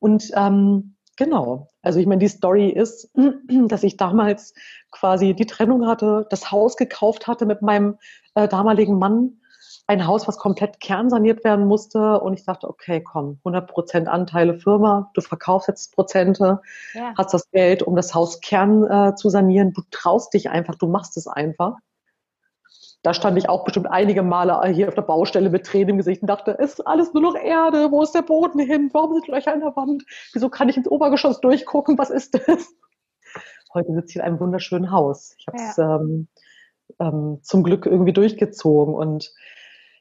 Und 0.00 0.30
ähm, 0.34 0.96
genau, 1.16 1.68
also 1.80 1.98
ich 1.98 2.06
meine, 2.06 2.18
die 2.18 2.28
Story 2.28 2.68
ist, 2.68 3.10
dass 3.68 3.84
ich 3.84 3.96
damals 3.96 4.52
quasi 4.90 5.34
die 5.34 5.46
Trennung 5.46 5.86
hatte, 5.86 6.26
das 6.28 6.50
Haus 6.50 6.76
gekauft 6.76 7.26
hatte 7.26 7.46
mit 7.46 7.62
meinem 7.62 7.98
äh, 8.34 8.48
damaligen 8.48 8.98
Mann 8.98 9.40
ein 9.86 10.06
Haus, 10.06 10.26
was 10.26 10.38
komplett 10.38 10.80
kernsaniert 10.80 11.44
werden 11.44 11.66
musste. 11.66 12.20
Und 12.20 12.34
ich 12.34 12.44
dachte, 12.44 12.68
okay, 12.68 13.02
komm, 13.02 13.38
100 13.44 13.70
Prozent 13.70 14.08
Anteile 14.08 14.54
Firma, 14.54 15.10
du 15.14 15.20
verkaufst 15.20 15.68
jetzt 15.68 15.94
Prozente, 15.94 16.60
ja. 16.94 17.12
hast 17.16 17.34
das 17.34 17.50
Geld, 17.50 17.82
um 17.82 17.96
das 17.96 18.14
Haus 18.14 18.40
Kern 18.40 18.84
äh, 18.84 19.14
zu 19.14 19.28
sanieren. 19.28 19.72
Du 19.72 19.82
traust 19.90 20.32
dich 20.32 20.48
einfach, 20.48 20.76
du 20.76 20.86
machst 20.86 21.16
es 21.16 21.26
einfach. 21.26 21.76
Da 23.02 23.12
stand 23.12 23.36
ich 23.36 23.50
auch 23.50 23.64
bestimmt 23.64 23.86
einige 23.90 24.22
Male 24.22 24.66
hier 24.68 24.88
auf 24.88 24.94
der 24.94 25.02
Baustelle 25.02 25.50
mit 25.50 25.66
Tränen 25.66 25.90
im 25.90 25.96
Gesicht 25.98 26.22
und 26.22 26.28
dachte, 26.28 26.52
ist 26.52 26.86
alles 26.86 27.12
nur 27.12 27.22
noch 27.22 27.36
Erde, 27.36 27.90
wo 27.90 28.02
ist 28.02 28.14
der 28.14 28.22
Boden 28.22 28.58
hin? 28.58 28.88
Warum 28.94 29.12
sind 29.12 29.28
Löcher 29.28 29.52
in 29.52 29.60
der 29.60 29.76
Wand? 29.76 30.04
Wieso 30.32 30.48
kann 30.48 30.70
ich 30.70 30.78
ins 30.78 30.88
Obergeschoss 30.88 31.42
durchgucken? 31.42 31.98
Was 31.98 32.08
ist 32.08 32.34
das? 32.34 32.74
Heute 33.74 33.92
sitze 33.92 34.10
ich 34.10 34.16
in 34.16 34.22
einem 34.22 34.40
wunderschönen 34.40 34.90
Haus. 34.90 35.34
Ich 35.38 35.46
habe 35.46 35.58
es 35.58 35.76
ja. 35.76 35.96
ähm, 35.96 36.28
ähm, 36.98 37.40
zum 37.42 37.62
Glück 37.62 37.84
irgendwie 37.84 38.14
durchgezogen 38.14 38.94
und 38.94 39.34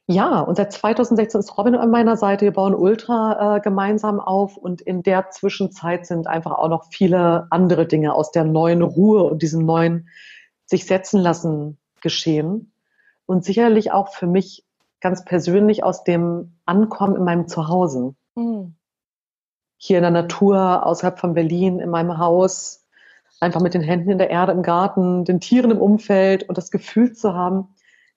ja, 0.08 0.42
und 0.42 0.56
seit 0.56 0.74
2016 0.74 1.40
ist 1.40 1.58
Robin 1.58 1.76
an 1.76 1.90
meiner 1.90 2.18
Seite. 2.18 2.44
Wir 2.44 2.52
bauen 2.52 2.76
Ultra 2.76 3.58
äh, 3.58 3.60
gemeinsam 3.62 4.20
auf 4.20 4.58
und 4.58 4.82
in 4.82 5.02
der 5.02 5.30
Zwischenzeit 5.30 6.06
sind 6.06 6.28
einfach 6.28 6.52
auch 6.52 6.68
noch 6.68 6.86
viele 6.92 7.48
andere 7.52 7.86
Dinge 7.86 8.14
aus 8.14 8.32
der 8.32 8.44
neuen 8.44 8.82
Ruhe 8.82 9.24
und 9.24 9.42
diesem 9.42 9.66
neuen 9.66 10.10
sich 10.66 10.86
setzen 10.86 11.22
lassen 11.22 11.78
geschehen. 12.02 12.74
Und 13.26 13.46
sicherlich 13.46 13.94
auch 13.94 14.14
für 14.14 14.28
mich 14.28 14.66
ganz 15.00 15.24
persönlich 15.24 15.86
aus 15.86 16.04
dem 16.04 16.58
Ankommen 16.66 17.16
in 17.16 17.24
meinem 17.24 17.48
Zuhause. 17.48 18.16
Mhm. 18.36 18.76
Hier 19.78 19.98
in 19.98 20.04
der 20.04 20.12
Natur, 20.12 20.86
außerhalb 20.86 21.18
von 21.18 21.34
Berlin, 21.34 21.80
in 21.80 21.90
meinem 21.90 22.18
Haus, 22.18 22.86
einfach 23.40 23.62
mit 23.62 23.74
den 23.74 23.82
Händen 23.82 24.12
in 24.12 24.18
der 24.18 24.30
Erde 24.30 24.52
im 24.52 24.64
Garten, 24.64 25.24
den 25.24 25.40
Tieren 25.40 25.72
im 25.72 25.82
Umfeld 25.82 26.48
und 26.48 26.58
das 26.58 26.72
Gefühl 26.72 27.14
zu 27.14 27.34
haben, 27.34 27.73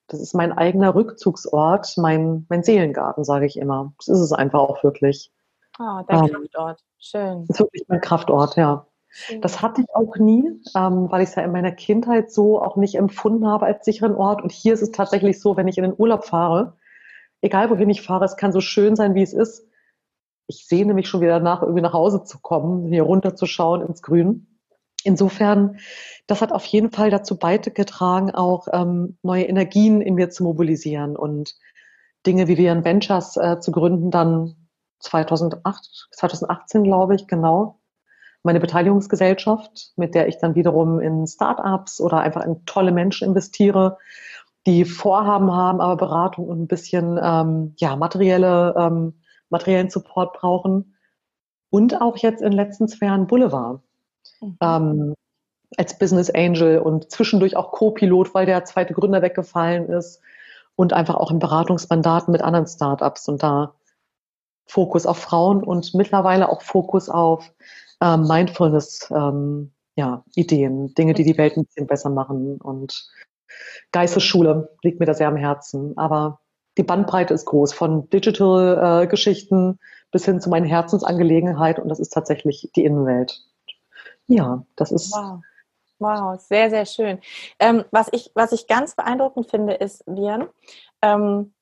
das 0.07 0.21
ist 0.21 0.33
mein 0.33 0.53
eigener 0.53 0.95
Rückzugsort, 0.95 1.97
mein, 1.97 2.45
mein 2.49 2.63
Seelengarten, 2.63 3.23
sage 3.23 3.45
ich 3.45 3.57
immer. 3.57 3.93
Das 3.97 4.07
ist 4.07 4.19
es 4.19 4.31
einfach 4.31 4.59
auch 4.59 4.83
wirklich. 4.83 5.31
Ah, 5.77 5.99
oh, 6.01 6.05
dein 6.07 6.23
ähm, 6.23 6.31
Kraftort. 6.31 6.83
Schön. 6.97 7.45
Das 7.47 7.55
ist 7.55 7.59
wirklich 7.59 7.83
mein 7.87 8.01
Kraftort, 8.01 8.55
ja. 8.55 8.87
Schön. 9.09 9.41
Das 9.41 9.61
hatte 9.61 9.81
ich 9.81 9.87
auch 9.93 10.15
nie, 10.17 10.43
ähm, 10.75 11.11
weil 11.11 11.23
ich 11.23 11.29
es 11.29 11.35
ja 11.35 11.43
in 11.43 11.51
meiner 11.51 11.71
Kindheit 11.71 12.31
so 12.31 12.61
auch 12.61 12.75
nicht 12.75 12.95
empfunden 12.95 13.47
habe 13.47 13.65
als 13.65 13.85
sicheren 13.85 14.15
Ort. 14.15 14.41
Und 14.41 14.51
hier 14.51 14.73
ist 14.73 14.81
es 14.81 14.91
tatsächlich 14.91 15.39
so, 15.39 15.57
wenn 15.57 15.67
ich 15.67 15.77
in 15.77 15.83
den 15.83 15.95
Urlaub 15.97 16.25
fahre, 16.25 16.77
egal 17.41 17.69
wohin 17.69 17.89
ich 17.89 18.01
fahre, 18.01 18.25
es 18.25 18.37
kann 18.37 18.51
so 18.51 18.61
schön 18.61 18.95
sein, 18.95 19.15
wie 19.15 19.23
es 19.23 19.33
ist. 19.33 19.67
Ich 20.47 20.67
sehne 20.67 20.93
mich 20.93 21.09
schon 21.09 21.21
wieder 21.21 21.39
nach, 21.39 21.61
irgendwie 21.61 21.81
nach 21.81 21.93
Hause 21.93 22.23
zu 22.23 22.39
kommen, 22.39 22.87
hier 22.87 23.03
runterzuschauen 23.03 23.81
ins 23.81 24.01
Grün. 24.01 24.56
Insofern, 25.07 25.77
das 26.27 26.41
hat 26.41 26.51
auf 26.51 26.65
jeden 26.65 26.91
Fall 26.91 27.09
dazu 27.09 27.37
beigetragen, 27.39 28.31
auch 28.31 28.67
ähm, 28.73 29.17
neue 29.23 29.45
Energien 29.45 30.01
in 30.01 30.15
mir 30.15 30.29
zu 30.29 30.43
mobilisieren 30.43 31.15
und 31.15 31.55
Dinge 32.25 32.49
wie 32.49 32.57
wir 32.57 32.73
in 32.73 32.83
Ventures 32.83 33.37
äh, 33.37 33.61
zu 33.61 33.71
gründen, 33.71 34.11
dann 34.11 34.67
2008, 34.99 36.09
2018 36.11 36.83
glaube 36.83 37.15
ich, 37.15 37.25
genau. 37.25 37.79
Meine 38.43 38.59
Beteiligungsgesellschaft, 38.59 39.93
mit 39.95 40.13
der 40.13 40.27
ich 40.27 40.39
dann 40.39 40.55
wiederum 40.55 40.99
in 40.99 41.25
Startups 41.25 42.01
oder 42.01 42.19
einfach 42.19 42.43
in 42.43 42.65
tolle 42.65 42.91
Menschen 42.91 43.29
investiere, 43.29 43.97
die 44.65 44.83
Vorhaben 44.83 45.53
haben, 45.53 45.79
aber 45.79 45.95
Beratung 45.95 46.49
und 46.49 46.63
ein 46.63 46.67
bisschen 46.67 47.17
ähm, 47.23 47.75
ja, 47.77 47.95
materielle 47.95 48.75
ähm, 48.77 49.21
materiellen 49.49 49.89
Support 49.89 50.33
brauchen. 50.33 50.97
Und 51.69 52.01
auch 52.01 52.17
jetzt 52.17 52.41
in 52.41 52.51
den 52.51 52.57
letzten 52.57 52.89
zwei 52.89 53.05
Jahren 53.05 53.27
Boulevard. 53.27 53.79
Mhm. 54.41 54.57
Ähm, 54.61 55.13
als 55.77 55.97
Business 55.97 56.29
Angel 56.29 56.79
und 56.79 57.11
zwischendurch 57.11 57.55
auch 57.57 57.71
Co-Pilot, 57.71 58.33
weil 58.33 58.45
der 58.45 58.63
zweite 58.65 58.93
Gründer 58.93 59.21
weggefallen 59.21 59.89
ist 59.89 60.21
und 60.75 60.93
einfach 60.93 61.15
auch 61.15 61.31
in 61.31 61.39
Beratungsmandaten 61.39 62.31
mit 62.31 62.41
anderen 62.41 62.67
Startups 62.67 63.27
und 63.27 63.43
da 63.43 63.73
Fokus 64.65 65.05
auf 65.05 65.17
Frauen 65.17 65.63
und 65.63 65.93
mittlerweile 65.93 66.49
auch 66.49 66.61
Fokus 66.61 67.09
auf 67.09 67.53
ähm, 68.01 68.27
Mindfulness, 68.27 69.11
ähm, 69.11 69.71
ja, 69.95 70.23
Ideen, 70.35 70.93
Dinge, 70.93 71.13
die 71.13 71.23
die 71.23 71.37
Welt 71.37 71.57
ein 71.57 71.65
bisschen 71.65 71.87
besser 71.87 72.09
machen 72.09 72.57
und 72.61 73.09
Geistesschule 73.91 74.69
liegt 74.83 74.99
mir 74.99 75.05
da 75.05 75.13
sehr 75.13 75.27
am 75.27 75.37
Herzen. 75.37 75.97
Aber 75.97 76.39
die 76.77 76.83
Bandbreite 76.83 77.33
ist 77.33 77.45
groß, 77.45 77.73
von 77.73 78.09
Digital-Geschichten 78.09 79.71
äh, 79.71 79.85
bis 80.11 80.25
hin 80.25 80.39
zu 80.39 80.49
meiner 80.49 80.67
Herzensangelegenheit 80.67 81.79
und 81.79 81.89
das 81.89 81.99
ist 81.99 82.09
tatsächlich 82.09 82.69
die 82.75 82.85
Innenwelt. 82.85 83.46
Ja, 84.27 84.63
das 84.75 84.91
ist. 84.91 85.11
Wow. 85.13 85.41
Wow, 85.99 86.39
sehr, 86.39 86.69
sehr 86.69 86.85
schön. 86.85 87.19
Ähm, 87.57 87.83
was, 87.89 88.07
ich, 88.11 88.31
was 88.35 88.51
ich 88.51 88.67
ganz 88.67 88.95
beeindruckend 88.95 89.49
finde, 89.49 89.73
ist, 89.73 90.03
Vian, 90.05 90.47
ähm, 91.01 91.55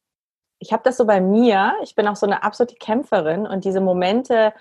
ich 0.60 0.74
habe 0.74 0.84
das 0.84 0.98
so 0.98 1.06
bei 1.06 1.22
mir, 1.22 1.74
ich 1.84 1.96
bin 1.96 2.08
auch 2.08 2.16
so 2.16 2.26
eine 2.26 2.44
absolute 2.44 2.76
Kämpferin 2.76 3.48
und 3.48 3.64
diese 3.64 3.80
Momente 3.80 4.54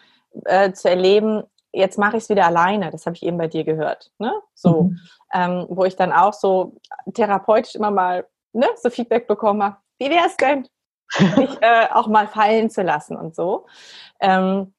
äh, 0.45 0.73
zu 0.73 0.89
erleben, 0.89 1.43
jetzt 1.73 1.99
mache 1.99 2.17
ich 2.17 2.25
es 2.25 2.29
wieder 2.29 2.47
alleine, 2.47 2.91
das 2.91 3.07
habe 3.07 3.17
ich 3.17 3.25
eben 3.25 3.39
bei 3.39 3.49
dir 3.49 3.65
gehört. 3.65 4.13
Ne? 4.19 4.33
So, 4.55 4.85
mhm. 4.85 5.01
ähm, 5.33 5.67
wo 5.69 5.85
ich 5.85 5.97
dann 5.97 6.13
auch 6.13 6.33
so 6.33 6.77
therapeutisch 7.13 7.75
immer 7.75 7.91
mal 7.91 8.27
ne, 8.53 8.69
so 8.77 8.91
Feedback 8.91 9.27
bekomme, 9.27 9.77
wie 9.99 10.11
wäre 10.11 10.27
es 10.27 10.37
denn, 10.37 10.69
mich 11.37 11.51
äh, 11.61 11.89
auch 11.93 12.07
mal 12.07 12.29
fallen 12.29 12.71
zu 12.71 12.83
lassen 12.83 13.17
und 13.17 13.35
so. 13.35 13.67
Ähm, 14.21 14.73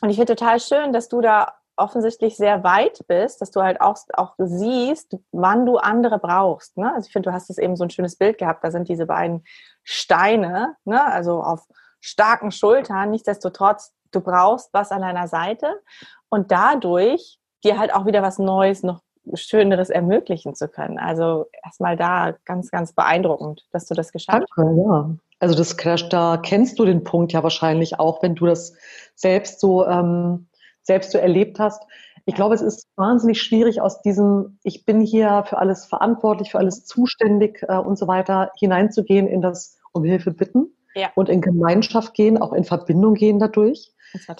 und 0.00 0.10
ich 0.10 0.16
finde 0.16 0.34
total 0.34 0.60
schön, 0.60 0.92
dass 0.92 1.08
du 1.08 1.20
da 1.20 1.59
offensichtlich 1.80 2.36
sehr 2.36 2.62
weit 2.62 3.04
bist, 3.08 3.40
dass 3.40 3.50
du 3.50 3.62
halt 3.62 3.80
auch, 3.80 3.96
auch 4.14 4.34
siehst, 4.38 5.16
wann 5.32 5.66
du 5.66 5.78
andere 5.78 6.18
brauchst. 6.18 6.76
Ne? 6.76 6.92
Also 6.94 7.06
ich 7.06 7.12
finde, 7.12 7.30
du 7.30 7.34
hast 7.34 7.50
es 7.50 7.58
eben 7.58 7.76
so 7.76 7.84
ein 7.84 7.90
schönes 7.90 8.16
Bild 8.16 8.38
gehabt, 8.38 8.62
da 8.62 8.70
sind 8.70 8.88
diese 8.88 9.06
beiden 9.06 9.44
Steine, 9.82 10.76
ne? 10.84 11.04
also 11.04 11.42
auf 11.42 11.66
starken 12.00 12.52
Schultern, 12.52 13.10
nichtsdestotrotz, 13.10 13.92
du 14.12 14.20
brauchst 14.20 14.72
was 14.72 14.92
an 14.92 15.02
deiner 15.02 15.28
Seite 15.28 15.80
und 16.28 16.50
dadurch 16.50 17.38
dir 17.64 17.78
halt 17.78 17.94
auch 17.94 18.06
wieder 18.06 18.22
was 18.22 18.38
Neues, 18.38 18.82
noch 18.82 19.00
Schöneres 19.34 19.90
ermöglichen 19.90 20.54
zu 20.54 20.68
können. 20.68 20.98
Also 20.98 21.46
erstmal 21.64 21.96
da 21.96 22.34
ganz, 22.44 22.70
ganz 22.70 22.92
beeindruckend, 22.92 23.66
dass 23.70 23.86
du 23.86 23.94
das 23.94 24.12
geschafft 24.12 24.46
hast. 24.56 24.76
Ja. 24.76 25.10
Also 25.38 25.54
das, 25.54 25.76
da 26.08 26.36
kennst 26.36 26.78
du 26.78 26.84
den 26.84 27.04
Punkt 27.04 27.32
ja 27.32 27.42
wahrscheinlich 27.42 27.98
auch, 27.98 28.22
wenn 28.22 28.34
du 28.34 28.46
das 28.46 28.74
selbst 29.14 29.60
so, 29.60 29.86
ähm, 29.86 30.48
selbst 30.82 31.12
so 31.12 31.18
erlebt 31.18 31.58
hast. 31.58 31.82
Ich 32.26 32.34
glaube, 32.34 32.54
es 32.54 32.60
ist 32.60 32.86
wahnsinnig 32.96 33.42
schwierig 33.42 33.80
aus 33.80 34.02
diesem, 34.02 34.58
ich 34.62 34.84
bin 34.84 35.00
hier 35.00 35.44
für 35.48 35.58
alles 35.58 35.86
verantwortlich, 35.86 36.50
für 36.50 36.58
alles 36.58 36.84
zuständig 36.84 37.62
äh, 37.68 37.76
und 37.76 37.98
so 37.98 38.06
weiter 38.06 38.52
hineinzugehen 38.58 39.26
in 39.26 39.40
das 39.40 39.78
um 39.92 40.04
Hilfe 40.04 40.30
bitten 40.30 40.76
ja. 40.94 41.10
und 41.14 41.28
in 41.28 41.40
Gemeinschaft 41.40 42.14
gehen, 42.14 42.40
auch 42.40 42.52
in 42.52 42.64
Verbindung 42.64 43.14
gehen 43.14 43.38
dadurch. 43.38 43.92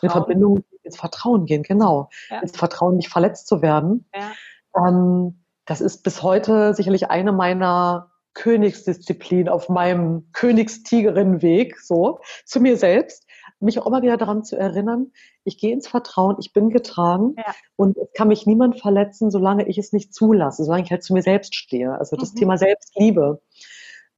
In 0.03 0.11
Verbindung 0.11 0.65
ins 0.83 0.97
Vertrauen 0.97 1.47
gehen, 1.47 1.63
genau. 1.63 2.09
Ja. 2.29 2.41
Ins 2.41 2.57
Vertrauen, 2.57 2.97
nicht 2.97 3.09
verletzt 3.09 3.47
zu 3.47 3.63
werden. 3.63 4.09
Ja. 4.15 4.33
Ähm, 4.77 5.45
das 5.65 5.81
ist 5.81 6.03
bis 6.03 6.23
heute 6.23 6.75
sicherlich 6.75 7.11
eine 7.11 7.33
meiner 7.33 8.11
Königsdisziplinen 8.35 9.49
auf 9.49 9.69
meinem 9.69 10.29
Königstigerin-Weg, 10.33 11.79
so, 11.81 12.21
zu 12.45 12.61
mir 12.61 12.77
selbst, 12.77 13.27
mich 13.61 13.79
auch 13.79 13.87
immer 13.87 14.03
wieder 14.03 14.17
daran 14.17 14.45
zu 14.45 14.57
erinnern, 14.57 15.13
ich 15.45 15.59
gehe 15.59 15.73
ins 15.73 15.89
Vertrauen, 15.89 16.37
ich 16.41 16.53
bin 16.53 16.71
getragen 16.71 17.35
ja. 17.37 17.55
und 17.77 17.97
es 17.97 18.09
kann 18.15 18.29
mich 18.29 18.47
niemand 18.47 18.81
verletzen, 18.81 19.31
solange 19.31 19.69
ich 19.69 19.79
es 19.79 19.93
nicht 19.93 20.15
zulasse, 20.15 20.65
solange 20.65 20.85
ich 20.85 20.91
halt 20.91 21.03
zu 21.03 21.13
mir 21.13 21.23
selbst 21.23 21.55
stehe. 21.55 21.93
Also 21.99 22.17
das 22.17 22.33
mhm. 22.35 22.39
Thema 22.39 22.59
Selbstliebe 22.59 23.41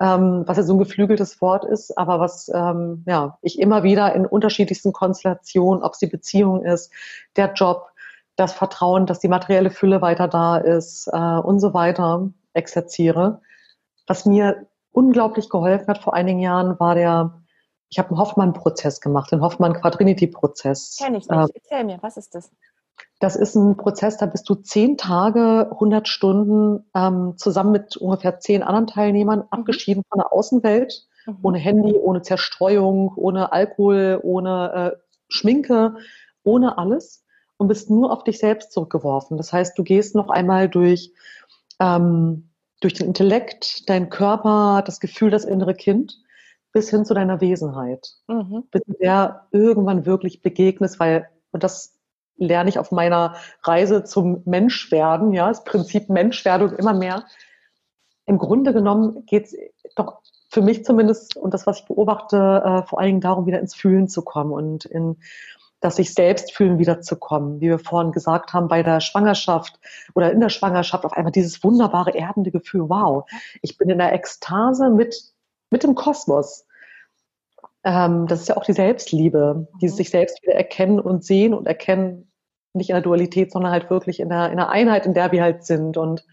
ähm, 0.02 0.42
was 0.46 0.56
ja 0.56 0.64
so 0.64 0.74
ein 0.74 0.80
geflügeltes 0.80 1.40
Wort 1.40 1.64
ist, 1.64 1.96
aber 1.96 2.18
was 2.18 2.50
ähm, 2.52 3.04
ja, 3.06 3.38
ich 3.40 3.60
immer 3.60 3.84
wieder 3.84 4.14
in 4.14 4.26
unterschiedlichsten 4.26 4.92
Konstellationen, 4.92 5.84
ob 5.84 5.92
es 5.92 6.00
die 6.00 6.08
Beziehung 6.08 6.64
ist, 6.64 6.92
der 7.36 7.52
Job, 7.52 7.86
das 8.34 8.52
Vertrauen, 8.52 9.06
dass 9.06 9.20
die 9.20 9.28
materielle 9.28 9.70
Fülle 9.70 10.02
weiter 10.02 10.26
da 10.26 10.56
ist 10.56 11.06
äh, 11.06 11.16
und 11.16 11.60
so 11.60 11.72
weiter 11.72 12.30
exerziere. 12.52 13.42
Was 14.08 14.26
mir 14.26 14.66
unglaublich 14.90 15.48
geholfen 15.48 15.86
hat 15.86 15.98
vor 15.98 16.14
einigen 16.14 16.40
Jahren, 16.40 16.80
war 16.80 16.96
der, 16.96 17.41
ich 17.92 17.98
habe 17.98 18.08
einen 18.08 18.18
Hoffmann-Prozess 18.18 19.02
gemacht, 19.02 19.30
den 19.30 19.42
Hoffmann-Quadrinity-Prozess. 19.42 20.96
Kenn 20.98 21.14
ich 21.14 21.28
nicht. 21.28 21.30
Äh, 21.30 21.46
Erzähl 21.54 21.84
mir, 21.84 21.98
was 22.00 22.16
ist 22.16 22.34
das? 22.34 22.50
Das 23.20 23.36
ist 23.36 23.54
ein 23.54 23.76
Prozess, 23.76 24.16
da 24.16 24.24
bist 24.24 24.48
du 24.48 24.54
zehn 24.54 24.96
Tage, 24.96 25.68
100 25.72 26.08
Stunden 26.08 26.86
ähm, 26.94 27.34
zusammen 27.36 27.70
mit 27.70 27.98
ungefähr 27.98 28.40
zehn 28.40 28.62
anderen 28.62 28.86
Teilnehmern 28.86 29.40
mhm. 29.40 29.46
abgeschieden 29.50 30.04
von 30.08 30.20
der 30.20 30.32
Außenwelt, 30.32 31.06
mhm. 31.26 31.36
ohne 31.42 31.58
Handy, 31.58 31.92
ohne 31.92 32.22
Zerstreuung, 32.22 33.12
ohne 33.14 33.52
Alkohol, 33.52 34.18
ohne 34.22 34.94
äh, 34.94 34.96
Schminke, 35.28 35.96
ohne 36.44 36.78
alles 36.78 37.26
und 37.58 37.68
bist 37.68 37.90
nur 37.90 38.10
auf 38.10 38.24
dich 38.24 38.38
selbst 38.38 38.72
zurückgeworfen. 38.72 39.36
Das 39.36 39.52
heißt, 39.52 39.78
du 39.78 39.84
gehst 39.84 40.14
noch 40.14 40.30
einmal 40.30 40.70
durch, 40.70 41.12
ähm, 41.78 42.48
durch 42.80 42.94
den 42.94 43.06
Intellekt, 43.06 43.86
dein 43.90 44.08
Körper, 44.08 44.82
das 44.86 44.98
Gefühl, 44.98 45.30
das 45.30 45.44
innere 45.44 45.74
Kind 45.74 46.22
bis 46.72 46.90
hin 46.90 47.04
zu 47.04 47.14
deiner 47.14 47.40
Wesenheit, 47.40 48.14
mhm. 48.28 48.64
bis 48.70 48.82
du 48.86 48.94
der 48.94 49.46
irgendwann 49.50 50.06
wirklich 50.06 50.42
begegnest, 50.42 50.98
weil, 50.98 51.28
und 51.50 51.62
das 51.62 51.98
lerne 52.36 52.70
ich 52.70 52.78
auf 52.78 52.90
meiner 52.90 53.36
Reise 53.62 54.04
zum 54.04 54.42
Menschwerden, 54.44 55.32
ja, 55.32 55.48
das 55.48 55.64
Prinzip 55.64 56.08
Menschwerdung 56.08 56.72
immer 56.72 56.94
mehr. 56.94 57.24
Im 58.26 58.38
Grunde 58.38 58.72
genommen 58.72 59.26
geht 59.26 59.46
es 59.46 59.56
doch 59.96 60.20
für 60.48 60.62
mich 60.62 60.84
zumindest 60.84 61.36
und 61.36 61.54
das, 61.54 61.66
was 61.66 61.80
ich 61.80 61.86
beobachte, 61.86 62.36
äh, 62.36 62.86
vor 62.86 62.98
allen 62.98 63.08
Dingen 63.08 63.20
darum, 63.20 63.46
wieder 63.46 63.60
ins 63.60 63.74
Fühlen 63.74 64.08
zu 64.08 64.22
kommen 64.22 64.52
und 64.52 64.84
in 64.84 65.16
das 65.82 65.96
sich 65.96 66.14
selbst 66.14 66.54
fühlen 66.54 66.78
wiederzukommen, 66.78 67.60
wie 67.60 67.68
wir 67.68 67.78
vorhin 67.80 68.12
gesagt 68.12 68.52
haben, 68.52 68.68
bei 68.68 68.84
der 68.84 69.00
Schwangerschaft 69.00 69.80
oder 70.14 70.30
in 70.30 70.38
der 70.40 70.48
Schwangerschaft 70.48 71.04
auf 71.04 71.12
einmal 71.12 71.32
dieses 71.32 71.62
wunderbare 71.64 72.14
erdende 72.14 72.52
Gefühl, 72.52 72.88
wow, 72.88 73.24
ich 73.62 73.76
bin 73.78 73.90
in 73.90 73.98
der 73.98 74.12
Ekstase 74.12 74.90
mit, 74.90 75.31
mit 75.72 75.82
dem 75.82 75.94
Kosmos 75.94 76.66
ähm, 77.84 78.26
das 78.26 78.42
ist 78.42 78.48
ja 78.48 78.56
auch 78.56 78.64
die 78.64 78.72
Selbstliebe, 78.72 79.68
die 79.80 79.86
mhm. 79.86 79.90
sich 79.90 80.10
selbst 80.10 80.42
wieder 80.42 80.54
erkennen 80.54 81.00
und 81.00 81.24
sehen 81.24 81.54
und 81.54 81.66
erkennen, 81.66 82.30
nicht 82.74 82.90
in 82.90 82.94
der 82.94 83.02
Dualität, 83.02 83.52
sondern 83.52 83.72
halt 83.72 83.90
wirklich 83.90 84.20
in 84.20 84.28
der, 84.28 84.50
in 84.50 84.56
der 84.56 84.70
Einheit, 84.70 85.04
in 85.04 85.14
der 85.14 85.32
wir 85.32 85.42
halt 85.42 85.64
sind. 85.64 85.96
Und 85.96 86.24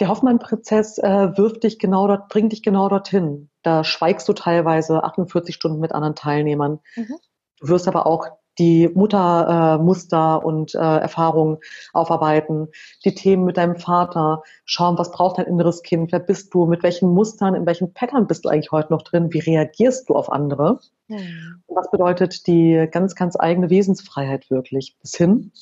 der 0.00 0.08
Hoffmann-Prozess 0.08 0.98
äh, 0.98 1.36
wirft 1.38 1.62
dich 1.62 1.78
genau 1.78 2.06
dort, 2.08 2.28
bringt 2.28 2.52
dich 2.52 2.62
genau 2.62 2.88
dorthin. 2.88 3.48
Da 3.62 3.84
schweigst 3.84 4.28
du 4.28 4.32
teilweise 4.34 5.02
48 5.02 5.54
Stunden 5.54 5.80
mit 5.80 5.92
anderen 5.92 6.14
Teilnehmern. 6.14 6.80
Mhm. 6.96 7.16
Du 7.60 7.68
wirst 7.68 7.88
aber 7.88 8.06
auch 8.06 8.28
die 8.58 8.88
Muttermuster 8.88 10.40
äh, 10.42 10.46
und 10.46 10.74
äh, 10.74 10.78
Erfahrungen 10.78 11.58
aufarbeiten, 11.92 12.68
die 13.04 13.14
Themen 13.14 13.44
mit 13.44 13.56
deinem 13.56 13.76
Vater, 13.76 14.42
schauen, 14.64 14.98
was 14.98 15.10
braucht 15.10 15.38
dein 15.38 15.46
inneres 15.46 15.82
Kind, 15.82 16.12
wer 16.12 16.20
bist 16.20 16.52
du, 16.54 16.66
mit 16.66 16.82
welchen 16.82 17.10
Mustern, 17.10 17.54
in 17.54 17.66
welchen 17.66 17.92
Pattern 17.92 18.26
bist 18.26 18.44
du 18.44 18.48
eigentlich 18.48 18.72
heute 18.72 18.92
noch 18.92 19.02
drin, 19.02 19.32
wie 19.32 19.40
reagierst 19.40 20.08
du 20.08 20.14
auf 20.14 20.30
andere. 20.30 20.80
Mhm. 21.08 21.62
Was 21.68 21.90
bedeutet 21.90 22.46
die 22.46 22.88
ganz, 22.90 23.14
ganz 23.14 23.36
eigene 23.38 23.70
Wesensfreiheit 23.70 24.50
wirklich, 24.50 24.96
bis 25.00 25.14
hin 25.16 25.52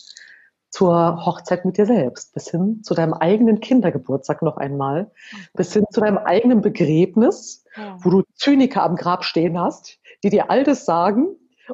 zur 0.75 1.25
Hochzeit 1.25 1.65
mit 1.65 1.79
dir 1.79 1.87
selbst, 1.87 2.35
bis 2.35 2.51
hin 2.51 2.83
zu 2.83 2.95
deinem 2.95 3.15
eigenen 3.15 3.61
Kindergeburtstag 3.61 4.43
noch 4.43 4.57
einmal, 4.57 5.13
bis 5.53 5.73
hin 5.73 5.85
zu 5.89 6.01
deinem 6.01 6.19
eigenen 6.19 6.63
Begräbnis, 6.63 7.65
ja. 7.77 7.97
wo 8.03 8.11
du 8.11 8.23
Zyniker 8.35 8.83
am 8.83 8.97
Grab 8.97 9.25
stehen 9.25 9.57
hast, 9.57 10.01
die 10.25 10.31
dir 10.31 10.51
all 10.51 10.65
das 10.65 10.85
sagen, 10.85 11.29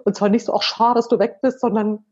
und 0.05 0.17
zwar 0.17 0.29
nicht 0.29 0.45
so, 0.45 0.53
auch 0.53 0.63
schade, 0.63 0.95
dass 0.95 1.09
du 1.09 1.19
weg 1.19 1.41
bist, 1.43 1.61
sondern, 1.61 2.05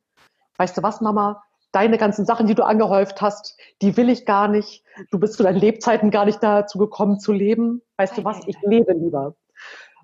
weißt 0.56 0.76
du 0.76 0.82
was, 0.82 1.00
Mama, 1.00 1.42
deine 1.72 1.98
ganzen 1.98 2.24
Sachen, 2.24 2.46
die 2.46 2.54
du 2.54 2.64
angehäuft 2.64 3.20
hast, 3.20 3.58
die 3.82 3.96
will 3.96 4.08
ich 4.08 4.24
gar 4.24 4.48
nicht. 4.48 4.84
Du 5.10 5.18
bist 5.18 5.34
zu 5.34 5.42
deinen 5.42 5.60
Lebzeiten 5.60 6.10
gar 6.10 6.24
nicht 6.24 6.42
dazu 6.42 6.78
gekommen 6.78 7.20
zu 7.20 7.32
leben. 7.32 7.82
Weißt 7.96 8.16
du 8.16 8.24
was, 8.24 8.40
ich 8.46 8.56
lebe 8.62 8.92
lieber. 8.92 9.34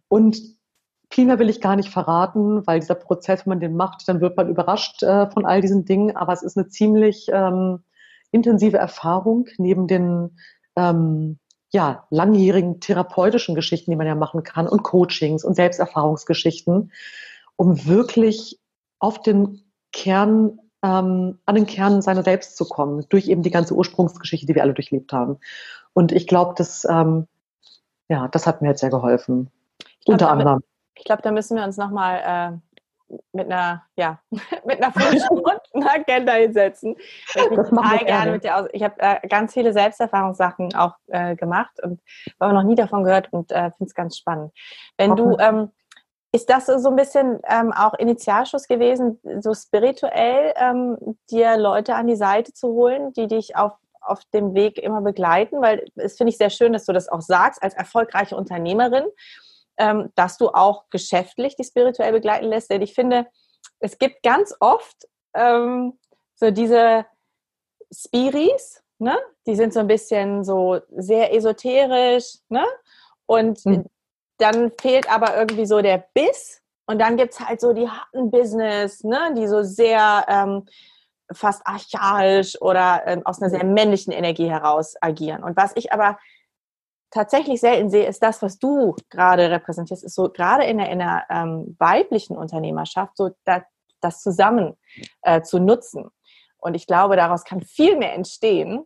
Und 0.09 0.39
viel 1.11 1.27
mehr 1.27 1.39
will 1.39 1.49
ich 1.49 1.61
gar 1.61 1.77
nicht 1.77 1.91
verraten, 1.91 2.67
weil 2.67 2.81
dieser 2.81 2.97
Prozess, 2.97 3.47
wenn 3.47 3.51
man 3.51 3.61
den 3.61 3.77
macht, 3.77 4.09
dann 4.09 4.21
wird 4.21 4.37
man 4.37 4.49
überrascht 4.49 5.03
äh, 5.03 5.31
von 5.31 5.47
all 5.47 5.61
diesen 5.61 5.85
Dingen. 5.85 6.17
Aber 6.17 6.33
es 6.33 6.43
ist 6.43 6.57
eine 6.57 6.69
ziemlich 6.69 7.29
ähm, 7.33 7.83
intensive 8.31 8.79
Erfahrung 8.79 9.47
neben 9.57 9.87
den 9.87 10.37
ähm, 10.77 11.39
ja, 11.73 12.07
langjährigen 12.11 12.81
therapeutischen 12.81 13.55
Geschichten, 13.55 13.91
die 13.91 13.97
man 13.97 14.07
ja 14.07 14.15
machen 14.15 14.43
kann 14.43 14.69
und 14.69 14.83
Coachings 14.83 15.45
und 15.45 15.55
Selbsterfahrungsgeschichten 15.55 16.93
um 17.57 17.87
wirklich 17.87 18.61
auf 18.99 19.21
den 19.23 19.62
Kern, 19.93 20.59
ähm, 20.83 21.38
an 21.47 21.55
den 21.55 21.67
Kern 21.67 22.03
seiner 22.03 22.23
selbst 22.23 22.57
zu 22.57 22.64
kommen, 22.67 23.07
durch 23.09 23.29
eben 23.29 23.43
die 23.43 23.51
ganze 23.51 23.75
Ursprungsgeschichte, 23.75 24.47
die 24.47 24.55
wir 24.55 24.62
alle 24.62 24.75
durchlebt 24.75 25.12
haben. 25.12 25.38
Und 25.93 26.12
ich 26.12 26.27
glaube, 26.27 26.55
das, 26.57 26.85
ähm, 26.85 27.27
ja, 28.09 28.29
das 28.29 28.47
hat 28.47 28.61
mir 28.61 28.69
jetzt 28.69 28.81
sehr 28.81 28.90
geholfen. 28.90 29.51
Glaub, 30.05 30.14
Unter 30.14 30.31
anderem. 30.31 30.61
Ich 30.97 31.05
glaube, 31.05 31.23
da 31.23 31.31
müssen 31.31 31.57
wir 31.57 31.64
uns 31.64 31.77
nochmal 31.77 32.61
äh, 32.61 33.19
mit 33.33 33.51
einer, 33.51 33.83
ja, 33.97 34.21
mit 34.67 34.83
einer 34.83 34.93
frischen 34.93 35.43
Agenda 35.87 36.33
hinsetzen. 36.33 36.97
Ich 36.99 37.35
das 37.35 37.69
total 37.69 38.05
gerne 38.05 38.33
mit 38.33 38.45
dir 38.45 38.57
aus. 38.57 38.69
Ich 38.73 38.83
habe 38.83 38.95
äh, 38.99 39.27
ganz 39.29 39.53
viele 39.53 39.73
Selbsterfahrungssachen 39.73 40.75
auch 40.75 40.95
äh, 41.09 41.37
gemacht 41.37 41.83
und 41.83 42.01
habe 42.40 42.55
noch 42.55 42.64
nie 42.64 42.75
davon 42.75 43.05
gehört 43.05 43.33
und 43.33 43.51
äh, 43.53 43.71
finde 43.73 43.87
es 43.87 43.95
ganz 43.95 44.17
spannend. 44.17 44.53
Wenn 44.97 45.12
okay. 45.12 45.23
du 45.23 45.37
ähm, 45.38 45.71
ist 46.35 46.51
das 46.51 46.66
so 46.66 46.88
ein 46.88 46.97
bisschen 46.97 47.38
ähm, 47.49 47.73
auch 47.73 47.94
Initialschuss 47.94 48.66
gewesen, 48.66 49.20
so 49.38 49.55
spirituell 49.55 50.53
ähm, 50.57 51.16
dir 51.31 51.57
Leute 51.57 51.94
an 51.94 52.09
die 52.09 52.16
Seite 52.16 52.53
zu 52.53 52.70
holen, 52.70 53.12
die 53.12 53.29
dich 53.29 53.55
auf, 53.55 53.75
auf 54.01 54.25
dem 54.33 54.53
Weg 54.53 54.79
immer 54.79 55.01
begleiten? 55.01 55.62
Weil 55.62 55.87
es 55.94 56.16
finde 56.16 56.33
ich 56.33 56.37
sehr 56.37 56.51
schön, 56.51 56.73
dass 56.73 56.87
du 56.87 56.92
das 56.92 57.09
auch 57.09 57.20
sagst 57.20 57.62
als 57.62 57.75
erfolgreiche 57.75 58.37
Unternehmerin, 58.37 59.05
ähm, 59.77 60.11
dass 60.16 60.37
du 60.37 60.49
auch 60.49 60.90
geschäftlich 60.90 61.55
die 61.55 61.62
spirituell 61.62 62.11
begleiten 62.11 62.47
lässt. 62.47 62.68
Denn 62.68 62.83
ich 62.83 62.94
finde, 62.94 63.29
es 63.79 63.99
gibt 63.99 64.25
ganz 64.25 64.57
oft 64.59 65.07
ähm, 65.35 66.01
so 66.35 66.51
diese 66.51 67.07
Spiris, 67.92 68.83
ne? 68.99 69.16
die 69.47 69.55
sind 69.55 69.73
so 69.73 69.79
ein 69.79 69.87
bisschen 69.87 70.42
so 70.42 70.81
sehr 70.97 71.33
esoterisch, 71.33 72.38
ne? 72.49 72.64
Und 73.27 73.64
mhm 73.64 73.85
dann 74.38 74.73
fehlt 74.81 75.11
aber 75.11 75.37
irgendwie 75.37 75.66
so 75.66 75.81
der 75.81 76.05
Biss 76.14 76.61
und 76.87 76.99
dann 77.01 77.16
gibt 77.16 77.35
es 77.35 77.40
halt 77.40 77.61
so 77.61 77.73
die 77.73 77.88
harten 77.88 78.31
Business, 78.31 79.05
ne, 79.05 79.35
die 79.37 79.47
so 79.47 79.62
sehr 79.62 80.25
ähm, 80.29 80.66
fast 81.33 81.66
archaisch 81.66 82.61
oder 82.61 83.03
ähm, 83.07 83.25
aus 83.25 83.40
einer 83.40 83.51
sehr 83.51 83.64
männlichen 83.64 84.12
Energie 84.12 84.51
heraus 84.51 84.94
agieren. 85.01 85.42
Und 85.42 85.57
was 85.57 85.73
ich 85.77 85.92
aber 85.92 86.18
tatsächlich 87.11 87.61
selten 87.61 87.90
sehe, 87.90 88.07
ist 88.07 88.23
das, 88.23 88.42
was 88.42 88.59
du 88.59 88.97
gerade 89.09 89.51
repräsentierst, 89.51 90.05
ist 90.05 90.14
so 90.14 90.29
gerade 90.29 90.64
in 90.64 90.79
der, 90.79 90.90
in 90.90 90.99
der 90.99 91.25
ähm, 91.31 91.77
weiblichen 91.79 92.37
Unternehmerschaft, 92.37 93.16
so 93.16 93.31
da, 93.44 93.62
das 94.01 94.20
zusammen 94.20 94.77
äh, 95.23 95.40
zu 95.42 95.61
nutzen. 95.61 96.11
Und 96.59 96.75
ich 96.75 96.87
glaube, 96.87 97.16
daraus 97.16 97.44
kann 97.44 97.62
viel 97.62 97.97
mehr 97.97 98.14
entstehen, 98.14 98.85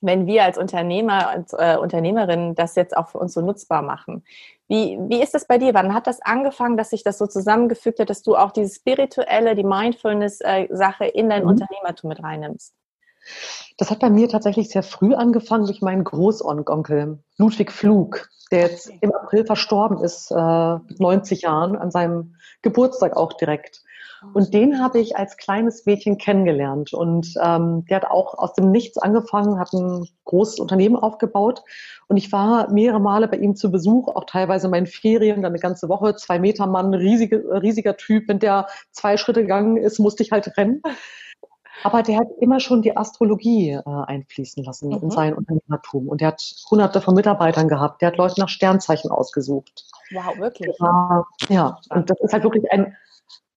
wenn 0.00 0.26
wir 0.26 0.44
als 0.44 0.58
Unternehmer 0.58 1.34
und 1.36 1.52
äh, 1.58 1.76
Unternehmerinnen 1.76 2.54
das 2.54 2.76
jetzt 2.76 2.96
auch 2.96 3.08
für 3.08 3.18
uns 3.18 3.34
so 3.34 3.40
nutzbar 3.40 3.82
machen. 3.82 4.24
Wie, 4.68 4.98
wie 5.08 5.22
ist 5.22 5.34
das 5.34 5.46
bei 5.46 5.58
dir? 5.58 5.74
Wann 5.74 5.94
hat 5.94 6.06
das 6.06 6.20
angefangen, 6.20 6.76
dass 6.76 6.90
sich 6.90 7.02
das 7.02 7.18
so 7.18 7.26
zusammengefügt 7.26 8.00
hat, 8.00 8.10
dass 8.10 8.22
du 8.22 8.36
auch 8.36 8.50
diese 8.50 8.74
spirituelle, 8.74 9.54
die 9.54 9.64
Mindfulness-Sache 9.64 11.04
äh, 11.04 11.18
in 11.18 11.30
dein 11.30 11.42
mhm. 11.42 11.50
Unternehmertum 11.50 12.08
mit 12.08 12.22
reinnimmst? 12.22 12.74
Das 13.76 13.90
hat 13.90 14.00
bei 14.00 14.10
mir 14.10 14.28
tatsächlich 14.28 14.70
sehr 14.70 14.82
früh 14.82 15.14
angefangen 15.14 15.66
durch 15.66 15.82
meinen 15.82 16.04
Großonkel 16.04 17.18
Ludwig 17.36 17.72
Flug, 17.72 18.28
der 18.50 18.60
jetzt 18.60 18.90
im 19.00 19.12
April 19.12 19.44
verstorben 19.44 20.02
ist, 20.02 20.30
äh, 20.30 20.74
mit 20.88 21.00
90 21.00 21.42
Jahren, 21.42 21.76
an 21.76 21.90
seinem 21.90 22.36
Geburtstag 22.62 23.16
auch 23.16 23.32
direkt. 23.34 23.82
Und 24.32 24.52
den 24.52 24.80
habe 24.80 24.98
ich 25.00 25.16
als 25.16 25.36
kleines 25.36 25.86
Mädchen 25.86 26.18
kennengelernt. 26.18 26.92
Und 26.92 27.34
ähm, 27.42 27.84
der 27.86 27.96
hat 27.98 28.10
auch 28.10 28.34
aus 28.36 28.52
dem 28.54 28.70
Nichts 28.70 28.98
angefangen, 28.98 29.58
hat 29.58 29.72
ein 29.72 30.06
großes 30.24 30.58
Unternehmen 30.58 30.96
aufgebaut. 30.96 31.62
Und 32.08 32.16
ich 32.16 32.32
war 32.32 32.70
mehrere 32.70 33.00
Male 33.00 33.28
bei 33.28 33.36
ihm 33.36 33.54
zu 33.54 33.70
Besuch, 33.70 34.08
auch 34.08 34.24
teilweise 34.24 34.66
in 34.66 34.72
meinen 34.72 34.86
Ferien, 34.86 35.42
dann 35.42 35.52
eine 35.52 35.60
ganze 35.60 35.88
Woche, 35.88 36.16
zwei 36.16 36.38
Meter 36.38 36.66
Mann, 36.66 36.94
riesige, 36.94 37.44
riesiger 37.62 37.96
Typ. 37.96 38.28
Wenn 38.28 38.38
der 38.38 38.66
zwei 38.90 39.16
Schritte 39.16 39.42
gegangen 39.42 39.76
ist, 39.76 39.98
musste 39.98 40.22
ich 40.22 40.32
halt 40.32 40.56
rennen. 40.56 40.82
Aber 41.84 42.02
der 42.02 42.18
hat 42.18 42.28
immer 42.40 42.60
schon 42.60 42.82
die 42.82 42.96
Astrologie 42.96 43.70
äh, 43.70 43.82
einfließen 43.84 44.64
lassen 44.64 44.88
mhm. 44.88 44.98
in 45.02 45.10
sein 45.10 45.34
Unternehmertum. 45.34 46.08
Und 46.08 46.20
der 46.20 46.28
hat 46.28 46.42
hunderte 46.70 47.00
von 47.00 47.14
Mitarbeitern 47.14 47.68
gehabt. 47.68 48.02
Der 48.02 48.08
hat 48.08 48.16
Leute 48.16 48.40
nach 48.40 48.48
Sternzeichen 48.48 49.10
ausgesucht. 49.10 49.86
Wow, 50.12 50.38
wirklich? 50.38 50.74
War, 50.80 51.26
ja, 51.48 51.78
und 51.90 52.10
das 52.10 52.18
ist 52.20 52.32
halt 52.32 52.42
wirklich 52.42 52.70
ein 52.72 52.96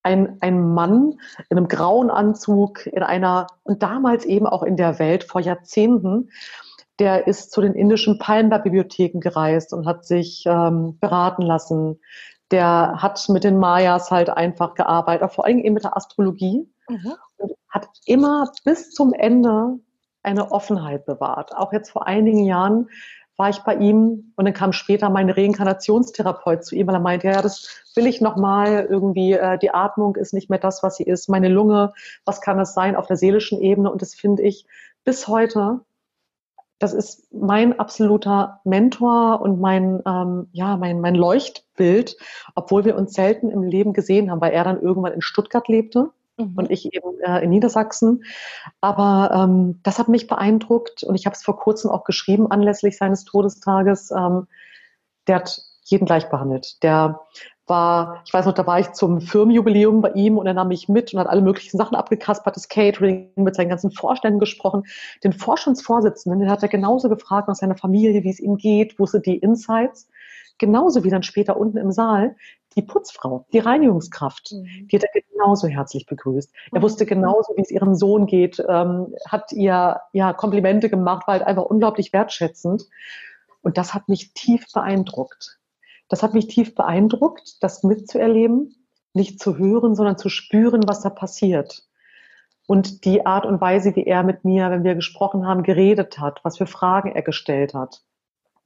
ein, 0.03 0.37
ein 0.41 0.73
Mann 0.73 1.19
in 1.49 1.57
einem 1.57 1.67
grauen 1.67 2.09
Anzug, 2.09 2.85
in 2.87 3.03
einer, 3.03 3.47
und 3.63 3.83
damals 3.83 4.25
eben 4.25 4.47
auch 4.47 4.63
in 4.63 4.77
der 4.77 4.99
Welt 4.99 5.23
vor 5.23 5.41
Jahrzehnten, 5.41 6.29
der 6.99 7.27
ist 7.27 7.51
zu 7.51 7.61
den 7.61 7.73
indischen 7.73 8.19
Palmba-Bibliotheken 8.19 9.19
gereist 9.19 9.73
und 9.73 9.87
hat 9.87 10.05
sich 10.05 10.43
ähm, 10.45 10.99
beraten 10.99 11.41
lassen. 11.41 11.99
Der 12.51 13.01
hat 13.01 13.27
mit 13.29 13.43
den 13.43 13.57
Mayas 13.57 14.11
halt 14.11 14.29
einfach 14.29 14.75
gearbeitet, 14.75 15.31
vor 15.31 15.45
allem 15.45 15.59
eben 15.59 15.73
mit 15.73 15.83
der 15.83 15.97
Astrologie 15.97 16.69
mhm. 16.89 17.13
und 17.37 17.51
hat 17.69 17.87
immer 18.05 18.51
bis 18.65 18.91
zum 18.91 19.13
Ende 19.13 19.79
eine 20.23 20.51
Offenheit 20.51 21.05
bewahrt. 21.05 21.55
Auch 21.55 21.73
jetzt 21.73 21.89
vor 21.89 22.05
einigen 22.05 22.43
Jahren 22.43 22.89
war 23.37 23.49
ich 23.49 23.59
bei 23.59 23.75
ihm 23.75 24.33
und 24.35 24.45
dann 24.45 24.53
kam 24.53 24.73
später 24.73 25.09
meine 25.09 25.35
Reinkarnationstherapeut 25.35 26.63
zu 26.63 26.75
ihm, 26.75 26.87
weil 26.87 26.95
er 26.95 27.01
meinte, 27.01 27.27
ja, 27.27 27.41
das 27.41 27.67
will 27.95 28.05
ich 28.05 28.21
nochmal 28.21 28.87
irgendwie, 28.89 29.33
äh, 29.33 29.57
die 29.57 29.73
Atmung 29.73 30.15
ist 30.15 30.33
nicht 30.33 30.49
mehr 30.49 30.59
das, 30.59 30.83
was 30.83 30.97
sie 30.97 31.03
ist, 31.03 31.29
meine 31.29 31.49
Lunge, 31.49 31.93
was 32.25 32.41
kann 32.41 32.57
das 32.57 32.73
sein 32.73 32.95
auf 32.95 33.07
der 33.07 33.17
seelischen 33.17 33.61
Ebene? 33.61 33.91
Und 33.91 34.01
das 34.01 34.13
finde 34.13 34.43
ich 34.43 34.65
bis 35.03 35.27
heute, 35.27 35.81
das 36.77 36.93
ist 36.93 37.31
mein 37.31 37.79
absoluter 37.79 38.59
Mentor 38.63 39.41
und 39.41 39.59
mein, 39.59 40.01
ähm, 40.05 40.47
ja, 40.51 40.77
mein, 40.77 40.99
mein 40.99 41.15
Leuchtbild, 41.15 42.17
obwohl 42.55 42.85
wir 42.85 42.95
uns 42.95 43.13
selten 43.13 43.49
im 43.49 43.63
Leben 43.63 43.93
gesehen 43.93 44.31
haben, 44.31 44.41
weil 44.41 44.53
er 44.53 44.63
dann 44.63 44.81
irgendwann 44.81 45.13
in 45.13 45.21
Stuttgart 45.21 45.67
lebte 45.67 46.11
mhm. 46.45 46.57
und 46.57 46.71
ich 46.71 46.93
eben 46.93 47.19
äh, 47.21 47.43
in 47.43 47.49
Niedersachsen. 47.49 48.23
Aber 48.79 49.31
ähm, 49.33 49.79
das 49.83 49.99
hat 49.99 50.07
mich 50.07 50.27
beeindruckt 50.27 51.03
und 51.03 51.15
ich 51.15 51.25
habe 51.25 51.35
es 51.35 51.43
vor 51.43 51.57
kurzem 51.57 51.91
auch 51.91 52.03
geschrieben 52.03 52.51
anlässlich 52.51 52.97
seines 52.97 53.23
Todestages. 53.25 54.11
Ähm, 54.11 54.47
der 55.27 55.37
hat 55.37 55.61
jeden 55.83 56.05
gleich 56.05 56.29
behandelt. 56.29 56.81
Der 56.83 57.21
war, 57.67 58.21
ich 58.25 58.33
weiß 58.33 58.45
noch, 58.45 58.53
da 58.53 58.67
war 58.67 58.79
ich 58.79 58.91
zum 58.91 59.21
Firmenjubiläum 59.21 60.01
bei 60.01 60.11
ihm 60.11 60.37
und 60.37 60.45
er 60.45 60.53
nahm 60.53 60.67
mich 60.67 60.89
mit 60.89 61.13
und 61.13 61.19
hat 61.19 61.27
alle 61.27 61.41
möglichen 61.41 61.77
Sachen 61.77 61.95
abgekaspert, 61.95 62.55
das 62.55 62.67
Catering, 62.67 63.31
mit 63.35 63.55
seinen 63.55 63.69
ganzen 63.69 63.91
Vorständen 63.91 64.39
gesprochen. 64.39 64.83
Den 65.23 65.33
Forschungsvorsitzenden, 65.33 66.41
den 66.41 66.49
hat 66.49 66.63
er 66.63 66.69
genauso 66.69 67.07
gefragt 67.07 67.47
nach 67.47 67.55
seiner 67.55 67.77
Familie, 67.77 68.23
wie 68.23 68.29
es 68.29 68.39
ihm 68.39 68.57
geht, 68.57 68.99
wusste 68.99 69.21
die 69.21 69.37
Insights. 69.37 70.09
Genauso 70.61 71.03
wie 71.03 71.09
dann 71.09 71.23
später 71.23 71.57
unten 71.57 71.77
im 71.77 71.91
Saal 71.91 72.35
die 72.75 72.83
Putzfrau, 72.83 73.47
die 73.51 73.57
Reinigungskraft, 73.57 74.51
mhm. 74.51 74.87
die 74.87 74.95
hat 74.95 75.03
er 75.11 75.21
genauso 75.21 75.67
herzlich 75.67 76.05
begrüßt. 76.05 76.53
Er 76.71 76.77
mhm. 76.77 76.83
wusste 76.83 77.07
genauso, 77.07 77.55
wie 77.55 77.61
es 77.61 77.71
ihrem 77.71 77.95
Sohn 77.95 78.27
geht, 78.27 78.63
ähm, 78.69 79.15
hat 79.27 79.51
ihr 79.53 80.01
ja 80.13 80.33
Komplimente 80.33 80.91
gemacht, 80.91 81.25
war 81.25 81.33
halt 81.33 81.47
einfach 81.47 81.63
unglaublich 81.63 82.13
wertschätzend. 82.13 82.83
Und 83.63 83.79
das 83.79 83.95
hat 83.95 84.07
mich 84.07 84.35
tief 84.35 84.67
beeindruckt. 84.71 85.57
Das 86.09 86.21
hat 86.21 86.35
mich 86.35 86.45
tief 86.45 86.75
beeindruckt, 86.75 87.63
das 87.63 87.81
mitzuerleben, 87.81 88.75
nicht 89.13 89.39
zu 89.39 89.57
hören, 89.57 89.95
sondern 89.95 90.19
zu 90.19 90.29
spüren, 90.29 90.83
was 90.85 91.01
da 91.01 91.09
passiert. 91.09 91.87
Und 92.67 93.03
die 93.05 93.25
Art 93.25 93.47
und 93.47 93.59
Weise, 93.61 93.95
wie 93.95 94.05
er 94.05 94.21
mit 94.21 94.45
mir, 94.45 94.69
wenn 94.69 94.83
wir 94.83 94.93
gesprochen 94.93 95.47
haben, 95.47 95.63
geredet 95.63 96.19
hat, 96.19 96.41
was 96.43 96.59
für 96.59 96.67
Fragen 96.67 97.11
er 97.11 97.23
gestellt 97.23 97.73
hat. 97.73 98.03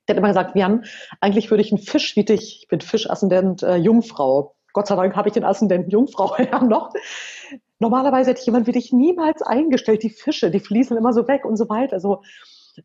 Der 0.07 0.15
hat 0.15 0.19
immer 0.19 0.27
gesagt, 0.27 0.55
Jan, 0.55 0.85
eigentlich 1.19 1.49
würde 1.49 1.61
ich 1.61 1.71
ein 1.71 1.77
Fisch 1.77 2.15
wie 2.15 2.25
dich, 2.25 2.61
ich 2.61 2.67
bin 2.67 2.81
Fischaszendent 2.81 3.63
äh, 3.63 3.75
Jungfrau. 3.75 4.55
Gott 4.73 4.87
sei 4.87 4.95
Dank 4.95 5.15
habe 5.15 5.29
ich 5.29 5.33
den 5.33 5.45
Aszendenten 5.45 5.89
Jungfrau 5.89 6.35
ja 6.51 6.63
noch. 6.63 6.91
Normalerweise 7.79 8.29
hätte 8.31 8.41
ich 8.41 8.45
jemand 8.45 8.67
wie 8.67 8.71
dich 8.71 8.93
niemals 8.93 9.41
eingestellt. 9.41 10.03
Die 10.03 10.09
Fische, 10.09 10.51
die 10.51 10.59
fließen 10.59 10.95
immer 10.97 11.13
so 11.13 11.27
weg 11.27 11.45
und 11.45 11.57
so 11.57 11.69
weiter. 11.69 11.93
Also, 11.93 12.21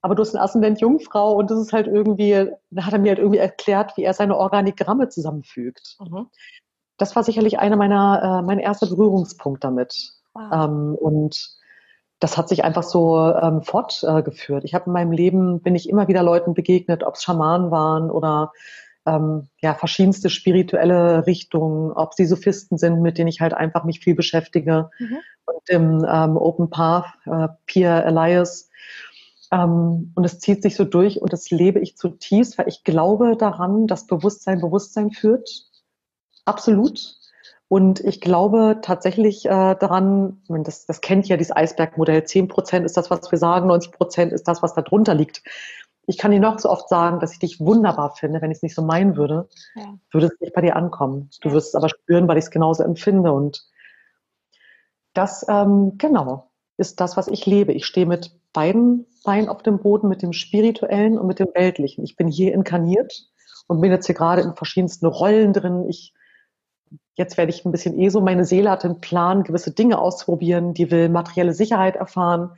aber 0.01 0.15
du 0.15 0.23
hast 0.23 0.35
einen 0.35 0.43
Aszendent 0.43 0.81
Jungfrau 0.81 1.35
und 1.35 1.51
das 1.51 1.61
ist 1.61 1.73
halt 1.73 1.87
irgendwie, 1.89 2.51
da 2.71 2.87
hat 2.87 2.93
er 2.93 3.01
mir 3.01 3.11
halt 3.11 3.19
irgendwie 3.19 3.39
erklärt, 3.39 3.97
wie 3.97 4.05
er 4.05 4.15
seine 4.15 4.37
Organigramme 4.37 5.09
zusammenfügt. 5.09 5.97
Mhm. 6.01 6.29
Das 6.97 7.17
war 7.17 7.25
sicherlich 7.25 7.59
einer 7.59 7.77
meiner, 7.77 8.41
äh, 8.41 8.47
mein 8.47 8.59
erster 8.59 8.87
Berührungspunkt 8.87 9.65
damit. 9.65 10.13
Wow. 10.35 10.53
Ähm, 10.53 10.95
und 10.95 11.60
das 12.21 12.37
hat 12.37 12.49
sich 12.49 12.63
einfach 12.65 12.83
so 12.83 13.19
ähm, 13.19 13.63
fortgeführt. 13.63 14.65
ich 14.65 14.75
habe 14.75 14.87
in 14.87 14.93
meinem 14.93 15.11
Leben, 15.11 15.61
bin 15.61 15.75
ich 15.75 15.89
immer 15.89 16.07
wieder 16.07 16.23
Leuten 16.23 16.55
begegnet, 16.55 17.03
ob 17.03 17.15
es 17.15 17.23
Schamanen 17.23 17.71
waren 17.71 18.11
oder 18.11 18.53
ähm, 19.07 19.49
ja, 19.61 19.75
verschiedenste 19.75 20.29
spirituelle 20.29 21.27
Richtungen, 21.27 21.93
ob 21.93 22.13
sie 22.13 22.27
Sophisten 22.27 22.77
sind, 22.77 23.01
mit 23.01 23.17
denen 23.17 23.29
ich 23.29 23.41
halt 23.41 23.55
einfach 23.55 23.85
mich 23.85 24.01
viel 24.01 24.15
beschäftige. 24.15 24.91
Mhm. 24.99 25.19
Und 25.47 25.69
im 25.69 26.07
ähm, 26.09 26.37
Open 26.37 26.69
Path, 26.69 27.07
äh, 27.25 27.49
Peer 27.67 28.05
Elias. 28.05 28.71
Ähm, 29.51 30.13
und 30.15 30.25
es 30.25 30.39
zieht 30.39 30.63
sich 30.63 30.77
so 30.77 30.85
durch 30.85 31.21
und 31.23 31.33
das 31.33 31.51
lebe 31.51 31.81
ich 31.81 31.97
zutiefst, 31.97 32.59
weil 32.59 32.69
ich 32.69 32.85
glaube 32.85 33.37
daran, 33.37 33.87
dass 33.87 34.07
Bewusstsein 34.07 34.61
Bewusstsein 34.61 35.11
führt. 35.11 35.49
Absolut. 36.45 37.20
Und 37.71 38.01
ich 38.01 38.21
glaube 38.21 38.81
tatsächlich 38.83 39.47
äh, 39.47 39.77
daran, 39.77 40.43
das, 40.49 40.87
das 40.87 41.01
kennt 41.01 41.29
ja 41.29 41.37
dieses 41.37 41.55
Eisbergmodell, 41.55 42.25
10 42.25 42.49
Prozent 42.49 42.85
ist 42.85 42.97
das, 42.97 43.11
was 43.11 43.31
wir 43.31 43.39
sagen, 43.39 43.69
90 43.69 43.93
Prozent 43.93 44.33
ist 44.33 44.49
das, 44.49 44.61
was 44.61 44.75
da 44.75 44.83
drunter 44.83 45.15
liegt. 45.15 45.45
Ich 46.05 46.19
kann 46.19 46.33
dir 46.33 46.41
noch 46.41 46.59
so 46.59 46.69
oft 46.69 46.89
sagen, 46.89 47.21
dass 47.21 47.33
ich 47.33 47.39
dich 47.39 47.61
wunderbar 47.61 48.17
finde, 48.17 48.43
wenn 48.43 48.51
ich 48.51 48.57
es 48.57 48.63
nicht 48.65 48.75
so 48.75 48.83
meinen 48.83 49.15
würde, 49.15 49.49
ja. 49.77 49.95
würde 50.11 50.27
es 50.27 50.41
nicht 50.41 50.53
bei 50.53 50.63
dir 50.63 50.75
ankommen. 50.75 51.31
Du 51.43 51.53
wirst 51.53 51.69
es 51.69 51.75
aber 51.77 51.89
spüren, 51.89 52.27
weil 52.27 52.39
ich 52.39 52.47
es 52.47 52.51
genauso 52.51 52.83
empfinde. 52.83 53.31
Und 53.33 53.65
das, 55.15 55.47
ähm, 55.49 55.93
genau, 55.97 56.51
ist 56.77 56.99
das, 56.99 57.17
was 57.17 57.29
ich 57.29 57.47
lebe. 57.47 57.73
Ich 57.73 57.87
stehe 57.87 58.07
mit 58.07 58.37
beiden 58.53 59.07
Beinen 59.23 59.49
auf 59.49 59.63
dem 59.63 59.79
Boden, 59.79 60.09
mit 60.09 60.23
dem 60.23 60.33
Spirituellen 60.33 61.21
und 61.21 61.29
mit 61.29 61.39
dem 61.39 61.51
Weltlichen. 61.55 62.03
Ich 62.03 62.17
bin 62.17 62.27
hier 62.27 62.53
inkarniert 62.53 63.29
und 63.69 63.81
bin 63.81 63.93
jetzt 63.93 64.07
hier 64.07 64.17
gerade 64.17 64.43
in 64.43 64.57
verschiedensten 64.57 65.07
Rollen 65.07 65.53
drin. 65.53 65.87
Ich 65.89 66.15
jetzt 67.15 67.37
werde 67.37 67.51
ich 67.51 67.65
ein 67.65 67.73
bisschen 67.73 67.99
eh 67.99 68.09
so, 68.09 68.21
meine 68.21 68.45
Seele 68.45 68.71
hat 68.71 68.85
den 68.85 69.01
Plan, 69.01 69.43
gewisse 69.43 69.73
Dinge 69.73 69.99
auszuprobieren, 69.99 70.75
die 70.75 70.91
will 70.91 71.09
materielle 71.09 71.55
Sicherheit 71.55 71.97
erfahren. 71.97 72.53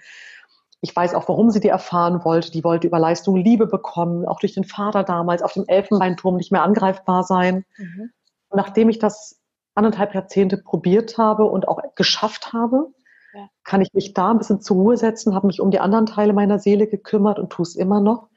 Ich 0.81 0.95
weiß 0.95 1.15
auch, 1.15 1.29
warum 1.29 1.51
sie 1.51 1.61
die 1.61 1.69
erfahren 1.69 2.25
wollte. 2.25 2.51
Die 2.51 2.65
wollte 2.65 2.89
über 2.89 2.99
Leistung 2.99 3.37
Liebe 3.37 3.67
bekommen, 3.67 4.27
auch 4.27 4.41
durch 4.41 4.55
den 4.55 4.65
Vater 4.65 5.05
damals 5.05 5.43
auf 5.43 5.53
dem 5.53 5.65
Elfenbeinturm 5.67 6.37
nicht 6.37 6.51
mehr 6.51 6.63
angreifbar 6.63 7.23
sein. 7.23 7.65
Mhm. 7.79 8.11
Und 8.49 8.57
nachdem 8.57 8.89
ich 8.89 8.99
das 8.99 9.41
anderthalb 9.75 10.15
Jahrzehnte 10.15 10.59
probiert 10.59 11.19
habe 11.19 11.45
und 11.45 11.69
auch 11.69 11.81
geschafft 11.95 12.53
habe, 12.53 12.89
ja. 13.35 13.49
kann 13.65 13.81
ich 13.81 13.95
mich 13.95 14.13
da 14.13 14.31
ein 14.31 14.39
bisschen 14.39 14.61
zur 14.61 14.77
Ruhe 14.77 14.97
setzen, 14.97 15.35
habe 15.35 15.47
mich 15.47 15.61
um 15.61 15.71
die 15.71 15.81
anderen 15.81 16.07
Teile 16.07 16.33
meiner 16.33 16.59
Seele 16.59 16.87
gekümmert 16.87 17.39
und 17.39 17.51
tue 17.51 17.63
es 17.63 17.77
immer 17.77 18.01
noch 18.01 18.29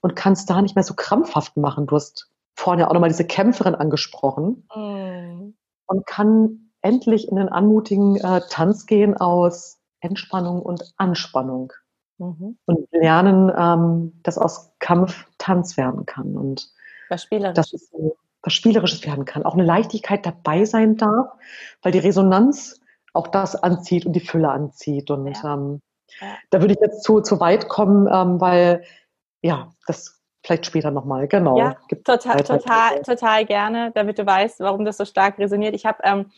und 0.00 0.16
kann 0.16 0.32
es 0.32 0.46
da 0.46 0.60
nicht 0.60 0.74
mehr 0.74 0.84
so 0.84 0.94
krampfhaft 0.94 1.56
machen. 1.56 1.86
Du 1.86 1.94
hast 1.94 2.31
vorhin 2.54 2.80
ja 2.80 2.88
auch 2.88 2.94
nochmal 2.94 3.10
diese 3.10 3.26
Kämpferin 3.26 3.74
angesprochen 3.74 4.66
mm. 4.74 5.54
und 5.86 6.06
kann 6.06 6.70
endlich 6.82 7.28
in 7.28 7.36
den 7.36 7.48
anmutigen 7.48 8.16
äh, 8.16 8.42
Tanz 8.50 8.86
gehen 8.86 9.16
aus 9.16 9.78
Entspannung 10.00 10.62
und 10.62 10.92
Anspannung 10.96 11.72
mhm. 12.18 12.58
und 12.66 12.88
lernen, 12.92 13.52
ähm, 13.56 14.20
dass 14.22 14.38
aus 14.38 14.72
Kampf 14.78 15.26
Tanz 15.38 15.76
werden 15.76 16.06
kann 16.06 16.36
und 16.36 16.68
was 17.08 17.22
Spielerisches. 17.22 17.92
Was 18.44 18.54
Spielerisches 18.54 19.06
werden 19.06 19.24
kann. 19.24 19.44
Auch 19.44 19.54
eine 19.54 19.64
Leichtigkeit 19.64 20.26
dabei 20.26 20.64
sein 20.64 20.96
darf, 20.96 21.28
weil 21.82 21.92
die 21.92 22.00
Resonanz 22.00 22.80
auch 23.12 23.28
das 23.28 23.54
anzieht 23.54 24.04
und 24.04 24.14
die 24.14 24.20
Fülle 24.20 24.50
anzieht. 24.50 25.10
Und 25.10 25.28
ja. 25.28 25.54
Ähm, 25.54 25.80
da 26.50 26.60
würde 26.60 26.74
ich 26.74 26.80
jetzt 26.80 27.04
zu, 27.04 27.20
zu 27.20 27.38
weit 27.38 27.68
kommen, 27.68 28.08
ähm, 28.12 28.40
weil 28.40 28.82
ja, 29.42 29.72
das 29.86 30.21
vielleicht 30.44 30.66
später 30.66 30.90
nochmal, 30.90 31.28
genau. 31.28 31.58
Ja, 31.58 31.76
total, 32.04 32.42
total, 32.42 33.02
total 33.02 33.44
gerne, 33.44 33.92
damit 33.94 34.18
du 34.18 34.26
weißt, 34.26 34.60
warum 34.60 34.84
das 34.84 34.96
so 34.96 35.04
stark 35.04 35.38
resoniert. 35.38 35.74
Ich 35.74 35.86
habe 35.86 35.98
ähm, 36.02 36.30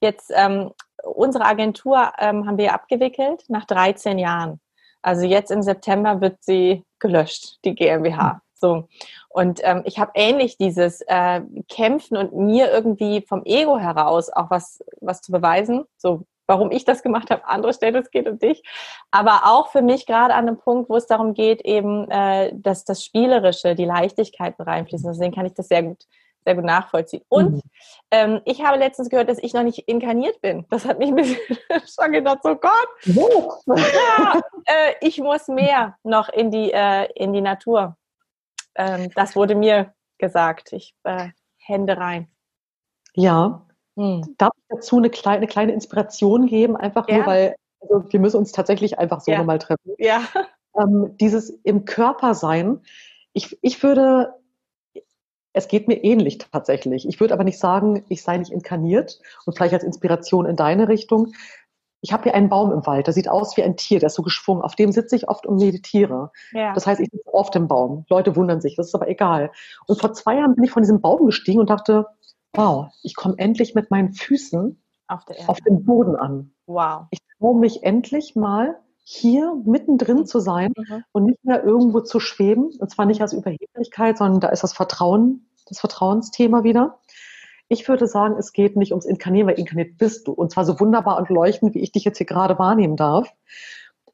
jetzt 0.00 0.32
ähm, 0.34 0.70
unsere 1.02 1.44
Agentur 1.44 2.12
ähm, 2.18 2.46
haben 2.46 2.58
wir 2.58 2.74
abgewickelt 2.74 3.44
nach 3.48 3.64
13 3.64 4.18
Jahren. 4.18 4.60
Also 5.02 5.24
jetzt 5.26 5.50
im 5.50 5.62
September 5.62 6.20
wird 6.20 6.38
sie 6.40 6.84
gelöscht, 6.98 7.58
die 7.64 7.74
GmbH. 7.74 8.34
Mhm. 8.34 8.40
So. 8.54 8.88
Und 9.28 9.60
ähm, 9.62 9.82
ich 9.84 9.98
habe 9.98 10.12
ähnlich 10.14 10.56
dieses 10.56 11.00
äh, 11.02 11.40
Kämpfen 11.68 12.16
und 12.16 12.34
mir 12.34 12.70
irgendwie 12.72 13.22
vom 13.22 13.42
Ego 13.44 13.78
heraus 13.78 14.30
auch 14.30 14.50
was, 14.50 14.84
was 15.00 15.20
zu 15.20 15.30
beweisen. 15.30 15.84
So, 15.96 16.24
warum 16.48 16.72
ich 16.72 16.84
das 16.84 17.02
gemacht 17.02 17.30
habe, 17.30 17.46
andere 17.46 17.72
stellen 17.72 17.94
es 17.96 18.10
geht 18.10 18.26
um 18.26 18.38
dich. 18.38 18.62
Aber 19.10 19.42
auch 19.44 19.68
für 19.68 19.82
mich 19.82 20.06
gerade 20.06 20.34
an 20.34 20.48
einem 20.48 20.58
Punkt, 20.58 20.90
wo 20.90 20.96
es 20.96 21.06
darum 21.06 21.34
geht, 21.34 21.60
eben, 21.60 22.10
äh, 22.10 22.50
dass 22.54 22.84
das 22.84 23.04
Spielerische, 23.04 23.74
die 23.74 23.84
Leichtigkeit 23.84 24.54
reinfließen. 24.58 25.10
Deswegen 25.12 25.34
kann 25.34 25.46
ich 25.46 25.52
das 25.52 25.68
sehr 25.68 25.82
gut, 25.82 26.04
sehr 26.44 26.54
gut 26.54 26.64
nachvollziehen. 26.64 27.22
Und 27.28 27.52
mhm. 27.52 27.60
ähm, 28.10 28.40
ich 28.46 28.64
habe 28.64 28.78
letztens 28.78 29.10
gehört, 29.10 29.28
dass 29.28 29.38
ich 29.38 29.52
noch 29.52 29.62
nicht 29.62 29.86
inkarniert 29.86 30.40
bin. 30.40 30.66
Das 30.70 30.86
hat 30.86 30.98
mich 30.98 31.10
ein 31.10 31.16
bisschen 31.16 31.38
schon 31.94 32.12
gedacht, 32.12 32.38
so 32.42 32.56
Gott, 32.56 32.88
ja, 33.04 34.40
äh, 34.64 34.94
ich 35.02 35.18
muss 35.18 35.48
mehr 35.48 35.96
noch 36.02 36.30
in 36.30 36.50
die, 36.50 36.72
äh, 36.72 37.12
in 37.14 37.32
die 37.32 37.42
Natur. 37.42 37.96
Ähm, 38.74 39.10
das 39.14 39.36
wurde 39.36 39.54
mir 39.54 39.92
gesagt. 40.16 40.72
Ich 40.72 40.94
äh, 41.04 41.28
Hände 41.58 41.98
rein. 41.98 42.28
Ja. 43.12 43.67
Hm. 43.98 44.34
Darf 44.38 44.52
ich 44.56 44.64
dazu 44.68 44.96
eine 44.96 45.10
kleine, 45.10 45.38
eine 45.38 45.46
kleine 45.48 45.72
Inspiration 45.72 46.46
geben? 46.46 46.76
Einfach 46.76 47.08
ja. 47.08 47.16
nur, 47.16 47.26
weil 47.26 47.56
also 47.80 48.04
wir 48.10 48.20
müssen 48.20 48.36
uns 48.36 48.52
tatsächlich 48.52 48.98
einfach 48.98 49.20
so 49.20 49.32
ja. 49.32 49.38
nochmal 49.38 49.58
treffen. 49.58 49.92
Ja. 49.98 50.22
Ähm, 50.78 51.16
dieses 51.18 51.50
im 51.64 51.84
Körper 51.84 52.34
sein. 52.34 52.80
Ich, 53.32 53.58
ich 53.62 53.82
würde, 53.82 54.34
es 55.52 55.66
geht 55.66 55.88
mir 55.88 56.04
ähnlich 56.04 56.38
tatsächlich. 56.38 57.08
Ich 57.08 57.18
würde 57.18 57.34
aber 57.34 57.42
nicht 57.42 57.58
sagen, 57.58 58.04
ich 58.08 58.22
sei 58.22 58.36
nicht 58.36 58.52
inkarniert 58.52 59.20
und 59.44 59.56
vielleicht 59.56 59.74
als 59.74 59.82
Inspiration 59.82 60.46
in 60.46 60.54
deine 60.54 60.88
Richtung, 60.88 61.32
ich 62.00 62.12
habe 62.12 62.24
hier 62.24 62.34
einen 62.34 62.48
Baum 62.48 62.70
im 62.70 62.86
Wald, 62.86 63.08
der 63.08 63.14
sieht 63.14 63.28
aus 63.28 63.56
wie 63.56 63.64
ein 63.64 63.76
Tier, 63.76 63.98
der 63.98 64.06
ist 64.06 64.14
so 64.14 64.22
geschwungen. 64.22 64.62
Auf 64.62 64.76
dem 64.76 64.92
sitze 64.92 65.16
ich 65.16 65.28
oft 65.28 65.46
und 65.46 65.56
meditiere. 65.56 66.30
Ja. 66.52 66.72
Das 66.74 66.86
heißt, 66.86 67.00
ich 67.00 67.08
sitze 67.10 67.34
oft 67.34 67.56
im 67.56 67.66
Baum. 67.66 68.04
Leute 68.08 68.36
wundern 68.36 68.60
sich, 68.60 68.76
das 68.76 68.86
ist 68.86 68.94
aber 68.94 69.08
egal. 69.08 69.50
Und 69.88 70.00
vor 70.00 70.12
zwei 70.12 70.36
Jahren 70.36 70.54
bin 70.54 70.62
ich 70.62 70.70
von 70.70 70.82
diesem 70.82 71.00
Baum 71.00 71.26
gestiegen 71.26 71.58
und 71.58 71.70
dachte, 71.70 72.06
wow, 72.52 72.88
ich 73.02 73.14
komme 73.14 73.34
endlich 73.38 73.74
mit 73.74 73.90
meinen 73.90 74.12
Füßen 74.12 74.80
auf, 75.08 75.22
auf 75.46 75.58
den 75.60 75.84
Boden 75.84 76.16
an. 76.16 76.52
Wow. 76.66 77.06
Ich 77.10 77.20
traue 77.38 77.58
mich 77.58 77.82
endlich 77.82 78.36
mal 78.36 78.78
hier 79.04 79.54
mittendrin 79.64 80.26
zu 80.26 80.38
sein 80.38 80.72
mhm. 80.76 81.04
und 81.12 81.24
nicht 81.24 81.42
mehr 81.44 81.64
irgendwo 81.64 82.00
zu 82.00 82.20
schweben. 82.20 82.70
Und 82.78 82.90
zwar 82.90 83.06
nicht 83.06 83.22
als 83.22 83.32
Überheblichkeit, 83.32 84.18
sondern 84.18 84.40
da 84.40 84.48
ist 84.48 84.62
das 84.62 84.74
Vertrauen, 84.74 85.48
das 85.66 85.80
Vertrauensthema 85.80 86.62
wieder. 86.62 86.98
Ich 87.68 87.88
würde 87.88 88.06
sagen, 88.06 88.36
es 88.38 88.52
geht 88.52 88.76
nicht 88.76 88.92
ums 88.92 89.06
Inkarnieren, 89.06 89.48
weil 89.48 89.58
inkarniert 89.58 89.98
bist 89.98 90.26
du. 90.26 90.32
Und 90.32 90.50
zwar 90.50 90.64
so 90.64 90.78
wunderbar 90.80 91.18
und 91.18 91.28
leuchtend, 91.30 91.74
wie 91.74 91.80
ich 91.80 91.92
dich 91.92 92.04
jetzt 92.04 92.18
hier 92.18 92.26
gerade 92.26 92.58
wahrnehmen 92.58 92.96
darf. 92.96 93.32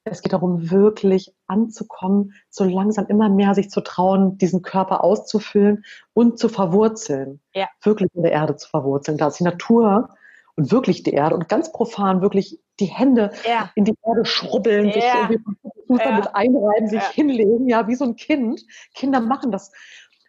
Es 0.05 0.21
geht 0.21 0.35
darum, 0.35 0.71
wirklich 0.71 1.35
anzukommen, 1.47 2.35
so 2.51 2.65
langsam 2.65 3.07
immer 3.07 3.31
mehr 3.31 3.55
sich 3.55 3.71
zu 3.71 3.81
trauen, 3.81 4.37
diesen 4.37 4.61
Körper 4.61 5.03
auszufüllen 5.03 5.85
und 6.13 6.39
zu 6.39 6.51
verwurzeln. 6.51 7.41
Ja. 7.55 7.69
Wirklich 7.83 8.11
in 8.15 8.23
der 8.23 8.33
Erde 8.33 8.57
zu 8.57 8.69
verwurzeln. 8.69 9.17
Da 9.17 9.29
ist 9.29 9.41
die 9.41 9.45
Natur 9.45 10.11
und 10.57 10.71
wirklich 10.71 11.03
die 11.03 11.13
Erde 11.13 11.35
und 11.35 11.49
ganz 11.49 11.73
profan 11.73 12.21
wirklich 12.21 12.61
die 12.81 12.87
Hände 12.87 13.33
ja. 13.49 13.71
in 13.75 13.85
die 13.85 13.95
Erde 14.05 14.25
schrubbeln, 14.27 14.87
ja. 14.87 14.93
sich 14.93 15.05
irgendwie 15.05 15.39
Fuß 15.87 15.99
ja. 15.99 16.05
damit 16.05 16.35
einreiben, 16.35 16.89
sich 16.89 17.03
hinlegen, 17.05 17.69
ja, 17.69 17.89
wie 17.89 17.95
so 17.95 18.05
ein 18.05 18.17
Kind. 18.17 18.63
Kinder 18.95 19.21
machen 19.21 19.51
das. 19.51 19.73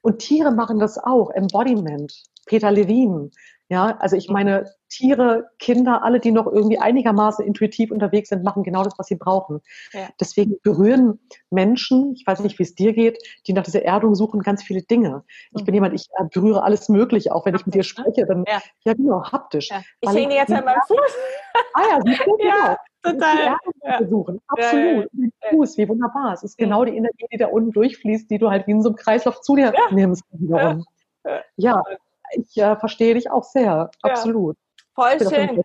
Und 0.02 0.20
Tiere 0.20 0.52
machen 0.52 0.80
das 0.80 0.98
auch. 0.98 1.32
Embodiment. 1.32 2.14
Peter 2.46 2.72
Levin. 2.72 3.32
Ja, 3.68 3.98
also 4.00 4.16
ich 4.16 4.30
meine, 4.30 4.72
Tiere, 4.90 5.50
Kinder, 5.58 6.04
alle, 6.04 6.20
die 6.20 6.32
noch 6.32 6.46
irgendwie 6.46 6.78
einigermaßen 6.78 7.44
intuitiv 7.44 7.90
unterwegs 7.92 8.30
sind, 8.30 8.44
machen 8.44 8.62
genau 8.62 8.84
das, 8.84 8.94
was 9.00 9.08
sie 9.08 9.16
brauchen. 9.16 9.60
Ja. 9.92 10.10
Deswegen 10.20 10.58
berühren 10.62 11.20
Menschen, 11.50 12.14
ich 12.16 12.28
weiß 12.28 12.42
nicht, 12.42 12.60
wie 12.60 12.64
es 12.64 12.76
dir 12.76 12.94
geht, 12.94 13.18
die 13.48 13.54
nach 13.54 13.64
dieser 13.64 13.84
Erdung 13.84 14.14
suchen, 14.14 14.42
ganz 14.42 14.62
viele 14.62 14.84
Dinge. 14.84 15.24
Ich 15.52 15.62
mhm. 15.62 15.66
bin 15.66 15.74
jemand, 15.74 15.96
ich 15.96 16.08
berühre 16.32 16.62
alles 16.62 16.90
Mögliche, 16.90 17.34
auch 17.34 17.46
wenn 17.46 17.56
haptisch, 17.56 17.62
ich 17.62 17.66
mit 17.66 17.76
dir 17.76 17.80
ne? 17.80 17.84
spreche, 17.84 18.26
dann, 18.28 18.46
ja, 18.48 18.62
ja 18.86 18.94
genau, 18.94 19.24
haptisch. 19.24 19.70
Ja. 19.70 19.82
Ich 20.02 20.10
hänge 20.12 20.36
jetzt 20.36 20.52
an 20.52 20.64
meinem 20.64 20.82
Fuß. 20.88 21.18
Ah 21.74 21.82
ja, 21.90 22.00
siehst 22.06 22.22
du, 22.26 22.38
genau. 22.38 22.76
Total. 23.02 23.58
Ja. 23.84 23.98
Besuchen. 23.98 24.42
Absolut. 24.48 25.10
Ja, 25.12 25.26
ja, 25.26 25.50
Fuß, 25.50 25.78
wie 25.78 25.90
wunderbar. 25.90 26.34
Es 26.34 26.44
ist 26.44 26.58
genau 26.58 26.86
die 26.86 26.96
Energie, 26.96 27.26
die 27.32 27.38
da 27.38 27.48
unten 27.48 27.72
durchfließt, 27.72 28.30
die 28.30 28.38
du 28.38 28.50
halt 28.50 28.68
wie 28.68 28.72
in 28.72 28.82
so 28.82 28.90
einem 28.90 28.96
Kreislauf 28.96 29.42
zu 29.42 29.56
dir 29.56 29.74
nimmst. 29.92 30.24
Wiederum. 30.32 30.86
Ja, 31.58 31.84
ich 32.32 32.58
äh, 32.58 32.76
verstehe 32.78 33.14
dich 33.14 33.30
auch 33.32 33.44
sehr. 33.44 33.92
Absolut. 34.02 34.58
Voll 34.94 35.20
schön. 35.20 35.62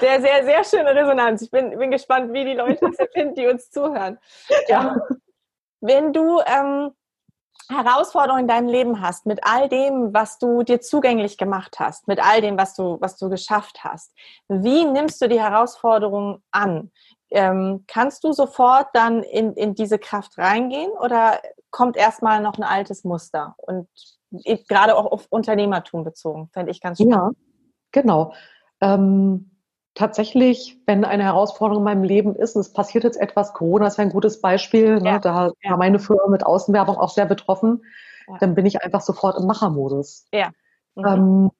Sehr, 0.00 0.20
sehr, 0.20 0.44
sehr 0.44 0.64
schöne 0.64 0.94
Resonanz. 0.94 1.42
Ich 1.42 1.50
bin, 1.50 1.78
bin 1.78 1.90
gespannt, 1.90 2.32
wie 2.32 2.44
die 2.44 2.54
Leute 2.54 2.90
das 2.96 3.08
finden, 3.12 3.34
die 3.34 3.46
uns 3.46 3.70
zuhören. 3.70 4.18
Ja. 4.68 4.96
Ähm, 5.10 5.20
wenn 5.80 6.12
du 6.14 6.40
ähm, 6.46 6.92
Herausforderungen 7.68 8.42
in 8.42 8.48
deinem 8.48 8.68
Leben 8.68 9.00
hast, 9.00 9.26
mit 9.26 9.40
all 9.44 9.68
dem, 9.68 10.12
was 10.12 10.38
du 10.38 10.62
dir 10.62 10.80
zugänglich 10.80 11.38
gemacht 11.38 11.76
hast, 11.78 12.08
mit 12.08 12.22
all 12.22 12.40
dem, 12.40 12.58
was 12.58 12.74
du, 12.74 12.98
was 13.00 13.16
du 13.16 13.28
geschafft 13.28 13.84
hast, 13.84 14.12
wie 14.48 14.84
nimmst 14.84 15.20
du 15.20 15.28
die 15.28 15.40
Herausforderungen 15.40 16.42
an? 16.50 16.90
Ähm, 17.30 17.84
kannst 17.86 18.24
du 18.24 18.32
sofort 18.32 18.88
dann 18.92 19.22
in, 19.22 19.54
in 19.54 19.74
diese 19.74 19.98
Kraft 19.98 20.38
reingehen 20.38 20.90
oder 20.92 21.40
kommt 21.70 21.96
erstmal 21.96 22.40
noch 22.40 22.56
ein 22.56 22.64
altes 22.64 23.04
Muster? 23.04 23.54
Und 23.58 23.88
gerade 24.68 24.96
auch 24.96 25.10
auf 25.10 25.26
Unternehmertum 25.30 26.04
bezogen, 26.04 26.48
fände 26.52 26.70
ich 26.70 26.80
ganz 26.80 26.98
spannend. 26.98 27.14
Ja, 27.14 27.30
genau. 27.92 28.34
Ähm, 28.80 29.50
tatsächlich, 29.94 30.80
wenn 30.86 31.04
eine 31.04 31.24
Herausforderung 31.24 31.82
in 31.82 31.84
meinem 31.84 32.02
Leben 32.02 32.34
ist, 32.34 32.56
und 32.56 32.60
es 32.60 32.72
passiert 32.72 33.04
jetzt 33.04 33.20
etwas, 33.20 33.54
Corona 33.54 33.86
ist 33.86 33.98
ja 33.98 34.02
ein 34.02 34.10
gutes 34.10 34.40
Beispiel, 34.40 35.00
ne, 35.00 35.10
ja, 35.10 35.18
da 35.18 35.52
ja. 35.62 35.70
war 35.70 35.78
meine 35.78 35.98
Firma 35.98 36.26
mit 36.28 36.44
Außenwerbung 36.44 36.96
auch 36.96 37.10
sehr 37.10 37.26
betroffen, 37.26 37.84
ja. 38.28 38.38
dann 38.38 38.54
bin 38.54 38.66
ich 38.66 38.82
einfach 38.82 39.00
sofort 39.00 39.38
im 39.38 39.46
Machermodus. 39.46 40.26
Ja. 40.32 40.50
Mhm. 40.96 41.06
Ähm, 41.06 41.50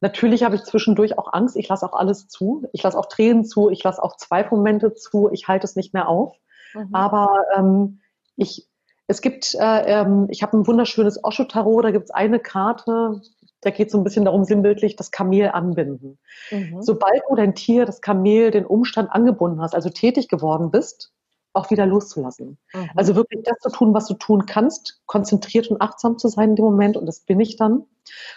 natürlich 0.00 0.42
habe 0.44 0.56
ich 0.56 0.64
zwischendurch 0.64 1.18
auch 1.18 1.32
Angst, 1.32 1.56
ich 1.56 1.68
lasse 1.68 1.86
auch 1.86 1.94
alles 1.94 2.26
zu, 2.28 2.66
ich 2.72 2.82
lasse 2.82 2.98
auch 2.98 3.06
Tränen 3.06 3.44
zu, 3.44 3.70
ich 3.70 3.82
lasse 3.84 4.02
auch 4.02 4.16
Zweifelmomente 4.16 4.94
zu, 4.94 5.30
ich 5.30 5.48
halte 5.48 5.66
es 5.66 5.76
nicht 5.76 5.92
mehr 5.94 6.08
auf. 6.08 6.36
Mhm. 6.74 6.94
Aber 6.94 7.28
ähm, 7.56 8.00
ich, 8.36 8.68
es 9.06 9.20
gibt, 9.20 9.54
äh, 9.54 10.00
ähm, 10.00 10.26
ich 10.30 10.42
habe 10.42 10.56
ein 10.56 10.66
wunderschönes 10.66 11.22
Osho-Tarot, 11.22 11.84
da 11.84 11.90
gibt 11.90 12.04
es 12.04 12.10
eine 12.10 12.40
Karte, 12.40 13.20
da 13.60 13.70
geht 13.70 13.88
es 13.88 13.92
so 13.92 13.98
ein 13.98 14.04
bisschen 14.04 14.24
darum, 14.24 14.44
sinnbildlich 14.44 14.96
das 14.96 15.10
Kamel 15.10 15.48
anbinden. 15.50 16.18
Mhm. 16.50 16.82
Sobald 16.82 17.22
du 17.28 17.34
dein 17.34 17.54
Tier, 17.54 17.86
das 17.86 18.00
Kamel, 18.00 18.50
den 18.50 18.66
Umstand 18.66 19.10
angebunden 19.10 19.60
hast, 19.60 19.74
also 19.74 19.90
tätig 19.90 20.28
geworden 20.28 20.70
bist, 20.70 21.12
auch 21.52 21.70
wieder 21.70 21.86
loszulassen. 21.86 22.58
Mhm. 22.72 22.90
Also 22.94 23.14
wirklich 23.14 23.42
das 23.44 23.58
zu 23.60 23.70
tun, 23.70 23.94
was 23.94 24.06
du 24.06 24.14
tun 24.14 24.46
kannst, 24.46 25.02
konzentriert 25.06 25.68
und 25.68 25.80
achtsam 25.80 26.18
zu 26.18 26.28
sein 26.28 26.50
in 26.50 26.56
dem 26.56 26.64
Moment 26.64 26.96
und 26.96 27.06
das 27.06 27.20
bin 27.20 27.40
ich 27.40 27.56
dann. 27.56 27.84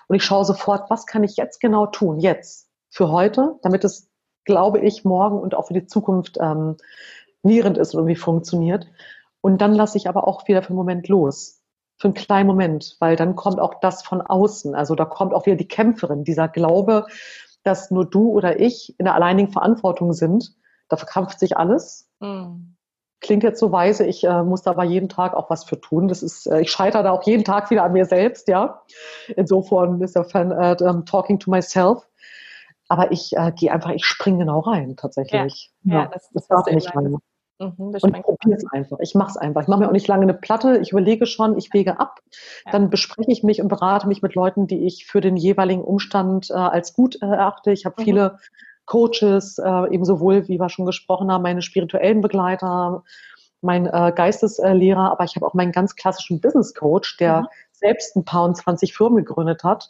Und 0.07 0.15
ich 0.15 0.23
schaue 0.23 0.45
sofort, 0.45 0.89
was 0.89 1.05
kann 1.05 1.23
ich 1.23 1.35
jetzt 1.37 1.59
genau 1.59 1.87
tun, 1.87 2.19
jetzt, 2.19 2.69
für 2.89 3.11
heute, 3.11 3.55
damit 3.61 3.83
es, 3.83 4.09
glaube 4.45 4.79
ich, 4.79 5.03
morgen 5.03 5.39
und 5.39 5.55
auch 5.55 5.67
für 5.67 5.73
die 5.73 5.87
Zukunft 5.87 6.37
ähm, 6.39 6.77
nierend 7.43 7.77
ist 7.77 7.93
und 7.93 7.99
irgendwie 8.01 8.15
funktioniert. 8.15 8.87
Und 9.47 9.61
dann 9.61 9.73
lasse 9.73 9.97
ich 9.97 10.09
aber 10.09 10.27
auch 10.27 10.45
wieder 10.49 10.61
für 10.61 10.71
einen 10.71 10.75
Moment 10.75 11.07
los 11.07 11.63
für 11.97 12.09
einen 12.09 12.15
kleinen 12.15 12.47
Moment, 12.47 12.97
weil 12.99 13.15
dann 13.15 13.37
kommt 13.37 13.61
auch 13.61 13.75
das 13.79 14.03
von 14.03 14.19
außen. 14.19 14.75
Also 14.75 14.93
da 14.93 15.05
kommt 15.05 15.33
auch 15.33 15.45
wieder 15.45 15.55
die 15.55 15.69
Kämpferin, 15.69 16.25
dieser 16.25 16.49
Glaube, 16.49 17.05
dass 17.63 17.89
nur 17.89 18.05
du 18.05 18.29
oder 18.29 18.59
ich 18.59 18.93
in 18.99 19.05
der 19.05 19.15
alleinigen 19.15 19.49
Verantwortung 19.49 20.11
sind. 20.11 20.53
Da 20.89 20.97
verkrampft 20.97 21.39
sich 21.39 21.55
alles. 21.55 22.11
Mhm. 22.19 22.75
Klingt 23.21 23.43
jetzt 23.43 23.61
so 23.61 23.71
weise, 23.71 24.05
ich 24.05 24.25
äh, 24.25 24.43
muss 24.43 24.63
da 24.63 24.71
aber 24.71 24.83
jeden 24.83 25.07
Tag 25.07 25.33
auch 25.33 25.49
was 25.49 25.63
für 25.63 25.79
tun. 25.79 26.09
Das 26.09 26.23
ist, 26.23 26.45
äh, 26.45 26.59
ich 26.59 26.69
scheitere 26.69 27.03
da 27.03 27.11
auch 27.11 27.23
jeden 27.23 27.45
Tag 27.45 27.71
wieder 27.71 27.85
an 27.85 27.93
mir 27.93 28.05
selbst, 28.05 28.49
ja. 28.49 28.81
Insofern 29.37 30.01
ist 30.01 30.17
der 30.17 30.25
Fan 30.25 30.51
äh, 30.51 30.75
talking 31.05 31.39
to 31.39 31.49
myself. 31.49 32.05
Aber 32.89 33.13
ich 33.13 33.31
äh, 33.37 33.53
gehe 33.53 33.71
einfach, 33.71 33.91
ich 33.91 34.03
springe 34.03 34.39
genau 34.39 34.59
rein, 34.59 34.97
tatsächlich. 34.97 35.71
Ja, 35.83 35.93
ja, 35.93 36.01
ja 36.01 36.09
das, 36.09 36.29
das, 36.33 36.47
das 36.47 36.65
darf 36.65 36.65
nicht. 36.67 36.91
Mhm, 37.59 37.95
und 37.99 38.21
probiere 38.21 38.55
es 38.55 38.65
einfach. 38.71 38.99
Ich 38.99 39.15
mache 39.15 39.31
es 39.31 39.37
einfach. 39.37 39.63
Ich 39.63 39.67
mache 39.67 39.79
mir 39.79 39.87
auch 39.87 39.93
nicht 39.93 40.07
lange 40.07 40.23
eine 40.23 40.33
Platte. 40.35 40.77
Ich 40.77 40.91
überlege 40.91 41.25
schon, 41.25 41.57
ich 41.57 41.73
wege 41.73 41.99
ab. 41.99 42.19
Ja. 42.65 42.71
Dann 42.71 42.89
bespreche 42.89 43.31
ich 43.31 43.43
mich 43.43 43.61
und 43.61 43.67
berate 43.67 44.07
mich 44.07 44.21
mit 44.21 44.35
Leuten, 44.35 44.67
die 44.67 44.85
ich 44.85 45.07
für 45.07 45.21
den 45.21 45.35
jeweiligen 45.35 45.83
Umstand 45.83 46.51
äh, 46.51 46.53
als 46.53 46.93
gut 46.93 47.19
äh, 47.21 47.25
erachte. 47.25 47.71
Ich 47.71 47.85
habe 47.85 47.95
mhm. 47.99 48.05
viele 48.05 48.39
Coaches, 48.85 49.57
äh, 49.57 49.93
eben 49.93 50.05
sowohl, 50.05 50.47
wie 50.47 50.59
wir 50.59 50.69
schon 50.69 50.85
gesprochen 50.85 51.31
haben, 51.31 51.41
meine 51.41 51.63
spirituellen 51.63 52.21
Begleiter, 52.21 53.03
mein 53.61 53.87
äh, 53.87 54.13
Geisteslehrer, 54.15 55.11
aber 55.11 55.23
ich 55.23 55.35
habe 55.35 55.45
auch 55.45 55.55
meinen 55.55 55.71
ganz 55.71 55.95
klassischen 55.95 56.39
Business 56.39 56.75
Coach, 56.75 57.17
der 57.17 57.41
mhm. 57.41 57.47
selbst 57.71 58.15
ein 58.15 58.23
paar 58.23 58.45
und 58.45 58.55
20 58.55 58.95
Firmen 58.95 59.25
gegründet 59.25 59.63
hat. 59.63 59.89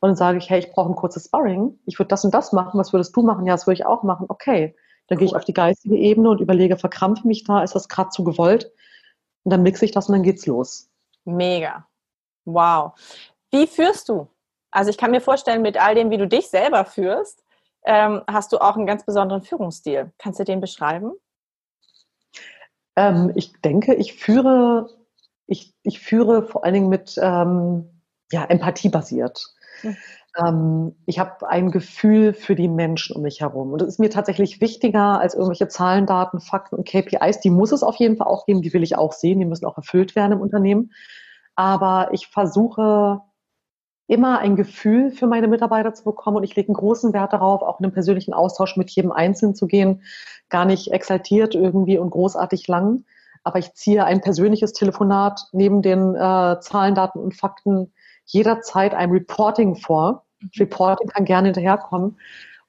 Und 0.00 0.10
dann 0.10 0.16
sage 0.16 0.38
ich, 0.38 0.50
hey, 0.50 0.58
ich 0.58 0.72
brauche 0.72 0.90
ein 0.90 0.96
kurzes 0.96 1.26
Sparring. 1.26 1.78
Ich 1.86 1.98
würde 1.98 2.08
das 2.08 2.24
und 2.24 2.34
das 2.34 2.52
machen. 2.52 2.78
Was 2.78 2.92
würdest 2.92 3.16
du 3.16 3.22
machen? 3.22 3.46
Ja, 3.46 3.54
das 3.54 3.66
würde 3.66 3.80
ich 3.80 3.86
auch 3.86 4.02
machen. 4.02 4.26
Okay 4.28 4.74
dann 5.08 5.18
gehe 5.18 5.26
ich 5.26 5.36
auf 5.36 5.44
die 5.44 5.52
geistige 5.52 5.96
Ebene 5.96 6.30
und 6.30 6.40
überlege, 6.40 6.76
verkrampfe 6.76 7.26
mich 7.26 7.44
da, 7.44 7.62
ist 7.62 7.74
das 7.74 7.88
gerade 7.88 8.10
zu 8.10 8.24
gewollt? 8.24 8.72
Und 9.44 9.52
dann 9.52 9.62
mixe 9.62 9.84
ich 9.84 9.92
das 9.92 10.08
und 10.08 10.14
dann 10.14 10.22
geht's 10.22 10.46
los. 10.46 10.90
Mega. 11.24 11.86
Wow. 12.44 12.92
Wie 13.50 13.66
führst 13.66 14.08
du? 14.08 14.28
Also 14.70 14.90
ich 14.90 14.98
kann 14.98 15.10
mir 15.10 15.20
vorstellen, 15.20 15.62
mit 15.62 15.80
all 15.80 15.94
dem, 15.94 16.10
wie 16.10 16.18
du 16.18 16.26
dich 16.26 16.48
selber 16.48 16.84
führst, 16.84 17.44
ähm, 17.84 18.22
hast 18.26 18.52
du 18.52 18.58
auch 18.58 18.76
einen 18.76 18.86
ganz 18.86 19.06
besonderen 19.06 19.42
Führungsstil. 19.42 20.12
Kannst 20.18 20.40
du 20.40 20.44
den 20.44 20.60
beschreiben? 20.60 21.12
Ähm, 22.96 23.32
ich 23.36 23.52
denke, 23.60 23.94
ich 23.94 24.14
führe, 24.14 24.90
ich, 25.46 25.72
ich 25.82 26.00
führe 26.00 26.42
vor 26.42 26.64
allen 26.64 26.74
Dingen 26.74 26.88
mit 26.88 27.16
ähm, 27.22 28.02
ja, 28.32 28.44
Empathie 28.44 28.88
basiert. 28.88 29.54
Mhm 29.82 29.96
ähm, 30.38 30.94
ich 31.06 31.18
habe 31.18 31.48
ein 31.48 31.70
Gefühl 31.70 32.34
für 32.34 32.54
die 32.54 32.68
Menschen 32.68 33.16
um 33.16 33.22
mich 33.22 33.40
herum. 33.40 33.72
Und 33.72 33.82
das 33.82 33.88
ist 33.88 34.00
mir 34.00 34.10
tatsächlich 34.10 34.60
wichtiger 34.60 35.20
als 35.20 35.34
irgendwelche 35.34 35.68
Zahlen, 35.68 36.06
Daten, 36.06 36.40
Fakten 36.40 36.76
und 36.76 36.88
KPIs. 36.88 37.40
Die 37.40 37.50
muss 37.50 37.72
es 37.72 37.82
auf 37.82 37.96
jeden 37.96 38.16
Fall 38.16 38.26
auch 38.26 38.46
geben, 38.46 38.62
die 38.62 38.72
will 38.72 38.82
ich 38.82 38.96
auch 38.96 39.12
sehen, 39.12 39.38
die 39.38 39.46
müssen 39.46 39.66
auch 39.66 39.76
erfüllt 39.76 40.16
werden 40.16 40.32
im 40.32 40.40
Unternehmen. 40.40 40.92
Aber 41.54 42.10
ich 42.12 42.28
versuche 42.28 43.22
immer 44.08 44.38
ein 44.38 44.56
Gefühl 44.56 45.10
für 45.10 45.26
meine 45.26 45.48
Mitarbeiter 45.48 45.94
zu 45.94 46.04
bekommen 46.04 46.36
und 46.36 46.44
ich 46.44 46.54
lege 46.54 46.68
einen 46.68 46.76
großen 46.76 47.12
Wert 47.12 47.32
darauf, 47.32 47.62
auch 47.62 47.80
in 47.80 47.86
einen 47.86 47.94
persönlichen 47.94 48.34
Austausch 48.34 48.76
mit 48.76 48.90
jedem 48.90 49.10
Einzelnen 49.10 49.54
zu 49.54 49.66
gehen. 49.66 50.02
Gar 50.48 50.64
nicht 50.64 50.92
exaltiert 50.92 51.54
irgendwie 51.54 51.98
und 51.98 52.10
großartig 52.10 52.68
lang, 52.68 53.04
aber 53.42 53.58
ich 53.58 53.74
ziehe 53.74 54.04
ein 54.04 54.20
persönliches 54.20 54.72
Telefonat 54.72 55.48
neben 55.52 55.82
den 55.82 56.14
äh, 56.14 56.60
Zahlen, 56.60 56.94
Daten 56.94 57.18
und 57.18 57.34
Fakten 57.34 57.92
jederzeit 58.26 58.94
ein 58.94 59.10
Reporting 59.10 59.76
vor. 59.76 60.25
Reporting 60.58 61.08
kann 61.08 61.24
gerne 61.24 61.48
hinterherkommen, 61.48 62.18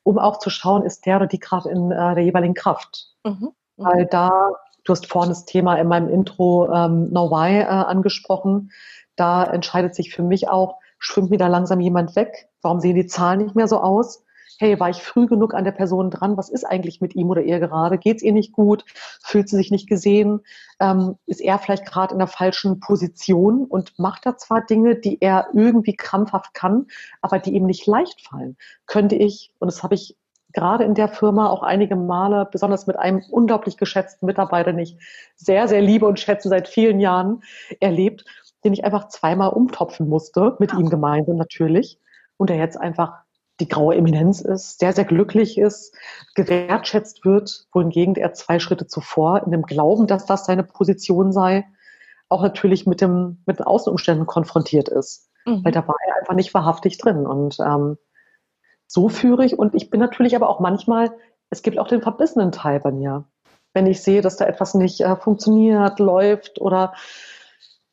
um 0.04 0.18
auch 0.18 0.40
zu 0.40 0.50
schauen, 0.50 0.84
ist 0.84 1.06
der 1.06 1.18
oder 1.18 1.28
die 1.28 1.40
gerade 1.40 1.70
in 1.70 1.92
äh, 1.92 2.16
der 2.16 2.24
jeweiligen 2.24 2.54
Kraft. 2.54 3.14
Mhm. 3.24 3.32
mhm. 3.32 3.52
Weil 3.78 4.06
da, 4.06 4.52
du 4.84 4.92
hast 4.92 5.08
vorhin 5.08 5.30
das 5.30 5.46
Thema 5.46 5.76
in 5.76 5.88
meinem 5.88 6.10
Intro 6.10 6.72
ähm, 6.74 7.10
Know 7.10 7.30
Why 7.30 7.60
äh, 7.60 7.66
angesprochen, 7.66 8.72
da 9.16 9.44
entscheidet 9.44 9.96
sich 9.96 10.14
für 10.14 10.24
mich 10.24 10.50
auch, 10.50 10.80
schwimmt 11.00 11.30
mir 11.30 11.38
da 11.38 11.48
langsam 11.48 11.80
jemand 11.80 12.16
weg? 12.16 12.50
Warum 12.62 12.80
sehen 12.80 12.96
die 12.96 13.08
Zahlen 13.08 13.40
nicht 13.40 13.56
mehr 13.56 13.68
so 13.68 13.80
aus? 13.80 14.24
Hey, 14.60 14.80
war 14.80 14.90
ich 14.90 15.02
früh 15.02 15.28
genug 15.28 15.54
an 15.54 15.64
der 15.64 15.72
Person 15.72 16.10
dran? 16.10 16.38
Was 16.38 16.50
ist 16.50 16.64
eigentlich 16.64 17.02
mit 17.02 17.16
ihm 17.16 17.30
oder 17.30 17.42
ihr 17.42 17.60
gerade? 17.60 17.98
Geht 17.98 18.18
es 18.18 18.24
ihr 18.24 18.34
nicht 18.34 18.54
gut? 18.54 18.86
Fühlt 19.24 19.50
sie 19.50 19.56
sich 19.56 19.72
nicht 19.72 19.88
gesehen? 19.88 20.42
Ähm, 20.80 21.16
ist 21.26 21.42
er 21.42 21.60
vielleicht 21.60 21.86
gerade 21.86 22.14
in 22.14 22.20
der 22.20 22.28
falschen 22.28 22.80
Position 22.80 23.66
und 23.66 23.98
macht 24.00 24.26
da 24.26 24.38
zwar 24.38 24.66
Dinge, 24.66 24.96
die 24.96 25.22
er 25.22 25.48
irgendwie 25.54 25.96
krampfhaft 25.96 26.54
kann, 26.54 26.88
aber 27.22 27.40
die 27.40 27.54
ihm 27.54 27.66
nicht 27.66 27.86
leicht 27.88 28.28
fallen? 28.28 28.58
Könnte 28.86 29.16
ich, 29.16 29.54
und 29.60 29.68
das 29.68 29.84
habe 29.84 29.96
ich 29.96 30.18
gerade 30.54 30.84
in 30.86 30.96
der 30.96 31.08
Firma 31.08 31.50
auch 31.50 31.62
einige 31.62 31.96
Male, 31.96 32.48
besonders 32.52 32.88
mit 32.88 32.98
einem 32.98 33.22
unglaublich 33.30 33.78
geschätzten 33.78 34.26
Mitarbeiter, 34.26 34.72
den 34.72 34.80
ich 34.80 34.98
sehr, 35.36 35.68
sehr 35.68 35.82
liebe 35.82 36.08
und 36.08 36.20
schätze 36.20 36.50
seit 36.50 36.68
vielen 36.68 37.00
Jahren, 37.00 37.44
erlebt, 37.80 38.26
den 38.64 38.74
ich 38.74 38.84
einfach 38.84 39.08
zweimal 39.10 39.50
umtopfen 39.50 40.10
musste, 40.10 40.56
mit 40.60 40.74
ihm 40.74 40.90
gemeinsam 40.90 41.38
natürlich, 41.38 42.00
und 42.38 42.50
der 42.50 42.58
jetzt 42.58 42.78
einfach 42.80 43.27
die 43.60 43.68
graue 43.68 43.96
Eminenz 43.96 44.42
ist, 44.42 44.80
sehr, 44.80 44.94
sehr 44.94 45.06
glücklich 45.06 45.58
ist, 45.58 45.96
gewertschätzt 46.36 47.26
wird, 47.26 47.68
wohingegen 47.74 48.16
er 48.16 48.34
zwei 48.34 48.60
Schritte 48.60 48.88
zuvor 48.88 49.44
in 49.44 49.52
dem 49.52 49.64
Glauben, 49.64 50.08
dass 50.08 50.26
das 50.26 50.46
seine 50.46 50.64
Position 50.64 51.32
sei, 51.32 51.66
auch 52.30 52.44
natürlich 52.44 52.86
mit, 52.86 53.02
dem, 53.02 53.42
mit 53.46 53.60
den 53.60 53.66
Außenumständen 53.66 54.28
konfrontiert 54.28 54.90
ist. 54.90 55.30
Mhm. 55.46 55.64
Weil 55.64 55.72
da 55.72 55.88
war 55.88 55.96
er 56.08 56.18
einfach 56.18 56.36
nicht 56.36 56.54
wahrhaftig 56.54 56.98
drin. 56.98 57.26
Und 57.26 57.58
ähm, 57.60 57.98
so 58.86 59.10
führe 59.10 59.46
ich. 59.46 59.58
Und 59.58 59.74
ich 59.76 59.90
bin 59.90 60.00
natürlich 60.00 60.36
aber 60.36 60.50
auch 60.50 60.60
manchmal, 60.60 61.12
es 61.50 61.62
gibt 61.62 61.80
auch 61.80 61.88
den 61.88 62.02
verbissenen 62.02 62.52
Teil 62.52 62.80
bei 62.80 62.92
mir. 62.92 63.26
Wenn 63.74 63.88
ich 63.88 64.04
sehe, 64.04 64.22
dass 64.22 64.38
da 64.38 64.46
etwas 64.46 64.74
nicht 64.74 65.02
äh, 65.02 65.16
funktioniert, 65.16 66.00
läuft 66.00 66.60
oder 66.62 66.94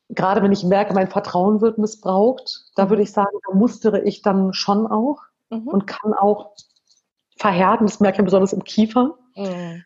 gerade 0.08 0.42
wenn 0.42 0.52
ich 0.52 0.64
merke, 0.64 0.94
mein 0.94 1.08
Vertrauen 1.08 1.60
wird 1.60 1.78
missbraucht, 1.78 2.66
da 2.74 2.86
mhm. 2.86 2.90
würde 2.90 3.02
ich 3.02 3.12
sagen, 3.12 3.36
da 3.48 3.54
mustere 3.54 4.02
ich 4.02 4.22
dann 4.22 4.52
schon 4.52 4.86
auch 4.86 5.22
mhm. 5.50 5.68
und 5.68 5.86
kann 5.86 6.14
auch 6.14 6.54
verhärten. 7.36 7.86
Das 7.86 8.00
merke 8.00 8.18
ich 8.18 8.24
besonders 8.24 8.52
im 8.52 8.64
Kiefer. 8.64 9.18
Mhm. 9.36 9.84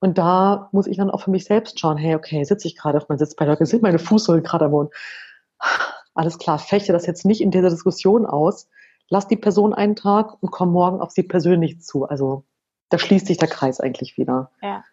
Und 0.00 0.16
da 0.16 0.68
muss 0.72 0.86
ich 0.86 0.96
dann 0.96 1.10
auch 1.10 1.22
für 1.22 1.30
mich 1.30 1.44
selbst 1.44 1.78
schauen, 1.78 1.98
hey, 1.98 2.14
okay, 2.14 2.42
sitze 2.44 2.66
ich 2.66 2.76
gerade 2.76 2.98
auf 2.98 3.08
meinem 3.08 3.18
Sitzbeinhocker, 3.18 3.66
sind 3.66 3.82
meine 3.82 3.98
Fußsohlen 3.98 4.42
gerade 4.42 4.64
am 4.64 4.70
Boden. 4.70 4.90
Alles 6.14 6.38
klar, 6.38 6.58
fechte 6.58 6.92
das 6.92 7.06
jetzt 7.06 7.24
nicht 7.24 7.40
in 7.40 7.50
dieser 7.50 7.70
Diskussion 7.70 8.26
aus. 8.26 8.68
Lass 9.08 9.28
die 9.28 9.36
Person 9.36 9.74
einen 9.74 9.96
Tag 9.96 10.42
und 10.42 10.50
komm 10.50 10.72
morgen 10.72 11.00
auf 11.00 11.10
sie 11.10 11.22
persönlich 11.22 11.82
zu. 11.82 12.06
Also 12.06 12.44
da 12.88 12.98
schließt 12.98 13.26
sich 13.26 13.36
der 13.36 13.48
Kreis 13.48 13.80
eigentlich 13.80 14.16
wieder. 14.16 14.50
Ja, 14.62 14.84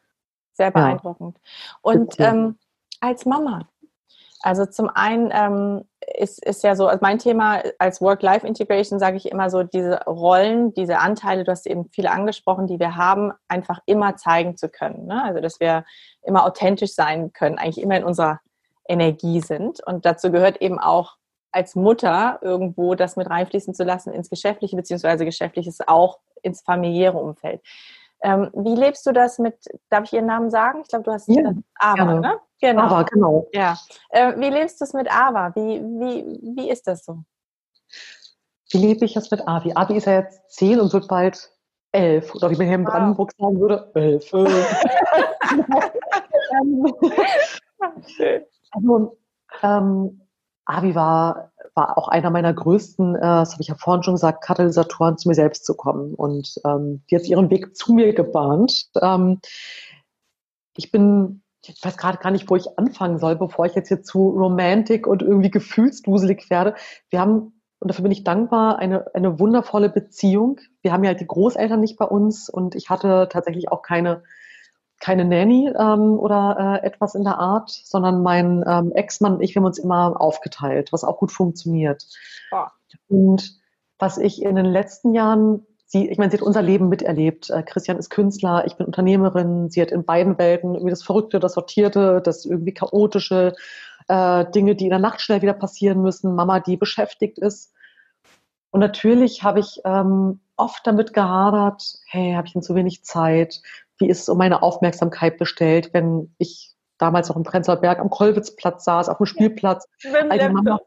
sehr 0.54 0.72
beeindruckend. 0.72 1.38
Ja. 1.38 1.78
Und 1.82 2.20
ähm, 2.20 2.58
als 3.00 3.26
Mama, 3.26 3.68
also 4.42 4.66
zum 4.66 4.90
einen 4.90 5.32
ähm, 5.34 5.86
ist, 6.16 6.46
ist 6.46 6.64
ja 6.64 6.76
so, 6.76 6.88
also 6.88 7.00
mein 7.02 7.20
Thema 7.20 7.64
als 7.80 8.02
Work-Life-Integration 8.02 9.00
sage 9.00 9.18
ich 9.18 9.32
immer 9.32 9.50
so, 9.50 9.64
diese 9.64 10.04
Rollen, 10.06 10.74
diese 10.74 11.00
Anteile, 11.00 11.44
du 11.44 11.52
hast 11.52 11.66
eben 11.66 11.90
viele 11.92 12.12
angesprochen, 12.12 12.68
die 12.68 12.80
wir 12.80 12.96
haben, 12.96 13.34
einfach 13.48 13.80
immer 13.86 14.16
zeigen 14.16 14.56
zu 14.56 14.70
können. 14.70 15.08
Ne? 15.08 15.24
Also 15.24 15.42
dass 15.42 15.60
wir 15.60 15.86
immer 16.22 16.46
authentisch 16.46 16.94
sein 16.94 17.34
können, 17.34 17.58
eigentlich 17.58 17.82
immer 17.82 17.98
in 17.98 18.04
unserer 18.04 18.40
Energie 18.88 19.42
sind. 19.42 19.86
Und 19.86 20.06
dazu 20.06 20.32
gehört 20.32 20.62
eben 20.62 20.80
auch 20.80 21.18
als 21.52 21.76
Mutter 21.76 22.40
irgendwo 22.42 22.96
das 22.96 23.16
mit 23.16 23.30
reinfließen 23.30 23.74
zu 23.74 23.84
lassen 23.84 24.14
ins 24.14 24.30
Geschäftliche, 24.30 24.76
beziehungsweise 24.76 25.26
Geschäftliches 25.26 25.80
auch 25.88 26.20
ins 26.42 26.62
familiäre 26.62 27.18
Umfeld. 27.18 27.62
Ähm, 28.22 28.50
wie 28.54 28.76
lebst 28.76 29.06
du 29.06 29.12
das 29.12 29.40
mit, 29.40 29.56
darf 29.90 30.06
ich 30.06 30.14
Ihren 30.14 30.26
Namen 30.26 30.50
sagen? 30.50 30.82
Ich 30.82 30.88
glaube, 30.88 31.04
du 31.04 31.12
hast 31.12 31.28
ja, 31.28 31.54
Ava, 31.76 31.96
gerne. 31.96 32.22
ne? 32.22 32.40
Genau. 32.60 32.84
Ava, 32.84 33.04
genau. 33.04 33.48
Ja. 33.54 33.78
Äh, 34.10 34.34
wie 34.38 34.50
lebst 34.50 34.82
du 34.82 34.86
es 34.86 34.94
mit 34.94 35.12
Ava? 35.12 35.54
Wie, 35.56 35.82
wie, 35.82 36.56
wie 36.56 36.70
ist 36.70 36.88
das 36.88 37.06
so? 37.06 37.20
Wie 38.72 38.80
lebe 38.80 39.06
ich 39.06 39.14
das 39.14 39.30
mit 39.32 39.48
Avi? 39.48 39.72
Avi 39.76 39.96
ist 39.96 40.06
ja 40.06 40.20
jetzt 40.20 40.50
zehn 40.50 40.78
und 40.80 40.94
wird 40.94 41.08
bald 41.08 41.52
elf. 41.94 42.36
Oder 42.36 42.52
wie 42.52 42.58
man 42.58 42.68
hier 42.68 42.76
in 42.76 42.84
Brandenburg 42.84 43.32
wow. 43.38 43.48
sagen 43.48 43.62
würde, 43.62 43.90
elf. 43.96 44.30
also, 48.72 49.18
ähm, 49.64 50.22
Avi 50.66 50.94
war 50.96 51.54
war 51.78 51.98
auch 51.98 52.10
einer 52.10 52.32
meiner 52.32 52.54
größten, 52.54 53.16
äh, 53.16 53.22
das 53.22 53.54
habe 53.54 53.62
ich 53.62 53.70
ja 53.70 53.76
vorhin 53.76 54.04
schon 54.04 54.16
gesagt, 54.16 54.44
Katalysatoren 54.44 55.18
zu 55.18 55.30
mir 55.30 55.36
selbst 55.36 55.66
zu 55.66 55.76
kommen. 55.76 56.14
Und 56.16 56.60
ähm, 56.66 57.04
die 57.10 57.16
hat 57.16 57.26
ihren 57.26 57.50
Weg 57.50 57.78
zu 57.78 57.94
mir 57.94 58.14
gebahnt. 58.14 58.90
Ähm, 59.00 59.40
ich 60.76 60.92
bin, 60.92 61.44
ich 61.64 61.82
weiß 61.82 61.96
gerade 61.96 62.18
gar 62.18 62.32
nicht, 62.32 62.50
wo 62.50 62.56
ich 62.56 62.78
anfangen 62.78 63.20
soll, 63.20 63.36
bevor 63.36 63.68
ich 63.68 63.76
jetzt 63.76 63.88
hier 63.88 64.02
zu 64.02 64.30
romantic 64.30 65.08
und 65.08 65.22
irgendwie 65.22 65.52
gefühlsduselig 65.52 66.50
werde. 66.50 66.76
Wir 67.10 67.22
haben, 67.22 67.62
und 67.80 67.92
dafür 67.92 68.04
bin 68.04 68.12
ich 68.12 68.24
dankbar, 68.24 68.80
eine, 68.80 69.14
eine 69.14 69.40
wundervolle 69.40 69.90
Beziehung. 69.90 70.60
Wir 70.82 70.92
haben 70.92 71.04
ja 71.04 71.10
halt 71.12 71.22
die 71.22 71.28
Großeltern 71.28 71.80
nicht 71.80 71.98
bei 71.98 72.06
uns 72.06 72.50
und 72.50 72.74
ich 72.74 72.90
hatte 72.90 73.30
tatsächlich 73.32 73.72
auch 73.72 73.84
keine 73.84 74.24
keine 75.00 75.26
Nanny 75.26 75.72
ähm, 75.78 76.18
oder 76.18 76.82
äh, 76.82 76.86
etwas 76.86 77.16
in 77.16 77.24
der 77.24 77.38
Art, 77.38 77.70
sondern 77.70 78.24
mein 78.24 78.64
ähm, 78.68 78.92
Ex-Mann 78.94 79.36
und 79.36 79.42
ich, 79.42 79.54
wir 79.54 79.62
haben 79.62 79.68
uns 79.68 79.80
immer 79.80 80.20
aufgeteilt, 80.20 80.92
was 80.92 81.04
auch 81.04 81.18
gut 81.18 81.32
funktioniert. 81.32 82.06
Ja. 82.52 82.72
Und 83.08 83.60
was 84.00 84.18
ich 84.18 84.42
in 84.42 84.56
den 84.56 84.66
letzten 84.66 85.14
Jahren, 85.14 85.66
sie, 85.86 86.10
ich 86.10 86.18
meine, 86.18 86.32
sie 86.32 86.38
hat 86.38 86.46
unser 86.46 86.62
Leben 86.62 86.90
miterlebt. 86.90 87.50
Äh, 87.50 87.64
Christian 87.64 87.98
ist 87.98 88.10
Künstler, 88.10 88.66
ich 88.66 88.76
bin 88.76 88.86
Unternehmerin. 88.86 89.70
Sie 89.70 89.82
hat 89.82 89.92
in 89.92 90.06
beiden 90.06 90.38
Welten 90.38 90.74
irgendwie 90.74 90.92
das 90.92 91.04
Verrückte, 91.04 91.40
das 91.40 91.54
Sortierte, 91.54 92.22
das 92.24 92.46
irgendwie 92.46 92.74
chaotische, 92.74 93.54
äh, 94.08 94.46
Dinge, 94.52 94.76
die 94.76 94.86
in 94.86 94.92
der 94.92 95.00
Nacht 95.00 95.22
schnell 95.22 95.42
wieder 95.42 95.54
passieren 95.54 96.02
müssen. 96.02 96.36
Mama, 96.36 96.60
die 96.60 96.78
beschäftigt 96.78 97.38
ist. 97.38 97.74
Und 98.72 98.80
natürlich 98.80 99.44
habe 99.44 99.60
ich 99.60 99.82
ähm, 99.86 100.42
oft 100.56 100.86
damit 100.86 101.14
gehadert, 101.14 102.00
hey, 102.08 102.34
habe 102.34 102.48
ich 102.48 102.54
denn 102.54 102.62
zu 102.62 102.76
wenig 102.76 103.04
Zeit? 103.04 103.62
Wie 104.00 104.10
ist 104.10 104.22
es 104.22 104.30
um 104.30 104.38
meine 104.38 104.62
Aufmerksamkeit 104.62 105.38
bestellt, 105.38 105.94
wenn 105.94 106.34
ich 106.38 106.74
damals 106.98 107.30
noch 107.30 107.36
im 107.36 107.44
Prenzlauer 107.44 107.78
Berg 107.78 108.00
am 108.00 108.10
Kolwitzplatz 108.10 108.84
saß, 108.86 109.10
auf 109.10 109.18
dem 109.18 109.26
Spielplatz. 109.26 109.88
Mit 110.04 110.14
dem 110.14 110.30
Laptop. 110.30 110.54
Mama- 110.54 110.80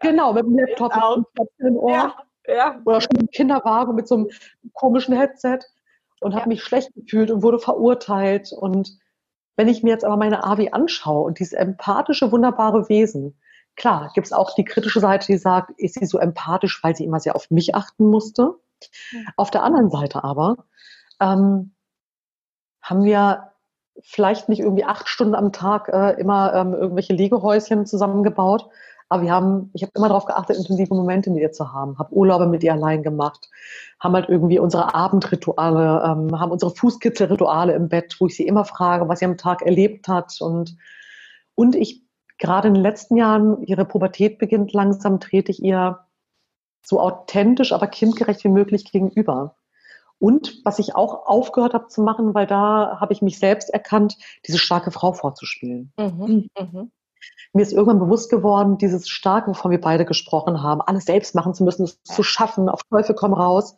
Genau, 0.00 0.32
mit 0.32 0.44
dem 0.44 0.58
Laptop, 0.58 1.26
mit 1.38 1.48
dem 1.60 1.76
Ohr. 1.76 1.92
Ja, 1.92 2.14
ja. 2.46 2.80
Oder 2.84 3.00
schon 3.02 3.16
im 3.20 3.26
Kinderwagen 3.28 3.94
mit 3.94 4.08
so 4.08 4.14
einem 4.16 4.28
komischen 4.72 5.14
Headset 5.14 5.58
und 6.20 6.34
habe 6.34 6.48
mich 6.48 6.62
schlecht 6.64 6.94
gefühlt 6.94 7.30
und 7.30 7.42
wurde 7.42 7.58
verurteilt. 7.58 8.52
Und 8.52 8.96
wenn 9.56 9.68
ich 9.68 9.82
mir 9.82 9.90
jetzt 9.90 10.04
aber 10.04 10.16
meine 10.16 10.44
Avi 10.44 10.70
anschaue 10.70 11.24
und 11.24 11.38
dieses 11.40 11.52
empathische, 11.52 12.32
wunderbare 12.32 12.88
Wesen, 12.88 13.38
klar, 13.76 14.10
gibt 14.14 14.26
es 14.26 14.32
auch 14.32 14.54
die 14.54 14.64
kritische 14.64 15.00
Seite, 15.00 15.26
die 15.26 15.36
sagt, 15.36 15.72
ist 15.76 15.94
sie 15.98 16.06
so 16.06 16.18
empathisch, 16.18 16.82
weil 16.82 16.96
sie 16.96 17.04
immer 17.04 17.20
sehr 17.20 17.36
auf 17.36 17.50
mich 17.50 17.74
achten 17.74 18.06
musste. 18.06 18.54
Mhm. 19.12 19.26
Auf 19.36 19.50
der 19.50 19.62
anderen 19.62 19.90
Seite 19.90 20.24
aber 20.24 20.64
ähm, 21.20 21.74
haben 22.82 23.04
wir 23.04 23.52
vielleicht 24.00 24.48
nicht 24.48 24.60
irgendwie 24.60 24.84
acht 24.84 25.08
Stunden 25.08 25.34
am 25.34 25.52
Tag 25.52 25.88
äh, 25.88 26.20
immer 26.20 26.54
ähm, 26.54 26.74
irgendwelche 26.74 27.12
Legehäuschen 27.12 27.86
zusammengebaut, 27.86 28.68
aber 29.08 29.22
wir 29.22 29.32
haben, 29.32 29.70
ich 29.74 29.82
habe 29.82 29.92
immer 29.94 30.08
darauf 30.08 30.24
geachtet, 30.24 30.56
intensive 30.56 30.94
Momente 30.94 31.30
mit 31.30 31.42
ihr 31.42 31.52
zu 31.52 31.72
haben, 31.72 31.98
habe 31.98 32.14
Urlaube 32.14 32.46
mit 32.46 32.64
ihr 32.64 32.72
allein 32.72 33.02
gemacht, 33.02 33.50
haben 34.00 34.14
halt 34.14 34.28
irgendwie 34.28 34.58
unsere 34.58 34.94
Abendrituale, 34.94 36.02
ähm, 36.04 36.40
haben 36.40 36.50
unsere 36.50 36.74
Fußkitzelrituale 36.74 37.74
im 37.74 37.88
Bett, 37.88 38.16
wo 38.18 38.26
ich 38.26 38.36
sie 38.36 38.46
immer 38.46 38.64
frage, 38.64 39.08
was 39.08 39.18
sie 39.18 39.26
am 39.26 39.36
Tag 39.36 39.62
erlebt 39.62 40.08
hat 40.08 40.40
und 40.40 40.76
und 41.54 41.76
ich 41.76 42.02
gerade 42.38 42.68
in 42.68 42.74
den 42.74 42.82
letzten 42.82 43.16
Jahren, 43.16 43.62
ihre 43.62 43.84
Pubertät 43.84 44.38
beginnt 44.38 44.72
langsam, 44.72 45.20
trete 45.20 45.52
ich 45.52 45.62
ihr 45.62 46.00
so 46.84 46.98
authentisch, 47.00 47.72
aber 47.72 47.86
kindgerecht 47.86 48.42
wie 48.44 48.48
möglich 48.48 48.90
gegenüber. 48.90 49.56
Und 50.22 50.60
was 50.64 50.78
ich 50.78 50.94
auch 50.94 51.26
aufgehört 51.26 51.74
habe 51.74 51.88
zu 51.88 52.00
machen, 52.00 52.32
weil 52.32 52.46
da 52.46 52.98
habe 53.00 53.12
ich 53.12 53.22
mich 53.22 53.40
selbst 53.40 53.70
erkannt, 53.70 54.16
diese 54.46 54.58
starke 54.58 54.92
Frau 54.92 55.12
vorzuspielen. 55.12 55.92
Mhm. 55.98 56.48
Mhm. 56.56 56.92
Mir 57.52 57.62
ist 57.62 57.72
irgendwann 57.72 57.98
bewusst 57.98 58.30
geworden, 58.30 58.78
dieses 58.78 59.08
Starke, 59.08 59.50
wovon 59.50 59.72
wir 59.72 59.80
beide 59.80 60.04
gesprochen 60.04 60.62
haben, 60.62 60.80
alles 60.80 61.06
selbst 61.06 61.34
machen 61.34 61.54
zu 61.54 61.64
müssen, 61.64 61.82
es 61.82 62.00
zu 62.04 62.22
schaffen, 62.22 62.68
auf 62.68 62.84
Teufel 62.84 63.16
komm 63.16 63.32
raus, 63.32 63.74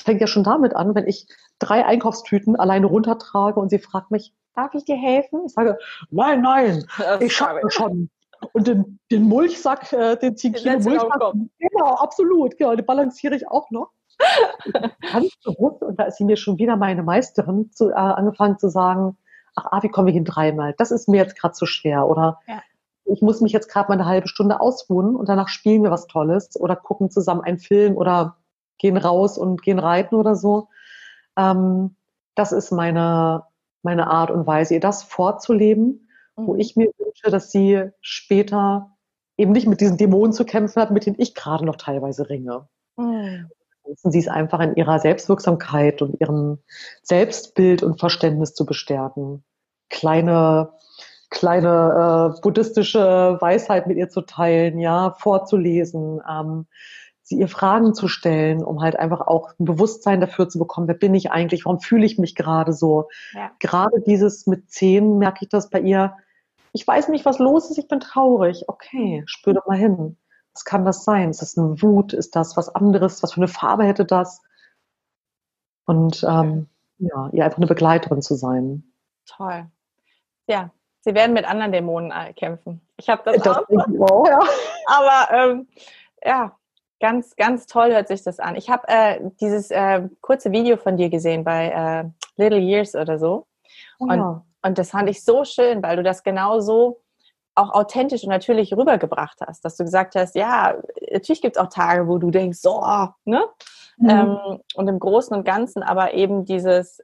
fängt 0.00 0.20
ja 0.20 0.28
schon 0.28 0.44
damit 0.44 0.76
an, 0.76 0.94
wenn 0.94 1.08
ich 1.08 1.26
drei 1.58 1.84
Einkaufstüten 1.84 2.54
alleine 2.54 2.86
runtertrage 2.86 3.58
und 3.58 3.70
sie 3.70 3.80
fragt 3.80 4.12
mich, 4.12 4.32
darf 4.54 4.72
ich 4.74 4.84
dir 4.84 4.96
helfen? 4.96 5.42
Ich 5.46 5.54
sage, 5.54 5.76
nein, 6.10 6.40
nein, 6.40 6.86
ich 7.18 7.34
schaffe 7.34 7.68
schon. 7.68 8.10
Und 8.52 8.68
den, 8.68 9.00
den 9.10 9.24
Mulchsack, 9.24 9.92
äh, 9.92 10.16
den 10.16 10.36
10 10.36 10.52
Den 10.52 10.62
Kilo 10.62 10.78
Mulchsack, 10.78 11.32
genau, 11.58 11.94
absolut, 11.96 12.56
genau, 12.56 12.76
den 12.76 12.86
balanciere 12.86 13.34
ich 13.34 13.48
auch 13.48 13.72
noch. 13.72 13.90
Ganz 15.12 15.34
bewusst, 15.44 15.82
und 15.82 15.98
da 15.98 16.04
ist 16.04 16.18
sie 16.18 16.24
mir 16.24 16.36
schon 16.36 16.58
wieder 16.58 16.76
meine 16.76 17.02
Meisterin, 17.02 17.70
zu, 17.72 17.90
äh, 17.90 17.94
angefangen 17.94 18.58
zu 18.58 18.68
sagen, 18.68 19.16
ach, 19.56 19.66
ah, 19.70 19.82
wie 19.82 19.88
komme 19.88 20.10
ich 20.10 20.14
hin 20.14 20.24
dreimal? 20.24 20.74
Das 20.78 20.90
ist 20.90 21.08
mir 21.08 21.18
jetzt 21.18 21.36
gerade 21.38 21.54
zu 21.54 21.66
schwer. 21.66 22.06
Oder 22.08 22.38
Ja. 22.46 22.62
ich 23.06 23.22
muss 23.22 23.40
mich 23.40 23.52
jetzt 23.52 23.68
gerade 23.68 23.88
mal 23.88 23.94
eine 23.94 24.06
halbe 24.06 24.28
Stunde 24.28 24.60
ausruhen 24.60 25.16
und 25.16 25.28
danach 25.28 25.48
spielen 25.48 25.82
wir 25.82 25.90
was 25.90 26.06
Tolles 26.06 26.58
oder 26.60 26.76
gucken 26.76 27.10
zusammen 27.10 27.40
einen 27.40 27.58
Film 27.58 27.96
oder 27.96 28.36
gehen 28.78 28.96
raus 28.96 29.38
und 29.38 29.62
gehen 29.62 29.78
reiten 29.78 30.14
oder 30.14 30.34
so. 30.36 30.68
Ähm, 31.36 31.96
das 32.34 32.52
ist 32.52 32.70
meine, 32.72 33.44
meine 33.82 34.06
Art 34.08 34.30
und 34.30 34.46
Weise, 34.46 34.74
ihr 34.74 34.80
das 34.80 35.02
vorzuleben, 35.02 36.08
wo 36.36 36.54
Mhm. 36.54 36.60
ich 36.60 36.76
mir 36.76 36.90
wünsche, 36.98 37.30
dass 37.30 37.50
sie 37.50 37.90
später 38.00 38.90
eben 39.36 39.52
nicht 39.52 39.66
mit 39.66 39.80
diesen 39.80 39.96
Dämonen 39.96 40.32
zu 40.32 40.44
kämpfen 40.44 40.80
hat, 40.80 40.90
mit 40.90 41.06
denen 41.06 41.16
ich 41.18 41.34
gerade 41.34 41.64
noch 41.64 41.76
teilweise 41.76 42.28
ringe. 42.28 42.68
Mhm. 42.96 43.48
Sie 43.84 44.18
ist 44.18 44.28
einfach 44.28 44.60
in 44.60 44.74
ihrer 44.76 44.98
Selbstwirksamkeit 44.98 46.02
und 46.02 46.20
ihrem 46.20 46.58
Selbstbild 47.02 47.82
und 47.82 47.98
Verständnis 47.98 48.54
zu 48.54 48.64
bestärken. 48.66 49.44
Kleine, 49.88 50.72
kleine 51.30 52.34
äh, 52.36 52.40
buddhistische 52.40 53.38
Weisheit 53.40 53.86
mit 53.86 53.96
ihr 53.96 54.08
zu 54.08 54.22
teilen, 54.22 54.78
ja, 54.78 55.12
vorzulesen, 55.18 56.20
ähm, 56.28 56.66
sie 57.22 57.38
ihr 57.38 57.48
Fragen 57.48 57.94
zu 57.94 58.08
stellen, 58.08 58.62
um 58.62 58.82
halt 58.82 58.98
einfach 58.98 59.20
auch 59.22 59.52
ein 59.58 59.64
Bewusstsein 59.64 60.20
dafür 60.20 60.48
zu 60.48 60.58
bekommen, 60.58 60.88
wer 60.88 60.94
bin 60.94 61.14
ich 61.14 61.30
eigentlich, 61.30 61.64
warum 61.64 61.80
fühle 61.80 62.04
ich 62.04 62.18
mich 62.18 62.34
gerade 62.34 62.72
so. 62.72 63.08
Ja. 63.32 63.52
Gerade 63.60 64.00
dieses 64.00 64.46
mit 64.46 64.70
zehn 64.70 65.16
merke 65.18 65.44
ich 65.44 65.48
das 65.48 65.70
bei 65.70 65.80
ihr. 65.80 66.16
Ich 66.72 66.86
weiß 66.86 67.08
nicht, 67.08 67.24
was 67.24 67.38
los 67.38 67.70
ist, 67.70 67.78
ich 67.78 67.88
bin 67.88 68.00
traurig. 68.00 68.64
Okay, 68.68 69.22
spür 69.26 69.54
doch 69.54 69.66
mal 69.66 69.78
hin. 69.78 70.16
Was 70.54 70.64
kann 70.64 70.84
das 70.84 71.04
sein? 71.04 71.30
Ist 71.30 71.42
das 71.42 71.56
eine 71.56 71.80
Wut? 71.80 72.12
Ist 72.12 72.34
das 72.36 72.56
was 72.56 72.68
anderes? 72.74 73.22
Was 73.22 73.32
für 73.34 73.40
eine 73.40 73.48
Farbe 73.48 73.84
hätte 73.84 74.04
das? 74.04 74.42
Und 75.86 76.24
ähm, 76.28 76.68
ja, 76.98 77.28
ihr 77.32 77.44
einfach 77.44 77.58
eine 77.58 77.66
Begleiterin 77.66 78.22
zu 78.22 78.34
sein. 78.34 78.84
Toll. 79.26 79.66
Ja, 80.46 80.70
sie 81.00 81.14
werden 81.14 81.32
mit 81.32 81.44
anderen 81.48 81.72
Dämonen 81.72 82.10
äh, 82.10 82.32
kämpfen. 82.32 82.80
Ich 82.96 83.08
habe 83.08 83.22
das, 83.24 83.42
Das 83.42 83.56
auch. 83.56 84.10
auch, 84.10 84.26
ja. 84.26 84.38
Aber 84.86 85.34
ähm, 85.34 85.68
ja, 86.24 86.56
ganz, 87.00 87.36
ganz 87.36 87.66
toll 87.66 87.92
hört 87.92 88.08
sich 88.08 88.22
das 88.22 88.38
an. 88.40 88.56
Ich 88.56 88.68
habe 88.70 88.86
äh, 88.88 89.20
dieses 89.40 89.70
äh, 89.70 90.08
kurze 90.20 90.52
Video 90.52 90.76
von 90.76 90.96
dir 90.96 91.08
gesehen 91.08 91.44
bei 91.44 91.70
äh, 91.70 92.10
Little 92.36 92.58
Years 92.60 92.94
oder 92.94 93.18
so. 93.18 93.46
ja. 94.00 94.44
Und 94.62 94.76
das 94.76 94.90
fand 94.90 95.08
ich 95.08 95.24
so 95.24 95.44
schön, 95.44 95.82
weil 95.82 95.96
du 95.96 96.02
das 96.02 96.22
genau 96.22 96.60
so 96.60 97.00
auch 97.54 97.72
authentisch 97.72 98.22
und 98.22 98.30
natürlich 98.30 98.72
rübergebracht 98.72 99.38
hast, 99.46 99.64
dass 99.64 99.76
du 99.76 99.84
gesagt 99.84 100.14
hast, 100.14 100.34
ja, 100.34 100.76
natürlich 101.10 101.42
gibt 101.42 101.56
es 101.56 101.62
auch 101.62 101.68
Tage, 101.68 102.08
wo 102.08 102.18
du 102.18 102.30
denkst, 102.30 102.58
so, 102.60 102.80
ne? 103.24 103.44
Mhm. 103.98 104.08
Ähm, 104.08 104.60
und 104.74 104.88
im 104.88 104.98
Großen 104.98 105.36
und 105.36 105.44
Ganzen 105.44 105.82
aber 105.82 106.14
eben 106.14 106.44
dieses, 106.44 107.02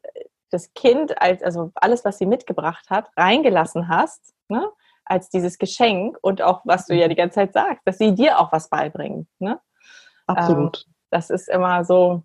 das 0.50 0.72
Kind 0.74 1.20
als, 1.20 1.42
also 1.42 1.70
alles, 1.74 2.04
was 2.04 2.18
sie 2.18 2.26
mitgebracht 2.26 2.88
hat, 2.88 3.10
reingelassen 3.16 3.88
hast, 3.88 4.34
ne? 4.48 4.70
als 5.04 5.28
dieses 5.28 5.58
Geschenk 5.58 6.18
und 6.22 6.42
auch, 6.42 6.62
was 6.64 6.86
du 6.86 6.94
ja 6.94 7.08
die 7.08 7.14
ganze 7.14 7.36
Zeit 7.36 7.52
sagst, 7.52 7.82
dass 7.84 7.98
sie 7.98 8.14
dir 8.14 8.38
auch 8.40 8.50
was 8.52 8.68
beibringen. 8.68 9.28
Ne? 9.38 9.60
Absolut. 10.26 10.86
Das 11.10 11.30
ist 11.30 11.48
immer 11.48 11.84
so, 11.84 12.22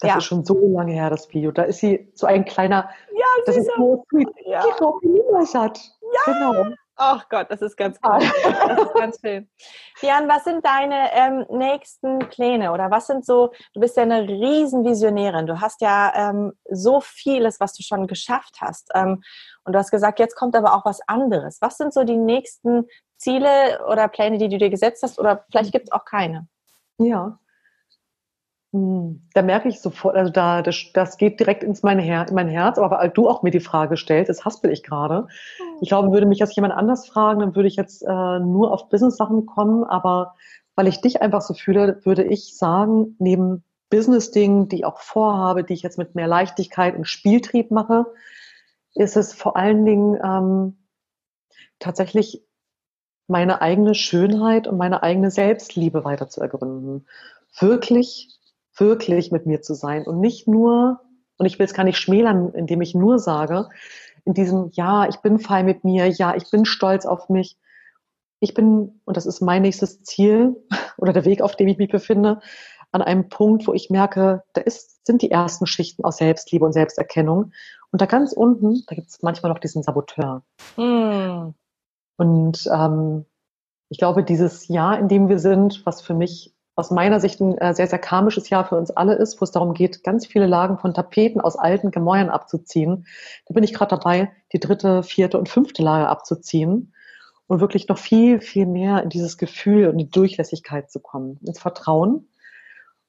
das 0.00 0.10
ja. 0.10 0.18
ist 0.18 0.24
schon 0.24 0.44
so 0.44 0.58
lange 0.68 0.92
her, 0.92 1.10
das 1.10 1.32
Video. 1.32 1.52
Da 1.52 1.62
ist 1.62 1.78
sie 1.78 2.10
so 2.14 2.26
ein 2.26 2.44
kleiner, 2.44 2.90
ja, 3.12 3.26
das 3.46 3.56
ist 3.56 3.70
so 3.76 4.04
ja. 4.44 4.62
Hat. 5.54 5.80
Ja. 6.00 6.32
Genau. 6.32 6.74
Ach 6.96 7.28
Gott, 7.28 7.46
das 7.50 7.60
ist 7.60 7.76
ganz 7.76 7.98
Ah. 8.02 8.18
cool. 8.18 8.22
Das 8.68 8.80
ist 8.86 8.94
ganz 8.94 9.20
schön. 9.20 9.50
Jan, 10.00 10.28
was 10.28 10.44
sind 10.44 10.64
deine 10.64 11.12
ähm, 11.12 11.44
nächsten 11.50 12.18
Pläne 12.30 12.72
oder 12.72 12.90
was 12.90 13.06
sind 13.08 13.26
so, 13.26 13.52
du 13.74 13.80
bist 13.80 13.96
ja 13.96 14.04
eine 14.04 14.28
Riesenvisionärin, 14.28 15.46
du 15.46 15.60
hast 15.60 15.80
ja 15.80 16.12
ähm, 16.14 16.52
so 16.70 17.00
vieles, 17.00 17.58
was 17.60 17.72
du 17.74 17.82
schon 17.82 18.06
geschafft 18.06 18.58
hast 18.60 18.90
ähm, 18.94 19.22
und 19.64 19.72
du 19.72 19.78
hast 19.78 19.90
gesagt, 19.90 20.18
jetzt 20.20 20.36
kommt 20.36 20.54
aber 20.56 20.74
auch 20.74 20.84
was 20.84 21.00
anderes. 21.08 21.58
Was 21.60 21.76
sind 21.78 21.92
so 21.92 22.04
die 22.04 22.16
nächsten 22.16 22.86
Ziele 23.16 23.84
oder 23.88 24.08
Pläne, 24.08 24.38
die 24.38 24.48
du 24.48 24.58
dir 24.58 24.70
gesetzt 24.70 25.02
hast 25.02 25.18
oder 25.18 25.44
vielleicht 25.50 25.72
gibt 25.72 25.88
es 25.88 25.92
auch 25.92 26.04
keine? 26.04 26.46
Ja. 26.98 27.38
Hm, 28.74 29.22
Da 29.34 29.42
merke 29.42 29.68
ich 29.68 29.80
sofort, 29.80 30.16
also 30.16 30.32
da, 30.32 30.60
das, 30.60 30.76
das 30.92 31.16
geht 31.16 31.38
direkt 31.38 31.62
ins 31.62 31.84
meine 31.84 32.02
Her 32.02 32.26
in 32.28 32.34
mein 32.34 32.48
Herz, 32.48 32.76
aber 32.76 32.98
weil 32.98 33.10
du 33.10 33.28
auch 33.28 33.42
mir 33.42 33.52
die 33.52 33.60
Frage 33.60 33.96
stellst, 33.96 34.28
das 34.28 34.44
haspel 34.44 34.72
ich 34.72 34.82
gerade. 34.82 35.28
Ich 35.80 35.88
glaube, 35.88 36.10
würde 36.10 36.26
mich 36.26 36.40
jetzt 36.40 36.56
jemand 36.56 36.74
anders 36.74 37.06
fragen, 37.06 37.38
dann 37.40 37.54
würde 37.54 37.68
ich 37.68 37.76
jetzt 37.76 38.02
äh, 38.02 38.38
nur 38.40 38.72
auf 38.72 38.88
Business-Sachen 38.88 39.46
kommen, 39.46 39.84
aber 39.84 40.34
weil 40.74 40.88
ich 40.88 41.00
dich 41.00 41.22
einfach 41.22 41.40
so 41.40 41.54
fühle, 41.54 42.00
würde 42.04 42.24
ich 42.24 42.56
sagen, 42.56 43.14
neben 43.20 43.62
Business-Dingen, 43.90 44.68
die 44.68 44.78
ich 44.78 44.84
auch 44.84 44.98
vorhabe, 44.98 45.62
die 45.62 45.74
ich 45.74 45.82
jetzt 45.82 45.98
mit 45.98 46.16
mehr 46.16 46.26
Leichtigkeit 46.26 46.96
und 46.96 47.06
Spieltrieb 47.06 47.70
mache, 47.70 48.06
ist 48.94 49.16
es 49.16 49.32
vor 49.32 49.56
allen 49.56 49.84
Dingen 49.84 50.18
ähm, 50.24 50.78
tatsächlich 51.78 52.44
meine 53.28 53.62
eigene 53.62 53.94
Schönheit 53.94 54.66
und 54.66 54.78
meine 54.78 55.04
eigene 55.04 55.30
Selbstliebe 55.30 56.04
weiter 56.04 56.28
zu 56.28 56.40
ergründen. 56.40 57.06
Wirklich, 57.58 58.36
wirklich 58.76 59.30
mit 59.30 59.46
mir 59.46 59.62
zu 59.62 59.74
sein 59.74 60.06
und 60.06 60.20
nicht 60.20 60.48
nur, 60.48 61.00
und 61.38 61.46
ich 61.46 61.58
will 61.58 61.66
es 61.66 61.74
gar 61.74 61.84
nicht 61.84 61.98
schmälern, 61.98 62.52
indem 62.54 62.80
ich 62.80 62.94
nur 62.94 63.18
sage, 63.18 63.68
in 64.24 64.34
diesem, 64.34 64.70
ja, 64.72 65.08
ich 65.08 65.18
bin 65.18 65.38
fein 65.38 65.66
mit 65.66 65.84
mir, 65.84 66.08
ja, 66.08 66.34
ich 66.34 66.50
bin 66.50 66.64
stolz 66.64 67.06
auf 67.06 67.28
mich. 67.28 67.58
Ich 68.40 68.54
bin, 68.54 69.00
und 69.04 69.16
das 69.16 69.26
ist 69.26 69.40
mein 69.40 69.62
nächstes 69.62 70.02
Ziel 70.02 70.56
oder 70.96 71.12
der 71.12 71.24
Weg, 71.24 71.42
auf 71.42 71.56
dem 71.56 71.68
ich 71.68 71.78
mich 71.78 71.90
befinde, 71.90 72.40
an 72.92 73.02
einem 73.02 73.28
Punkt, 73.28 73.66
wo 73.66 73.74
ich 73.74 73.90
merke, 73.90 74.44
da 74.52 74.60
ist, 74.60 75.04
sind 75.04 75.20
die 75.22 75.30
ersten 75.30 75.66
Schichten 75.66 76.04
aus 76.04 76.18
Selbstliebe 76.18 76.64
und 76.64 76.72
Selbsterkennung. 76.72 77.52
Und 77.90 78.00
da 78.00 78.06
ganz 78.06 78.32
unten, 78.32 78.84
da 78.86 78.94
gibt 78.94 79.08
es 79.08 79.20
manchmal 79.20 79.50
noch 79.52 79.58
diesen 79.58 79.82
Saboteur. 79.82 80.44
Hm. 80.76 81.54
Und 82.16 82.70
ähm, 82.72 83.24
ich 83.88 83.98
glaube, 83.98 84.22
dieses 84.22 84.68
Jahr, 84.68 84.98
in 84.98 85.08
dem 85.08 85.28
wir 85.28 85.38
sind, 85.38 85.84
was 85.84 86.02
für 86.02 86.14
mich 86.14 86.53
aus 86.76 86.90
meiner 86.90 87.20
Sicht 87.20 87.40
ein 87.40 87.56
äh, 87.58 87.74
sehr, 87.74 87.86
sehr 87.86 87.98
karmisches 87.98 88.50
Jahr 88.50 88.64
für 88.64 88.76
uns 88.76 88.90
alle 88.90 89.14
ist, 89.14 89.40
wo 89.40 89.44
es 89.44 89.52
darum 89.52 89.74
geht, 89.74 90.02
ganz 90.02 90.26
viele 90.26 90.46
Lagen 90.46 90.78
von 90.78 90.92
Tapeten 90.92 91.40
aus 91.40 91.56
alten 91.56 91.90
Gemäuern 91.90 92.30
abzuziehen. 92.30 93.06
Da 93.46 93.54
bin 93.54 93.64
ich 93.64 93.72
gerade 93.72 93.96
dabei, 93.96 94.32
die 94.52 94.60
dritte, 94.60 95.02
vierte 95.02 95.38
und 95.38 95.48
fünfte 95.48 95.82
Lage 95.82 96.08
abzuziehen 96.08 96.92
und 97.46 97.60
wirklich 97.60 97.88
noch 97.88 97.98
viel, 97.98 98.40
viel 98.40 98.66
mehr 98.66 99.02
in 99.02 99.08
dieses 99.08 99.38
Gefühl 99.38 99.88
und 99.88 99.98
die 99.98 100.10
Durchlässigkeit 100.10 100.90
zu 100.90 101.00
kommen, 101.00 101.38
ins 101.44 101.60
Vertrauen, 101.60 102.28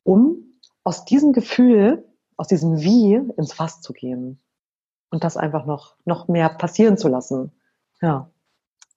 um 0.04 0.60
aus 0.84 1.06
diesem 1.06 1.34
Gefühl, 1.34 2.06
aus 2.38 2.48
diesem 2.48 2.80
Wie 2.82 3.16
ins 3.16 3.54
Fass 3.54 3.82
zu 3.82 3.94
gehen 3.94 4.40
und 5.10 5.24
das 5.24 5.38
einfach 5.38 5.66
noch, 5.66 5.96
noch 6.06 6.28
mehr 6.28 6.50
passieren 6.50 6.98
zu 6.98 7.08
lassen. 7.08 7.52
Ja. 8.02 8.30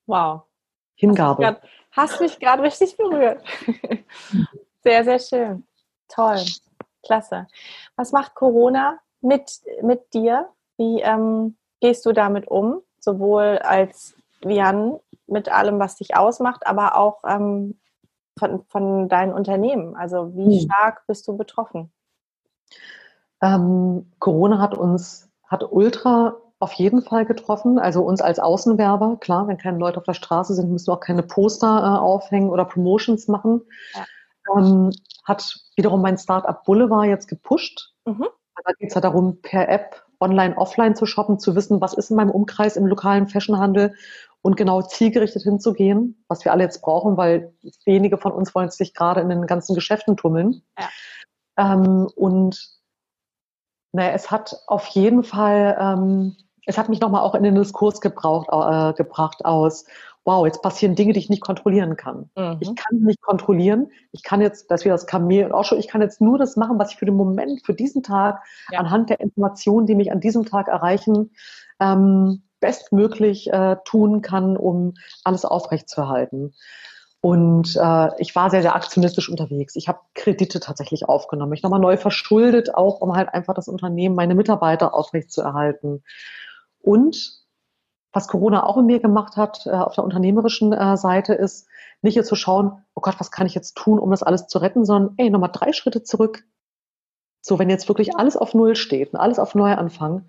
Wow. 0.06 0.47
Hingabe. 0.98 1.60
Hast 1.92 2.20
mich 2.20 2.38
gerade 2.40 2.62
richtig 2.62 2.96
berührt. 2.96 3.42
Sehr, 4.82 5.04
sehr 5.04 5.18
schön. 5.18 5.66
Toll. 6.08 6.40
Klasse. 7.02 7.46
Was 7.96 8.12
macht 8.12 8.34
Corona 8.34 8.98
mit, 9.20 9.60
mit 9.82 10.14
dir? 10.14 10.48
Wie 10.76 11.00
ähm, 11.00 11.56
gehst 11.80 12.06
du 12.06 12.12
damit 12.12 12.46
um? 12.48 12.80
Sowohl 13.00 13.58
als 13.58 14.14
Vian 14.40 14.98
mit 15.26 15.50
allem, 15.50 15.78
was 15.78 15.96
dich 15.96 16.16
ausmacht, 16.16 16.66
aber 16.66 16.96
auch 16.96 17.22
ähm, 17.26 17.78
von, 18.38 18.64
von 18.66 19.08
deinen 19.08 19.32
Unternehmen. 19.32 19.96
Also 19.96 20.34
wie 20.36 20.60
hm. 20.60 20.66
stark 20.66 21.06
bist 21.06 21.26
du 21.26 21.36
betroffen? 21.36 21.92
Ähm, 23.42 24.10
Corona 24.20 24.60
hat 24.60 24.74
uns, 24.74 25.28
hat 25.44 25.70
ultra 25.70 26.36
auf 26.60 26.72
jeden 26.72 27.02
Fall 27.02 27.24
getroffen. 27.24 27.78
Also 27.78 28.02
uns 28.02 28.20
als 28.20 28.38
Außenwerber, 28.38 29.18
klar, 29.20 29.46
wenn 29.46 29.58
keine 29.58 29.78
Leute 29.78 29.98
auf 29.98 30.04
der 30.04 30.14
Straße 30.14 30.54
sind, 30.54 30.70
müssen 30.70 30.88
wir 30.88 30.94
auch 30.94 31.00
keine 31.00 31.22
Poster 31.22 31.66
äh, 31.78 31.98
aufhängen 31.98 32.50
oder 32.50 32.64
Promotions 32.64 33.28
machen. 33.28 33.62
Ja. 33.94 34.06
Ähm, 34.56 34.90
hat 35.24 35.60
wiederum 35.76 36.02
mein 36.02 36.18
Startup 36.18 36.64
Boulevard 36.64 37.06
jetzt 37.06 37.28
gepusht. 37.28 37.92
Mhm. 38.06 38.26
Da 38.64 38.72
geht 38.72 38.88
es 38.88 38.94
ja 38.94 39.00
darum, 39.00 39.40
per 39.40 39.68
App 39.68 40.04
online, 40.20 40.56
offline 40.56 40.96
zu 40.96 41.06
shoppen, 41.06 41.38
zu 41.38 41.54
wissen, 41.54 41.80
was 41.80 41.94
ist 41.94 42.10
in 42.10 42.16
meinem 42.16 42.30
Umkreis 42.30 42.76
im 42.76 42.86
lokalen 42.86 43.28
Fashionhandel 43.28 43.94
und 44.42 44.56
genau 44.56 44.82
zielgerichtet 44.82 45.42
hinzugehen, 45.42 46.24
was 46.28 46.44
wir 46.44 46.52
alle 46.52 46.64
jetzt 46.64 46.82
brauchen, 46.82 47.16
weil 47.16 47.54
wenige 47.84 48.18
von 48.18 48.32
uns 48.32 48.54
wollen 48.54 48.70
sich 48.70 48.94
gerade 48.94 49.20
in 49.20 49.28
den 49.28 49.46
ganzen 49.46 49.74
Geschäften 49.74 50.16
tummeln. 50.16 50.62
Ja. 50.78 50.88
Ähm, 51.56 52.08
und 52.14 52.78
naja, 53.92 54.12
es 54.12 54.30
hat 54.30 54.56
auf 54.66 54.86
jeden 54.88 55.24
Fall, 55.24 55.76
ähm, 55.80 56.36
es 56.68 56.76
hat 56.76 56.90
mich 56.90 57.00
nochmal 57.00 57.22
auch 57.22 57.34
in 57.34 57.42
den 57.42 57.54
Diskurs 57.54 58.02
gebraucht, 58.02 58.48
äh, 58.52 58.92
gebracht 58.92 59.44
aus, 59.46 59.86
wow, 60.26 60.44
jetzt 60.44 60.60
passieren 60.60 60.94
Dinge, 60.94 61.14
die 61.14 61.20
ich 61.20 61.30
nicht 61.30 61.40
kontrollieren 61.40 61.96
kann. 61.96 62.28
Mhm. 62.36 62.58
Ich 62.60 62.74
kann 62.76 62.98
nicht 62.98 63.22
kontrollieren. 63.22 63.90
Ich 64.12 64.22
kann 64.22 64.42
jetzt, 64.42 64.70
dass 64.70 64.84
wir 64.84 64.92
das 64.92 65.06
Kamel 65.06 65.46
und 65.46 65.52
auch 65.52 65.64
schon, 65.64 65.78
ich 65.78 65.88
kann 65.88 66.02
jetzt 66.02 66.20
nur 66.20 66.36
das 66.36 66.56
machen, 66.56 66.78
was 66.78 66.90
ich 66.90 66.98
für 66.98 67.06
den 67.06 67.16
Moment, 67.16 67.64
für 67.64 67.72
diesen 67.72 68.02
Tag, 68.02 68.42
ja. 68.70 68.80
anhand 68.80 69.08
der 69.08 69.20
Informationen, 69.20 69.86
die 69.86 69.94
mich 69.94 70.12
an 70.12 70.20
diesem 70.20 70.44
Tag 70.44 70.68
erreichen, 70.68 71.30
ähm, 71.80 72.42
bestmöglich 72.60 73.50
äh, 73.50 73.76
tun 73.86 74.20
kann, 74.20 74.58
um 74.58 74.92
alles 75.24 75.46
aufrechtzuerhalten. 75.46 76.52
Und 77.22 77.76
äh, 77.76 78.10
ich 78.18 78.36
war 78.36 78.50
sehr, 78.50 78.60
sehr 78.60 78.76
aktionistisch 78.76 79.30
unterwegs. 79.30 79.74
Ich 79.74 79.88
habe 79.88 80.00
Kredite 80.14 80.60
tatsächlich 80.60 81.08
aufgenommen. 81.08 81.54
Ich 81.54 81.62
nochmal 81.62 81.80
neu 81.80 81.96
verschuldet, 81.96 82.74
auch 82.74 83.00
um 83.00 83.16
halt 83.16 83.32
einfach 83.32 83.54
das 83.54 83.68
Unternehmen, 83.68 84.14
meine 84.14 84.34
Mitarbeiter 84.34 84.92
aufrechtzuerhalten. 84.92 86.04
Und 86.80 87.44
was 88.12 88.28
Corona 88.28 88.64
auch 88.64 88.78
in 88.78 88.86
mir 88.86 89.00
gemacht 89.00 89.36
hat, 89.36 89.66
äh, 89.66 89.70
auf 89.70 89.94
der 89.94 90.04
unternehmerischen 90.04 90.72
äh, 90.72 90.96
Seite, 90.96 91.34
ist 91.34 91.68
nicht 92.02 92.14
jetzt 92.14 92.28
zu 92.28 92.36
schauen, 92.36 92.84
oh 92.94 93.00
Gott, 93.00 93.16
was 93.18 93.30
kann 93.30 93.46
ich 93.46 93.54
jetzt 93.54 93.76
tun, 93.76 93.98
um 93.98 94.10
das 94.10 94.22
alles 94.22 94.46
zu 94.46 94.58
retten, 94.58 94.84
sondern 94.84 95.14
ey, 95.18 95.30
nochmal 95.30 95.50
drei 95.52 95.72
Schritte 95.72 96.02
zurück. 96.02 96.44
So, 97.40 97.58
wenn 97.58 97.70
jetzt 97.70 97.88
wirklich 97.88 98.16
alles 98.16 98.36
auf 98.36 98.54
Null 98.54 98.76
steht 98.76 99.12
und 99.12 99.18
alles 99.18 99.38
auf 99.38 99.54
Neuanfang, 99.54 100.28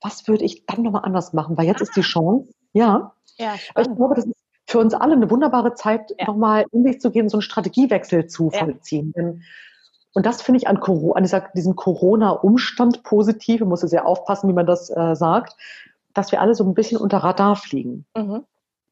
was 0.00 0.28
würde 0.28 0.44
ich 0.44 0.66
dann 0.66 0.82
nochmal 0.82 1.04
anders 1.04 1.32
machen? 1.32 1.56
Weil 1.56 1.66
jetzt 1.66 1.80
ist 1.80 1.96
die 1.96 2.00
ah. 2.00 2.04
Chance, 2.04 2.52
ja. 2.72 3.14
ja 3.38 3.54
ich 3.54 3.72
glaube, 3.96 4.14
das 4.14 4.26
ist 4.26 4.34
für 4.66 4.78
uns 4.78 4.94
alle 4.94 5.14
eine 5.14 5.30
wunderbare 5.30 5.74
Zeit, 5.74 6.14
ja. 6.18 6.26
nochmal 6.26 6.66
in 6.72 6.84
sich 6.84 7.00
zu 7.00 7.10
gehen, 7.10 7.28
so 7.28 7.36
einen 7.36 7.42
Strategiewechsel 7.42 8.26
zu 8.26 8.50
ja. 8.52 8.60
vollziehen. 8.60 9.12
Denn, 9.12 9.42
und 10.14 10.24
das 10.24 10.40
finde 10.40 10.58
ich 10.58 10.68
an, 10.68 10.80
Corona, 10.80 11.16
an 11.16 11.24
dieser, 11.24 11.48
diesem 11.54 11.74
Corona-Umstand 11.74 13.02
positiv. 13.02 13.60
Man 13.60 13.68
muss 13.68 13.80
sehr 13.80 14.06
aufpassen, 14.06 14.48
wie 14.48 14.54
man 14.54 14.66
das 14.66 14.88
äh, 14.88 15.14
sagt, 15.14 15.56
dass 16.14 16.30
wir 16.30 16.40
alle 16.40 16.54
so 16.54 16.64
ein 16.64 16.74
bisschen 16.74 16.98
unter 16.98 17.18
Radar 17.18 17.56
fliegen. 17.56 18.06
Mhm. 18.16 18.44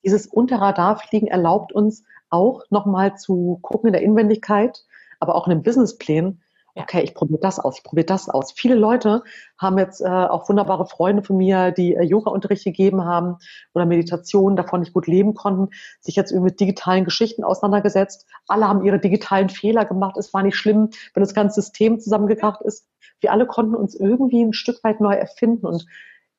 Dieses 0.05 0.27
unter 0.27 0.61
Radar 0.61 0.99
fliegen 0.99 1.29
erlaubt 1.29 1.73
uns 1.73 2.03
auch 2.29 2.65
nochmal 2.71 3.17
zu 3.17 3.61
gucken 3.63 3.89
in 3.89 3.93
der 3.93 4.03
Inwendigkeit, 4.03 4.85
aber 5.21 5.37
auch 5.37 5.47
in 5.47 5.53
den 5.53 5.63
Businessplänen, 5.63 6.43
okay, 6.75 7.03
ich 7.03 7.15
probiere 7.15 7.41
das 7.41 7.59
aus, 7.59 7.79
ich 7.79 7.85
probiere 7.85 8.07
das 8.07 8.29
aus. 8.29 8.53
Viele 8.53 8.75
Leute 8.75 9.23
haben 9.59 9.79
jetzt 9.79 10.01
äh, 10.01 10.09
auch 10.09 10.49
wunderbare 10.49 10.87
Freunde 10.87 11.23
von 11.23 11.37
mir, 11.37 11.71
die 11.71 11.95
äh, 11.95 12.03
Yoga-Unterricht 12.03 12.65
gegeben 12.65 13.05
haben 13.05 13.37
oder 13.75 13.85
Meditation, 13.85 14.57
davon 14.57 14.81
nicht 14.81 14.95
gut 14.95 15.07
leben 15.07 15.35
konnten, 15.35 15.69
sich 16.01 16.17
jetzt 16.17 16.33
mit 16.33 16.61
digitalen 16.61 17.05
Geschichten 17.05 17.45
auseinandergesetzt. 17.45 18.27
Alle 18.47 18.69
haben 18.69 18.85
ihre 18.85 18.99
digitalen 18.99 19.51
Fehler 19.51 19.85
gemacht. 19.85 20.17
Es 20.17 20.33
war 20.33 20.43
nicht 20.43 20.57
schlimm, 20.57 20.91
wenn 21.15 21.23
das 21.23 21.35
ganze 21.35 21.61
System 21.61 22.01
zusammengekracht 22.01 22.63
ist. 22.63 22.89
Wir 23.21 23.33
alle 23.33 23.47
konnten 23.47 23.75
uns 23.75 23.95
irgendwie 23.95 24.43
ein 24.43 24.53
Stück 24.53 24.83
weit 24.83 25.01
neu 25.01 25.15
erfinden 25.15 25.67
und 25.67 25.87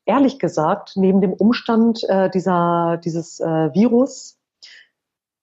ehrlich 0.06 0.40
gesagt, 0.40 0.94
neben 0.96 1.22
dem 1.22 1.34
Umstand 1.34 2.04
äh, 2.10 2.30
dieser, 2.30 3.00
dieses 3.04 3.40
äh, 3.40 3.74
Virus 3.74 4.38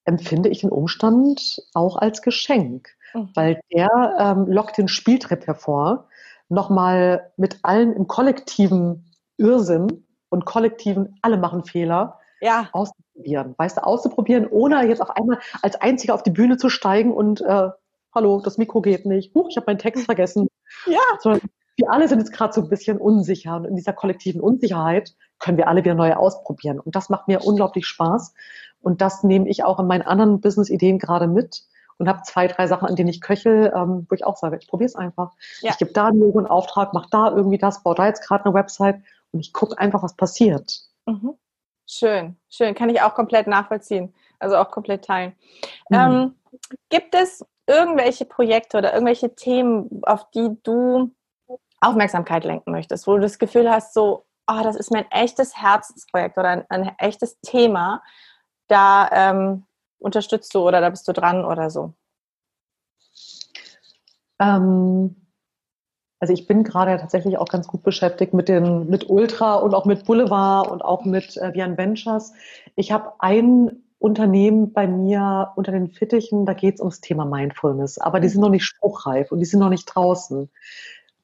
empfinde 0.05 0.49
ich 0.49 0.61
den 0.61 0.71
Umstand 0.71 1.63
auch 1.73 1.97
als 1.97 2.23
Geschenk 2.23 2.91
mhm. 3.15 3.31
weil 3.35 3.61
der 3.73 3.89
ähm, 4.19 4.47
lockt 4.47 4.79
den 4.79 4.89
Spieltritt 4.89 5.47
hervor, 5.47 6.09
nochmal 6.49 7.33
mit 7.37 7.59
allen 7.63 7.93
im 7.93 8.07
kollektiven 8.07 9.11
Irrsinn 9.37 10.07
und 10.29 10.45
kollektiven, 10.45 11.19
alle 11.23 11.39
machen 11.39 11.65
Fehler, 11.65 12.19
ja. 12.41 12.69
auszuprobieren. 12.73 13.55
Weißt 13.57 13.77
du, 13.77 13.85
auszuprobieren, 13.85 14.47
ohne 14.49 14.87
jetzt 14.87 15.03
auf 15.03 15.11
einmal 15.11 15.39
als 15.63 15.81
Einziger 15.81 16.15
auf 16.15 16.23
die 16.23 16.31
Bühne 16.31 16.57
zu 16.57 16.69
steigen 16.69 17.13
und 17.13 17.41
äh, 17.43 17.69
hallo, 18.15 18.41
das 18.41 18.59
Mikro 18.59 18.81
geht 18.81 19.07
nicht, 19.07 19.35
huch, 19.35 19.49
ich 19.51 19.57
habe 19.57 19.67
meinen 19.67 19.79
Text 19.79 20.05
vergessen. 20.05 20.49
Ja. 20.87 21.01
Sondern 21.21 21.43
wir 21.77 21.91
alle 21.91 22.09
sind 22.09 22.19
jetzt 22.19 22.33
gerade 22.33 22.53
so 22.53 22.61
ein 22.61 22.69
bisschen 22.69 22.99
unsicher 22.99 23.57
und 23.57 23.65
in 23.65 23.77
dieser 23.77 23.93
kollektiven 23.93 24.41
Unsicherheit 24.41 25.15
können 25.39 25.57
wir 25.57 25.69
alle 25.69 25.83
wieder 25.83 25.95
neue 25.95 26.19
ausprobieren. 26.19 26.79
Und 26.79 26.95
das 26.95 27.09
macht 27.09 27.29
mir 27.29 27.45
unglaublich 27.45 27.87
Spaß. 27.87 28.35
Und 28.83 29.01
das 29.01 29.23
nehme 29.23 29.49
ich 29.49 29.65
auch 29.65 29.79
in 29.79 29.87
meinen 29.87 30.03
anderen 30.03 30.41
Business-Ideen 30.41 30.99
gerade 30.99 31.27
mit, 31.27 31.63
und 32.01 32.09
habe 32.09 32.23
zwei, 32.23 32.49
drei 32.49 32.67
Sachen, 32.67 32.89
an 32.89 32.97
denen 32.97 33.11
ich 33.11 33.21
köchel, 33.21 33.73
ähm, 33.77 34.07
wo 34.09 34.15
ich 34.15 34.25
auch 34.25 34.37
sage, 34.37 34.57
ich 34.59 34.67
probiere 34.67 34.87
es 34.87 34.97
einfach. 34.97 35.33
Ja. 35.61 35.71
Ich 35.71 35.79
gebe 35.79 35.93
da 35.93 36.07
einen 36.07 36.47
Auftrag, 36.47 36.95
mache 36.95 37.09
da 37.11 37.31
irgendwie 37.31 37.59
das, 37.59 37.83
baue 37.83 37.95
da 37.95 38.07
jetzt 38.07 38.27
gerade 38.27 38.47
eine 38.47 38.55
Website 38.55 39.03
und 39.33 39.41
ich 39.41 39.53
gucke 39.53 39.79
einfach, 39.79 40.03
was 40.03 40.17
passiert. 40.17 40.81
Mhm. 41.05 41.35
Schön, 41.87 42.37
schön. 42.49 42.75
Kann 42.75 42.89
ich 42.89 43.03
auch 43.03 43.15
komplett 43.15 43.47
nachvollziehen. 43.47 44.15
Also 44.39 44.57
auch 44.57 44.71
komplett 44.71 45.05
teilen. 45.05 45.35
Mhm. 45.91 45.97
Ähm, 45.99 46.35
gibt 46.89 47.15
es 47.15 47.45
irgendwelche 47.67 48.25
Projekte 48.25 48.79
oder 48.79 48.95
irgendwelche 48.95 49.35
Themen, 49.35 50.01
auf 50.05 50.31
die 50.31 50.57
du 50.63 51.15
Aufmerksamkeit 51.81 52.45
lenken 52.45 52.73
möchtest, 52.73 53.07
wo 53.07 53.17
du 53.17 53.21
das 53.21 53.39
Gefühl 53.39 53.71
hast, 53.71 53.93
so, 53.93 54.25
oh, 54.47 54.63
das 54.63 54.77
ist 54.77 54.91
mir 54.91 55.01
ein 55.01 55.11
echtes 55.11 55.57
Herzensprojekt 55.57 56.39
oder 56.39 56.49
ein, 56.49 56.65
ein 56.71 56.93
echtes 56.99 57.39
Thema, 57.41 58.03
da 58.69 59.11
ähm, 59.13 59.67
unterstützt 60.01 60.55
du 60.55 60.67
oder 60.67 60.81
da 60.81 60.91
bist 60.91 61.07
du 61.07 61.13
dran 61.13 61.45
oder 61.45 61.71
so? 61.71 61.95
Ähm, 64.41 65.17
also 66.19 66.35
ich 66.35 66.47
bin 66.47 66.65
gerade 66.65 66.99
tatsächlich 66.99 67.39
auch 67.39 67.49
ganz 67.49 67.67
gut 67.67 67.83
beschäftigt 67.83 68.35
mit 68.35 68.49
den 68.49 68.89
mit 68.89 69.09
Ultra 69.09 69.55
und 69.55 69.75
auch 69.75 69.87
mit 69.87 70.05
Boulevard 70.05 70.71
und 70.71 70.83
auch 70.83 71.05
mit 71.05 71.37
äh, 71.37 71.55
Vian 71.55 71.79
Ventures. 71.79 72.33
Ich 72.77 72.93
habe 72.93 73.13
ein 73.21 73.85
Unternehmen 73.99 74.73
bei 74.73 74.87
mir 74.87 75.53
unter 75.57 75.73
den 75.73 75.89
Fittichen, 75.89 76.47
da 76.47 76.55
geht 76.55 76.77
es 76.77 76.81
ums 76.81 77.01
Thema 77.01 77.25
Mindfulness, 77.25 77.99
aber 77.99 78.21
die 78.21 78.29
sind 78.29 78.41
noch 78.41 78.49
nicht 78.49 78.65
spruchreif 78.65 79.31
und 79.31 79.41
die 79.41 79.45
sind 79.45 79.61
noch 79.61 79.69
nicht 79.69 79.87
draußen. 79.87 80.51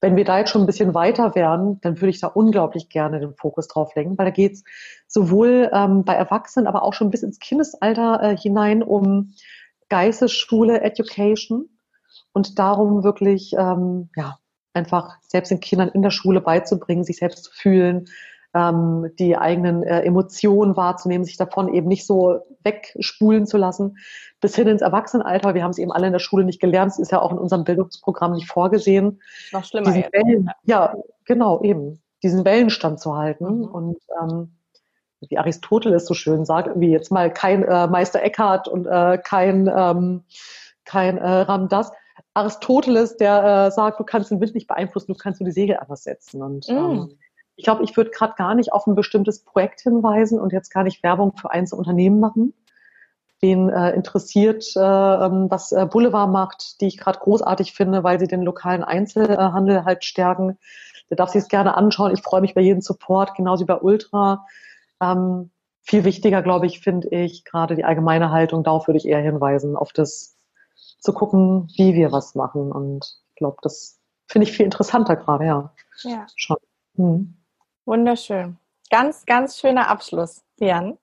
Wenn 0.00 0.16
wir 0.16 0.24
da 0.24 0.38
jetzt 0.38 0.50
schon 0.50 0.62
ein 0.62 0.66
bisschen 0.66 0.94
weiter 0.94 1.34
wären, 1.34 1.80
dann 1.80 2.00
würde 2.00 2.10
ich 2.10 2.20
da 2.20 2.26
unglaublich 2.26 2.88
gerne 2.88 3.20
den 3.20 3.34
Fokus 3.34 3.68
drauf 3.68 3.94
lenken, 3.94 4.18
weil 4.18 4.26
da 4.26 4.30
geht 4.30 4.52
es 4.52 4.64
sowohl 5.06 5.70
ähm, 5.72 6.04
bei 6.04 6.14
Erwachsenen, 6.14 6.66
aber 6.66 6.82
auch 6.82 6.92
schon 6.92 7.10
bis 7.10 7.22
ins 7.22 7.38
Kindesalter 7.38 8.20
äh, 8.22 8.36
hinein 8.36 8.82
um 8.82 9.32
Geistesschule, 9.88 10.80
Education 10.82 11.68
und 12.32 12.58
darum 12.58 13.04
wirklich 13.04 13.54
ähm, 13.58 14.10
ja 14.16 14.38
einfach 14.74 15.16
selbst 15.22 15.50
den 15.50 15.60
Kindern 15.60 15.88
in 15.88 16.02
der 16.02 16.10
Schule 16.10 16.40
beizubringen, 16.40 17.04
sich 17.04 17.16
selbst 17.16 17.44
zu 17.44 17.52
fühlen, 17.52 18.06
ähm, 18.56 19.10
die 19.18 19.36
eigenen 19.36 19.82
äh, 19.82 20.00
Emotionen 20.00 20.76
wahrzunehmen, 20.76 21.24
sich 21.24 21.36
davon 21.36 21.72
eben 21.72 21.88
nicht 21.88 22.06
so 22.06 22.40
wegspulen 22.62 23.46
zu 23.46 23.58
lassen, 23.58 23.98
bis 24.40 24.56
hin 24.56 24.66
ins 24.66 24.82
Erwachsenenalter. 24.82 25.54
Wir 25.54 25.62
haben 25.62 25.72
es 25.72 25.78
eben 25.78 25.92
alle 25.92 26.06
in 26.06 26.12
der 26.12 26.20
Schule 26.20 26.44
nicht 26.44 26.60
gelernt. 26.60 26.92
Es 26.92 26.98
ist 26.98 27.12
ja 27.12 27.20
auch 27.20 27.32
in 27.32 27.38
unserem 27.38 27.64
Bildungsprogramm 27.64 28.32
nicht 28.32 28.48
vorgesehen. 28.48 29.20
Noch 29.52 29.64
schlimmer. 29.64 29.92
Diesen 29.92 30.10
Wellen, 30.12 30.50
ja, 30.64 30.94
genau, 31.26 31.62
eben. 31.62 32.00
Diesen 32.22 32.44
Wellenstand 32.44 32.98
zu 32.98 33.14
halten. 33.14 33.58
Mhm. 33.58 33.64
Und 33.64 33.98
ähm, 34.22 34.56
wie 35.28 35.38
Aristoteles 35.38 36.06
so 36.06 36.14
schön 36.14 36.44
sagt, 36.46 36.68
irgendwie 36.68 36.90
jetzt 36.90 37.12
mal 37.12 37.30
kein 37.32 37.62
äh, 37.62 37.86
Meister 37.88 38.22
Eckhart 38.22 38.68
und 38.68 38.86
äh, 38.86 39.18
kein, 39.18 39.70
ähm, 39.74 40.24
kein 40.84 41.18
äh, 41.18 41.28
Ramdas. 41.28 41.92
Aristoteles, 42.32 43.16
der 43.16 43.66
äh, 43.66 43.70
sagt, 43.70 44.00
du 44.00 44.04
kannst 44.04 44.30
den 44.30 44.40
Wind 44.40 44.54
nicht 44.54 44.66
beeinflussen, 44.66 45.12
du 45.12 45.18
kannst 45.18 45.40
nur 45.40 45.46
die 45.46 45.52
Segel 45.52 45.76
anders 45.76 46.04
setzen. 46.04 46.42
Und 46.42 46.68
mm. 46.68 46.72
ähm, 46.72 47.18
ich 47.56 47.64
glaube, 47.64 47.82
ich 47.84 47.96
würde 47.96 48.10
gerade 48.10 48.34
gar 48.36 48.54
nicht 48.54 48.72
auf 48.72 48.86
ein 48.86 48.94
bestimmtes 48.94 49.42
Projekt 49.42 49.80
hinweisen 49.80 50.38
und 50.38 50.52
jetzt 50.52 50.70
gar 50.70 50.84
nicht 50.84 51.02
Werbung 51.02 51.36
für 51.36 51.50
einzelne 51.50 51.78
Unternehmen 51.78 52.20
machen, 52.20 52.54
wen 53.40 53.70
äh, 53.70 53.92
interessiert, 53.92 54.64
äh, 54.76 54.80
ähm, 54.80 55.50
was 55.50 55.72
äh, 55.72 55.86
Boulevard 55.90 56.30
macht, 56.30 56.80
die 56.80 56.86
ich 56.86 56.98
gerade 56.98 57.18
großartig 57.18 57.72
finde, 57.72 58.04
weil 58.04 58.20
sie 58.20 58.28
den 58.28 58.42
lokalen 58.42 58.84
Einzelhandel 58.84 59.84
halt 59.84 60.04
stärken. 60.04 60.58
Der 61.08 61.16
darf 61.16 61.30
sich 61.30 61.42
es 61.42 61.48
gerne 61.48 61.76
anschauen. 61.76 62.12
Ich 62.12 62.22
freue 62.22 62.40
mich 62.40 62.54
bei 62.54 62.60
jedem 62.60 62.82
Support, 62.82 63.34
genauso 63.34 63.62
wie 63.62 63.66
bei 63.66 63.80
Ultra. 63.80 64.46
Ähm, 65.00 65.50
viel 65.82 66.04
wichtiger, 66.04 66.42
glaube 66.42 66.66
ich, 66.66 66.80
finde 66.80 67.08
ich 67.08 67.44
gerade 67.44 67.76
die 67.76 67.84
allgemeine 67.84 68.30
Haltung. 68.30 68.64
Darauf 68.64 68.88
würde 68.88 68.98
ich 68.98 69.06
eher 69.06 69.20
hinweisen, 69.20 69.76
auf 69.76 69.92
das 69.92 70.36
zu 70.98 71.12
gucken, 71.12 71.68
wie 71.76 71.94
wir 71.94 72.12
was 72.12 72.34
machen. 72.34 72.72
Und 72.72 73.18
ich 73.30 73.36
glaube, 73.36 73.58
das 73.62 73.98
finde 74.26 74.48
ich 74.48 74.56
viel 74.56 74.64
interessanter 74.64 75.16
gerade, 75.16 75.46
ja. 75.46 75.72
Ja. 76.02 76.26
Schon. 76.34 76.56
Hm. 76.96 77.35
Wunderschön. 77.86 78.58
Ganz, 78.90 79.24
ganz 79.26 79.58
schöner 79.58 79.88
Abschluss, 79.88 80.44
Jan. 80.58 80.98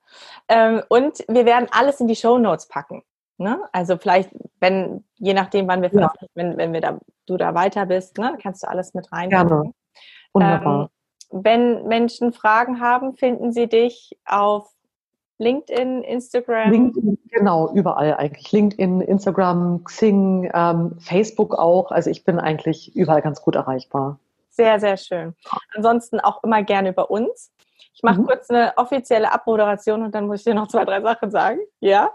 Ähm, 0.47 0.83
und 0.89 1.23
wir 1.27 1.45
werden 1.45 1.67
alles 1.71 1.99
in 1.99 2.07
die 2.07 2.15
Show 2.15 2.37
Notes 2.37 2.67
packen. 2.67 3.03
Ne? 3.37 3.59
Also 3.71 3.97
vielleicht, 3.97 4.29
wenn, 4.59 5.03
je 5.15 5.33
nachdem, 5.33 5.67
wann 5.67 5.81
wir 5.81 5.91
ja. 5.93 6.13
wenn, 6.35 6.57
wenn 6.57 6.73
wir 6.73 6.81
da, 6.81 6.99
du 7.25 7.37
da 7.37 7.55
weiter 7.55 7.85
bist, 7.85 8.17
ne, 8.17 8.37
kannst 8.41 8.63
du 8.63 8.69
alles 8.69 8.93
mit 8.93 9.11
rein. 9.11 9.29
Gerne. 9.29 9.73
Wunderbar. 10.33 10.89
Ähm, 11.31 11.43
wenn 11.43 11.87
Menschen 11.87 12.31
Fragen 12.31 12.79
haben, 12.79 13.15
finden 13.15 13.51
sie 13.51 13.67
dich 13.67 14.17
auf 14.25 14.69
LinkedIn, 15.39 16.03
Instagram? 16.03 16.71
LinkedIn, 16.71 17.17
genau, 17.31 17.73
überall 17.73 18.15
eigentlich. 18.15 18.51
LinkedIn, 18.51 19.01
Instagram, 19.01 19.83
Xing, 19.83 20.51
ähm, 20.53 20.95
Facebook 20.99 21.55
auch. 21.55 21.91
Also 21.91 22.09
ich 22.09 22.23
bin 22.23 22.39
eigentlich 22.39 22.95
überall 22.95 23.21
ganz 23.21 23.41
gut 23.41 23.55
erreichbar. 23.55 24.19
Sehr, 24.53 24.79
sehr 24.79 24.97
schön. 24.97 25.35
Ansonsten 25.75 26.19
auch 26.19 26.43
immer 26.43 26.61
gerne 26.61 26.89
über 26.89 27.09
uns. 27.09 27.51
Ich 27.95 28.03
mache 28.03 28.21
mhm. 28.21 28.27
kurz 28.27 28.49
eine 28.49 28.73
offizielle 28.77 29.31
Abmoderation 29.31 30.03
und 30.03 30.13
dann 30.13 30.27
muss 30.27 30.39
ich 30.39 30.45
dir 30.45 30.53
noch 30.53 30.67
zwei, 30.67 30.85
drei 30.85 31.01
Sachen 31.01 31.31
sagen. 31.31 31.59
Ja. 31.79 32.11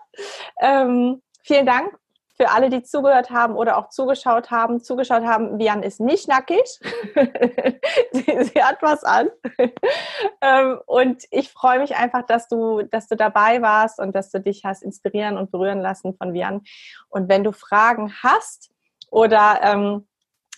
Ähm, 0.60 1.20
vielen 1.42 1.66
Dank 1.66 1.98
für 2.36 2.50
alle, 2.50 2.70
die 2.70 2.84
zugehört 2.84 3.30
haben 3.30 3.56
oder 3.56 3.76
auch 3.76 3.88
zugeschaut 3.88 4.52
haben. 4.52 4.80
Zugeschaut 4.80 5.24
haben, 5.24 5.58
Vian 5.58 5.82
ist 5.82 5.98
nicht 5.98 6.28
nackig. 6.28 6.62
sie, 8.12 8.44
sie, 8.44 8.62
hat 8.62 8.80
was 8.82 9.02
an. 9.02 9.28
ähm, 10.40 10.78
und 10.86 11.24
ich 11.32 11.50
freue 11.50 11.80
mich 11.80 11.96
einfach, 11.96 12.22
dass 12.24 12.46
du, 12.46 12.82
dass 12.82 13.08
du 13.08 13.16
dabei 13.16 13.60
warst 13.62 13.98
und 13.98 14.14
dass 14.14 14.30
du 14.30 14.40
dich 14.40 14.64
hast 14.64 14.84
inspirieren 14.84 15.36
und 15.36 15.50
berühren 15.50 15.80
lassen 15.80 16.14
von 16.14 16.32
Vian. 16.32 16.62
Und 17.08 17.28
wenn 17.28 17.42
du 17.42 17.50
Fragen 17.50 18.14
hast 18.22 18.70
oder 19.10 19.58
ähm, 19.62 20.06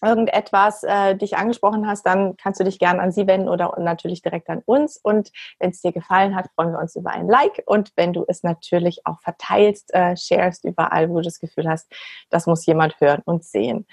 irgendetwas 0.03 0.82
äh, 0.82 1.14
dich 1.16 1.36
angesprochen 1.36 1.86
hast, 1.86 2.07
dann 2.07 2.36
kannst 2.36 2.61
du 2.61 2.64
dich 2.64 2.78
gerne 2.78 3.01
an 3.01 3.12
sie 3.12 3.26
wenden 3.26 3.48
oder 3.48 3.74
natürlich 3.78 4.22
direkt 4.22 4.48
an 4.48 4.62
uns. 4.64 4.96
Und 4.96 5.30
wenn 5.59 5.70
es 5.70 5.80
dir 5.80 5.92
gefallen 5.92 6.34
hat, 6.34 6.48
freuen 6.55 6.72
wir 6.72 6.78
uns 6.78 6.96
über 6.96 7.11
ein 7.11 7.28
Like. 7.28 7.62
Und 7.66 7.92
wenn 7.96 8.12
du 8.12 8.24
es 8.26 8.42
natürlich 8.42 9.03
auch 9.05 9.20
verteilst, 9.20 9.92
äh, 9.94 10.16
sharest 10.16 10.64
überall, 10.64 11.11
wo 11.11 11.16
du 11.16 11.22
das 11.22 11.38
Gefühl 11.38 11.68
hast, 11.68 11.90
das 12.30 12.46
muss 12.46 12.66
jemand 12.66 13.01
hören 13.01 13.22
und 13.24 13.44
sehen. 13.44 13.86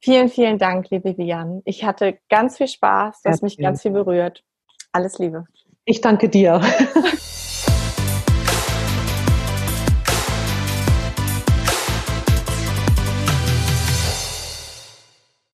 Vielen, 0.00 0.28
vielen 0.28 0.58
Dank, 0.58 0.90
liebe 0.90 1.10
Vivian. 1.10 1.62
Ich 1.64 1.84
hatte 1.84 2.18
ganz 2.28 2.56
viel 2.56 2.66
Spaß. 2.66 3.22
Du 3.22 3.30
hast 3.30 3.42
mich 3.42 3.56
ganz 3.56 3.82
viel 3.82 3.92
berührt. 3.92 4.42
Alles 4.90 5.18
Liebe. 5.18 5.46
Ich 5.84 6.00
danke 6.00 6.28
dir. 6.28 6.60